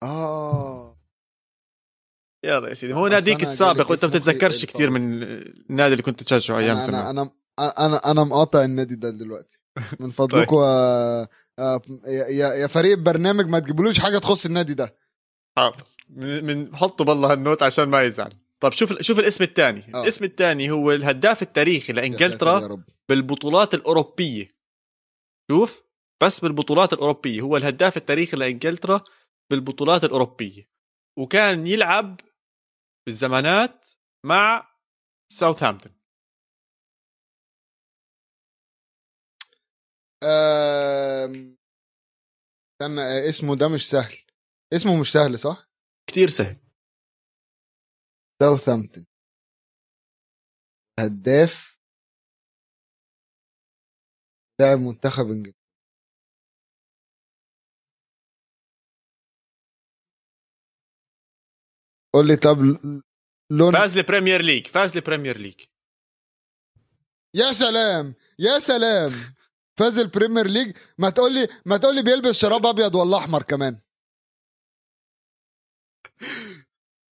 آه. 0.03 0.97
يلا 2.43 2.69
يا 2.69 2.73
سيدي 2.73 2.93
هو 2.93 3.07
ناديك 3.07 3.43
السابق 3.43 3.91
وأنت 3.91 4.05
مخي 4.05 4.17
بتتذكرش 4.19 4.65
كثير. 4.65 4.89
من 4.89 5.23
النادي 5.23 5.91
اللي 5.93 6.03
كنت 6.03 6.23
تشجعه 6.23 6.57
أيام 6.57 6.83
زمان. 6.83 7.05
أنا 7.05 7.31
أنا 7.59 8.11
أنا 8.11 8.23
مقاطع 8.23 8.63
النادي 8.63 8.95
ده 8.95 9.09
دلوقتي. 9.09 9.59
من 9.99 10.09
فضلكم 10.11 10.55
آه، 10.57 11.29
آه، 11.59 11.81
يا 12.07 12.53
يا 12.53 12.67
فريق 12.67 12.97
برنامج 12.97 13.45
ما 13.45 13.59
تجيبولوش 13.59 13.99
حاجة 13.99 14.17
تخص 14.17 14.45
النادي 14.45 14.73
ده. 14.73 14.95
حاضر. 15.57 15.83
من 16.09 16.45
من 16.45 16.75
حطوا 16.75 17.05
بالله 17.05 17.31
هالنوت 17.31 17.63
عشان 17.63 17.83
ما 17.85 18.01
يزعل. 18.01 18.33
طب 18.63 18.71
شوف 18.71 19.01
شوف 19.01 19.19
الاسم 19.19 19.43
الثاني. 19.43 19.95
آه. 19.95 20.03
الاسم 20.03 20.25
الثاني 20.25 20.71
هو 20.71 20.91
الهداف 20.91 21.41
التاريخي 21.41 21.93
لإنجلترا 21.93 22.83
بالبطولات 23.09 23.73
الأوروبية. 23.73 24.47
شوف؟ 25.51 25.83
بس 26.23 26.39
بالبطولات 26.39 26.93
الأوروبية. 26.93 27.41
هو 27.41 27.57
الهداف 27.57 27.97
التاريخي 27.97 28.37
لإنجلترا 28.37 29.01
بالبطولات 29.51 30.03
الأوروبية. 30.03 30.69
وكان 31.19 31.67
يلعب 31.67 32.19
بالزمانات 33.07 33.87
مع 34.25 34.75
ساوثهامبتون 35.33 35.99
استنى 42.81 43.01
آه، 43.01 43.29
اسمه 43.29 43.55
ده 43.55 43.67
مش 43.67 43.89
سهل. 43.89 44.17
اسمه 44.73 44.99
مش 44.99 45.11
سهل 45.11 45.39
صح؟ 45.39 45.69
كتير 46.09 46.27
سهل. 46.27 46.68
ساوثهامبتون 48.41 49.05
هداف. 50.99 51.79
لاعب 54.61 54.79
منتخب 54.79 55.25
إنجلترا. 55.25 55.59
قول 62.13 62.27
لي 62.27 62.35
طب 62.35 62.57
لون 63.51 63.73
فاز 63.73 63.97
ال 63.97 64.02
Premier 64.02 64.41
League 64.41 64.67
فاز 64.67 64.97
ال 64.97 65.02
Premier 65.02 65.37
League. 65.37 65.61
يا 67.35 67.51
سلام 67.51 68.15
يا 68.39 68.59
سلام. 68.59 69.11
فاز 69.79 69.97
ال 69.97 70.03
Premier 70.03 70.47
League. 70.47 70.77
ما 70.99 71.09
تقول 71.09 71.33
لي 71.33 71.47
ما 71.65 71.77
تقول 71.77 71.95
لي 71.95 72.03
بيلبس 72.03 72.35
شراب 72.35 72.65
أبيض 72.65 72.95
ولا 72.95 73.17
أحمر 73.17 73.43
كمان. 73.43 73.81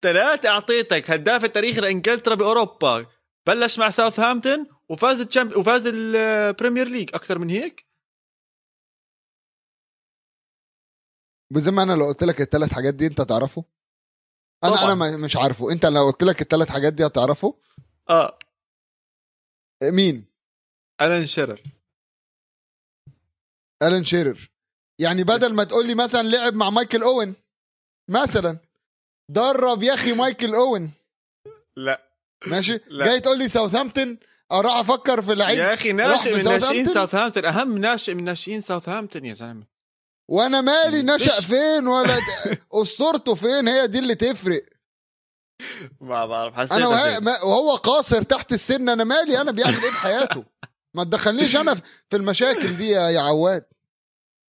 ثلاثة 0.07 0.49
أعطيتك 0.49 1.11
هداف 1.11 1.45
التاريخي 1.45 1.81
لإنجلترا 1.81 2.35
بأوروبا. 2.35 3.07
بلش 3.47 3.79
مع 3.79 3.91
ساوثهامبتون 3.91 4.67
وفاز 4.89 5.21
الشامب... 5.21 5.57
وفاز 5.57 5.87
ال 5.87 5.99
Premier 5.99 6.89
League. 6.89 7.11
أكثر 7.15 7.39
من 7.39 7.51
هيك؟ 7.51 7.87
بزي 11.51 11.71
ما 11.71 11.83
أنا 11.83 11.93
لو 11.93 12.05
قلت 12.05 12.25
لك 12.25 12.41
الثلاث 12.41 12.73
حاجات 12.73 12.95
دي 12.95 13.07
أنت 13.07 13.21
تعرفه 13.21 13.65
أنا 14.65 14.73
طبعاً. 14.73 14.85
أنا 14.85 14.95
ما- 14.95 15.17
مش 15.17 15.37
عارفه. 15.37 15.73
أنت 15.73 15.87
لو 15.87 16.11
قلت 16.11 16.23
لك 16.23 16.43
الثلاث 16.43 16.69
حاجات 16.69 16.93
دي 16.93 17.07
هتعرفه؟ 17.07 17.59
آه. 18.11 18.39
مين؟ 19.83 20.27
ألان 21.01 21.27
شيرر. 21.27 21.63
ألان 23.83 24.05
شيرر. 24.05 24.51
يعني 24.99 25.25
بدل 25.25 25.55
ما 25.55 25.65
تقول 25.65 25.87
لي 25.87 25.95
مثلا 25.95 26.23
لعب 26.23 26.55
مع 26.55 26.71
مايكل 26.71 27.03
أوين 27.03 27.35
مثلا. 28.09 28.59
درب 29.29 29.83
يا 29.83 29.95
أخي 29.95 30.13
مايكل 30.13 30.55
أوين. 30.55 30.93
لا. 31.77 32.03
ماشي؟ 32.47 32.81
لا. 32.89 33.07
جاي 33.07 33.21
تقول 33.21 33.39
لي 33.39 33.49
ساوثهامبتون؟ 33.49 34.19
أروح 34.53 34.77
أفكر 34.77 35.23
في 35.23 35.35
لعيب. 35.35 35.59
يا 35.59 35.75
أخي 35.75 35.93
ناشئ 35.93 36.35
من 36.35 36.45
ناشئين 36.45 36.89
ساوثهامبتون؟ 36.89 37.45
أهم 37.45 37.79
ناشئ 37.79 38.15
من 38.15 38.25
ناشئين 38.25 38.61
ساوثهامبتون 38.61 39.25
يا 39.25 39.35
زلمة. 39.35 39.67
وأنا 40.29 40.61
مالي 40.61 41.03
نشأ؟ 41.03 41.41
فين 41.43 41.87
ولا 41.87 42.19
أسطورته 42.83 43.35
فين؟ 43.35 43.69
هي 43.69 43.87
دي 43.87 43.99
اللي 43.99 44.15
تفرق. 44.15 44.63
ما 46.01 46.27
بعرف 46.27 46.55
حسيت 46.55 46.73
أنا 46.73 47.19
ما- 47.19 47.43
وهو 47.43 47.77
قاصر 47.77 48.23
تحت 48.23 48.53
السن. 48.53 48.89
أنا 48.89 49.05
مالي 49.05 49.41
أنا 49.41 49.51
بيعمل 49.53 49.75
إيه 49.85 49.91
بحياته؟ 49.91 50.45
ما 50.95 51.05
تدخلنيش 51.05 51.57
أنا 51.57 51.75
في 52.11 52.17
المشاكل 52.17 52.77
دي 52.77 52.89
يا 52.89 53.21
عواد. 53.21 53.65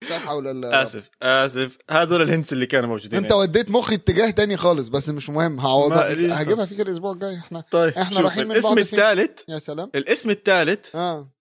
لا 0.10 0.20
حول 0.20 0.48
الله. 0.48 0.82
آسف 0.84 1.10
آسف 1.22 1.78
هذول 1.92 2.22
الهنس 2.22 2.54
اللي 2.54 2.66
كانوا 2.66 2.90
موجودين 2.90 3.20
أنت 3.20 3.32
وديت 3.32 3.72
مخي 3.72 3.96
اتجاه 3.96 4.30
تاني 4.30 4.58
خالص 4.58 4.88
بس 4.88 5.10
مش 5.10 5.30
مهم 5.30 5.60
هعوضها 5.60 6.16
فيك 6.16 6.32
هجيبها. 6.32 6.66
فيك 6.66 6.82
الأسبوع 6.82 7.12
الجاي 7.12 7.38
إحنا 7.38 7.64
طيب 7.72 7.94
إحنا 7.94 8.20
رايحين 8.20 8.46
من 8.48 8.52
الاسم؟ 8.52 8.78
الثالث 8.78 9.40
يا 9.50 9.60
سلام 9.60 9.92
الاسم 9.96 10.30
الثالث 10.30 10.96
آه 10.96 11.32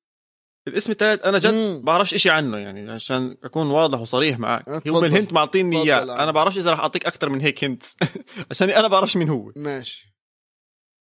الاسم 0.68 0.92
الثالث 0.92 1.24
أنا 1.24 1.38
جد. 1.38 1.84
بعرفش 1.84 2.14
إشي 2.14 2.30
عنه 2.30 2.58
يعني 2.58 2.90
عشان 2.90 3.36
أكون 3.44 3.70
واضح 3.70 4.00
وصريح 4.00 4.38
معك 4.38 4.68
هو 4.68 4.76
اتفضل. 4.76 5.04
الهنت 5.04 5.32
معطيني 5.32 5.82
إياه. 5.82 6.22
أنا 6.22 6.30
بعرفش 6.30 6.56
إذا 6.58 6.70
رح 6.72 6.80
أعطيك 6.80 7.06
أكثر 7.06 7.28
من 7.28 7.40
هيك 7.40 7.64
هنت 7.64 7.82
عشان 8.50 8.70
أنا 8.70 8.88
بعرفش 8.88 9.16
مين 9.16 9.28
هو 9.28 9.52
ماشي 9.56 10.16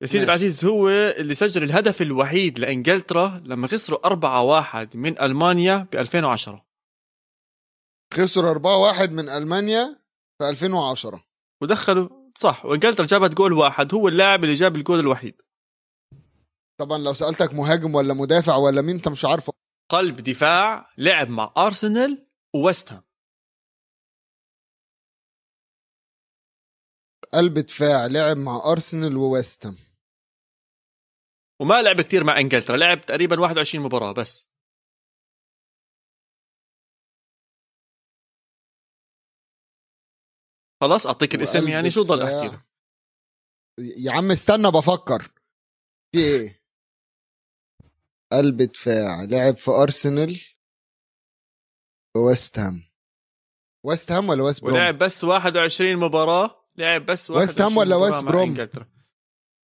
يا 0.02 0.08
سيدي. 0.08 0.24
العزيز 0.24 0.66
هو 0.66 0.90
اللي 0.90 1.36
سجل 1.36 1.64
الهدف 1.64 2.02
الوحيد 2.02 2.60
لإنجلترا 2.60 3.42
لما 3.46 3.68
خسروا 3.68 4.00
4-1 4.84 4.88
من 4.96 5.22
ألمانيا 5.22 5.88
ب 5.94 5.96
2010 5.96 6.65
خسروا 8.16 8.54
4-1 8.54 9.10
من 9.12 9.30
ألمانيا 9.30 10.00
في 10.38 10.50
2010 10.50 11.26
ودخلوا. 11.62 12.10
صح. 12.38 12.66
وإنجلترا 12.66 13.06
جابت 13.06 13.34
جول 13.34 13.54
واحد. 13.54 13.94
هو 13.94 14.08
اللاعب 14.08 14.44
اللي 14.44 14.56
جاب 14.56 14.76
الجول 14.76 15.00
الوحيد. 15.00 15.42
طبعا 16.80 16.98
لو 16.98 17.14
سألتك 17.14 17.54
مهاجم 17.54 17.96
ولا 17.96 18.14
مدافع 18.14 18.56
ولا 18.56 18.82
مين 18.82 18.96
أنت 18.96 19.08
مش 19.08 19.26
عارفه. 19.26 19.54
قلب 19.92 20.16
دفاع 20.22 20.94
لعب 20.98 21.30
مع 21.30 21.54
أرسنال 21.58 22.28
وويست 22.56 22.92
هام. 22.92 23.04
قلب 27.34 27.60
دفاع 27.60 28.06
لعب 28.06 28.38
مع 28.38 28.72
أرسنال 28.72 29.18
وويست 29.18 29.66
هام. 29.66 29.78
وما 31.62 31.82
لعب 31.82 32.02
كتير 32.02 32.24
مع 32.24 32.40
إنجلترا. 32.40 32.78
لعب 32.78 33.02
تقريبا 33.02 33.40
21 33.40 33.84
مباراة 33.86 34.12
بس. 34.12 34.55
خلاص 40.86 41.08
أعطيك 41.08 41.36
الاسم 41.36 41.68
يعني 41.68 41.92
شو 41.92 42.04
ضل. 42.04 42.22
أحكي 42.22 42.56
لك؟ 42.56 42.66
يا 43.98 44.12
عم 44.12 44.32
استنى 44.32 44.72
بفكر. 44.72 45.22
في 46.12 46.20
إيه؟ 46.20 46.64
قلب 48.32 48.62
دفاع 48.62 49.24
لعب 49.24 49.56
في 49.56 49.72
أرسنال. 49.72 50.42
وويست 52.18 52.60
هام. 52.60 52.74
ويست 53.86 54.12
هام 54.12 54.30
ولا 54.30 54.44
ويست 54.44 54.62
بروم؟ 54.64 54.76
ولعب 54.76 54.98
بس 54.98 55.24
21 55.24 55.96
مباراة. 55.96 56.66
لعب 56.76 57.06
بس 57.06 57.30
ويست 57.30 57.62
هام 57.62 57.78
21 57.78 57.78
ولا 57.78 57.96
ويست 57.96 58.24
بروم؟ 58.24 58.86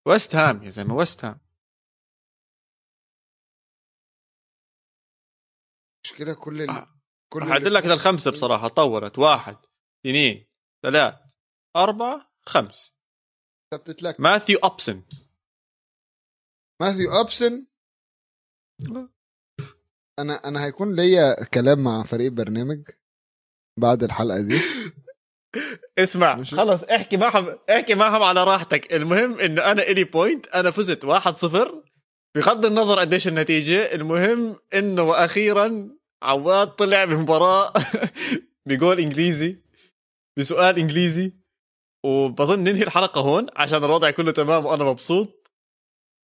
ويست 0.07 0.35
هام 0.35 0.63
يا 0.63 0.69
زلمة 0.69 0.95
ويست 0.95 1.25
هام. 1.25 1.39
مشكلة 6.05 6.33
كل 6.33 6.61
ال... 6.61 6.69
آه. 6.69 6.87
كل 7.33 7.43
اعدل 7.43 7.73
لك 7.73 7.85
للخمسة 7.85 8.31
بصراحة. 8.31 8.67
طورت 8.67 9.19
واحد 9.19 9.57
اثنين. 10.05 10.50
ثلاث 10.83 11.13
أربعة 11.75 12.31
خمس. 12.45 12.93
انت 13.73 13.81
بتتلك 13.81 14.19
ماثيو 14.19 14.59
أبسون 14.63 15.03
ماثيو 16.81 17.11
أبسون 17.21 17.67
أنا 20.19 20.47
أنا 20.47 20.65
هيكون 20.65 20.95
ليا 20.95 21.43
كلام 21.43 21.83
مع 21.83 22.03
فريق 22.03 22.31
برنامج 22.31 22.81
بعد 23.79 24.03
الحلقة 24.03 24.41
دي. 24.41 24.59
اسمع 25.99 26.35
ماشي. 26.35 26.55
خلص 26.55 26.83
احكي 26.83 27.17
معهم 27.17 27.57
احكي 27.69 27.95
معهم 27.95 28.23
على 28.23 28.43
راحتك. 28.43 28.93
المهم 28.93 29.39
انه 29.39 29.71
أنا 29.71 29.83
إلي 29.83 30.03
point 30.03 30.47
أنا 30.47 30.71
فزت 30.71 31.05
1-0 31.05 31.71
بغض 32.35 32.65
النظر 32.65 32.99
قديش 32.99 33.27
النتيجة. 33.27 33.93
المهم 33.95 34.55
إنه 34.73 35.03
وأخيرا 35.03 35.89
عواد 36.23 36.67
طلع 36.67 37.05
بمباراة 37.05 37.73
بجول 38.67 38.99
إنجليزي. 38.99 39.61
بسؤال 40.39 40.79
إنجليزي 40.79 41.33
وبظن 42.05 42.59
ننهي 42.59 42.83
الحلقة 42.83 43.21
هون 43.21 43.47
عشان 43.55 43.83
الوضع 43.83 44.11
كله 44.11 44.31
تمام 44.31 44.65
وأنا 44.65 44.83
مبسوط. 44.83 45.41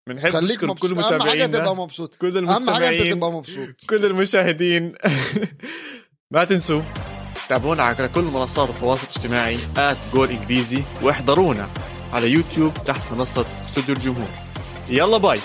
بنحب 0.09 0.31
خليك 0.31 0.51
نشكر 0.51 0.67
مبسوط. 0.67 0.91
كل 0.91 0.99
أهم 0.99 1.03
حاجة 1.05 1.17
متابعينا. 1.17 1.47
تبقى 1.47 1.77
مبسوط. 1.77 2.15
كل 2.15 2.39
المستمعين 2.39 3.15
تبقى 3.15 3.33
مبسوط. 3.33 3.85
كل 3.91 4.05
المشاهدين. 4.05 4.95
ما 6.33 6.45
تنسوا 6.45 6.83
تابعونا 7.49 7.83
على 7.83 8.09
كل 8.09 8.23
منصات 8.23 8.69
التواصل 8.71 9.03
الاجتماعي 9.03 9.59
at 9.77 9.97
جول 10.13 10.31
إنجليزي 10.31 10.83
واحضرونا 11.03 11.71
على 12.13 12.31
يوتيوب 12.31 12.75
تحت 12.75 13.13
منصة 13.13 13.47
استوديو 13.65 13.95
الجمهور. 13.95 14.29
يلا 14.89 15.19
bye. 15.19 15.39